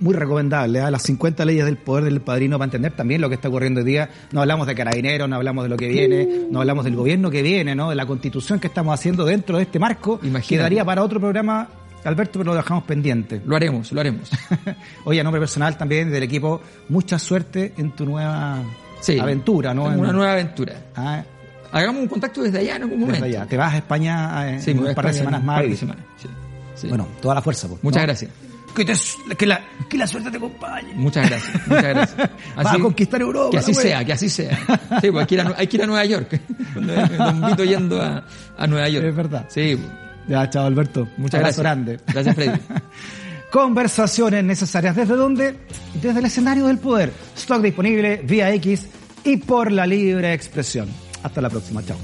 muy 0.00 0.14
recomendable. 0.14 0.80
¿ah? 0.80 0.90
Las 0.90 1.02
50 1.02 1.44
leyes 1.44 1.64
del 1.64 1.76
poder 1.76 2.04
del 2.04 2.20
padrino 2.20 2.58
para 2.58 2.66
entender 2.66 2.92
también 2.92 3.20
lo 3.20 3.28
que 3.28 3.34
está 3.34 3.48
ocurriendo 3.48 3.80
hoy 3.80 3.86
día. 3.86 4.08
No 4.32 4.40
hablamos 4.40 4.66
de 4.66 4.74
carabineros, 4.74 5.28
no 5.28 5.36
hablamos 5.36 5.64
de 5.64 5.68
lo 5.70 5.76
que 5.76 5.88
viene, 5.88 6.46
no 6.50 6.60
hablamos 6.60 6.84
del 6.84 6.96
gobierno 6.96 7.30
que 7.30 7.42
viene, 7.42 7.74
¿no? 7.74 7.90
De 7.90 7.96
la 7.96 8.06
constitución 8.06 8.58
que 8.58 8.68
estamos 8.68 8.94
haciendo 8.94 9.24
dentro 9.24 9.56
de 9.56 9.64
este 9.64 9.78
marco. 9.78 10.18
Imagínate. 10.22 10.46
Quedaría 10.56 10.84
para 10.84 11.02
otro 11.02 11.20
programa, 11.20 11.68
Alberto, 12.04 12.38
pero 12.38 12.52
lo 12.52 12.56
dejamos 12.56 12.84
pendiente. 12.84 13.42
Lo 13.44 13.56
haremos, 13.56 13.92
lo 13.92 14.00
haremos. 14.00 14.30
Oye, 15.04 15.20
a 15.20 15.24
nombre 15.24 15.40
personal 15.40 15.76
también 15.76 16.10
del 16.10 16.22
equipo, 16.22 16.60
mucha 16.88 17.18
suerte 17.18 17.74
en 17.76 17.92
tu 17.92 18.04
nueva 18.06 18.62
Sí. 19.00 19.18
aventura, 19.18 19.74
¿no? 19.74 19.84
Una 19.84 20.12
nueva 20.12 20.32
aventura. 20.32 20.74
Ah, 20.94 21.22
Hagamos 21.72 22.00
un 22.02 22.08
contacto 22.08 22.42
desde 22.42 22.58
allá 22.60 22.76
en 22.76 22.82
algún 22.84 23.00
desde 23.00 23.06
momento. 23.18 23.24
allá. 23.26 23.46
Te 23.46 23.56
vas 23.56 23.74
a 23.74 23.76
España 23.78 24.54
eh, 24.56 24.60
Sí, 24.62 24.70
en 24.70 24.78
un 24.78 24.88
a 24.88 24.94
par 24.94 25.06
de 25.06 25.12
semanas 25.12 25.40
un 25.40 25.46
más. 25.46 25.56
par 25.60 25.68
de 25.68 25.76
semanas, 25.76 26.04
sí, 26.16 26.28
sí. 26.76 26.88
Bueno, 26.88 27.06
toda 27.20 27.34
la 27.34 27.42
fuerza. 27.42 27.68
pues, 27.68 27.82
Muchas 27.84 28.02
¿no? 28.02 28.06
gracias. 28.06 28.30
Que, 28.76 28.84
te- 28.84 29.36
que 29.36 29.46
la, 29.46 29.60
que 29.88 29.96
la 29.98 30.06
suerte 30.06 30.30
te 30.30 30.36
acompañe. 30.36 30.92
Muchas 30.94 31.28
gracias. 31.28 31.66
Muchas 31.66 31.82
gracias. 31.84 32.30
Vas 32.56 32.74
a 32.74 32.78
conquistar 32.78 33.20
Europa, 33.20 33.50
Que 33.50 33.58
así 33.58 33.74
sea, 33.74 34.04
que 34.04 34.12
así 34.12 34.28
sea. 34.28 34.56
Sí, 35.00 35.10
pues 35.10 35.22
hay 35.22 35.26
que 35.26 35.34
ir 35.34 35.40
a, 35.40 35.54
hay 35.56 35.66
que 35.66 35.76
ir 35.76 35.82
a 35.82 35.86
Nueva 35.86 36.04
York. 36.04 36.40
Don 36.74 37.46
Vito 37.46 37.64
yendo 37.64 38.00
a, 38.02 38.24
a 38.58 38.66
Nueva 38.66 38.88
York. 38.88 39.06
Es 39.06 39.16
verdad. 39.16 39.46
Sí. 39.48 39.78
Ya, 40.28 40.48
chao 40.50 40.66
Alberto. 40.66 41.08
muchas 41.16 41.40
Abrazo 41.40 41.62
gracias. 41.62 41.86
grande. 41.86 42.00
Gracias, 42.12 42.34
Freddy. 42.34 42.60
Conversaciones 43.50 44.44
necesarias. 44.44 44.94
¿Desde 44.96 45.14
dónde? 45.14 45.56
Desde 46.02 46.18
el 46.18 46.26
escenario 46.26 46.66
del 46.66 46.78
poder. 46.78 47.12
Stock 47.36 47.62
disponible 47.62 48.20
vía 48.24 48.52
X 48.54 48.86
y 49.24 49.36
por 49.38 49.72
la 49.72 49.86
libre 49.86 50.32
expresión. 50.34 50.88
Hasta 51.22 51.40
la 51.40 51.48
próxima. 51.48 51.82
Chao. 51.84 51.96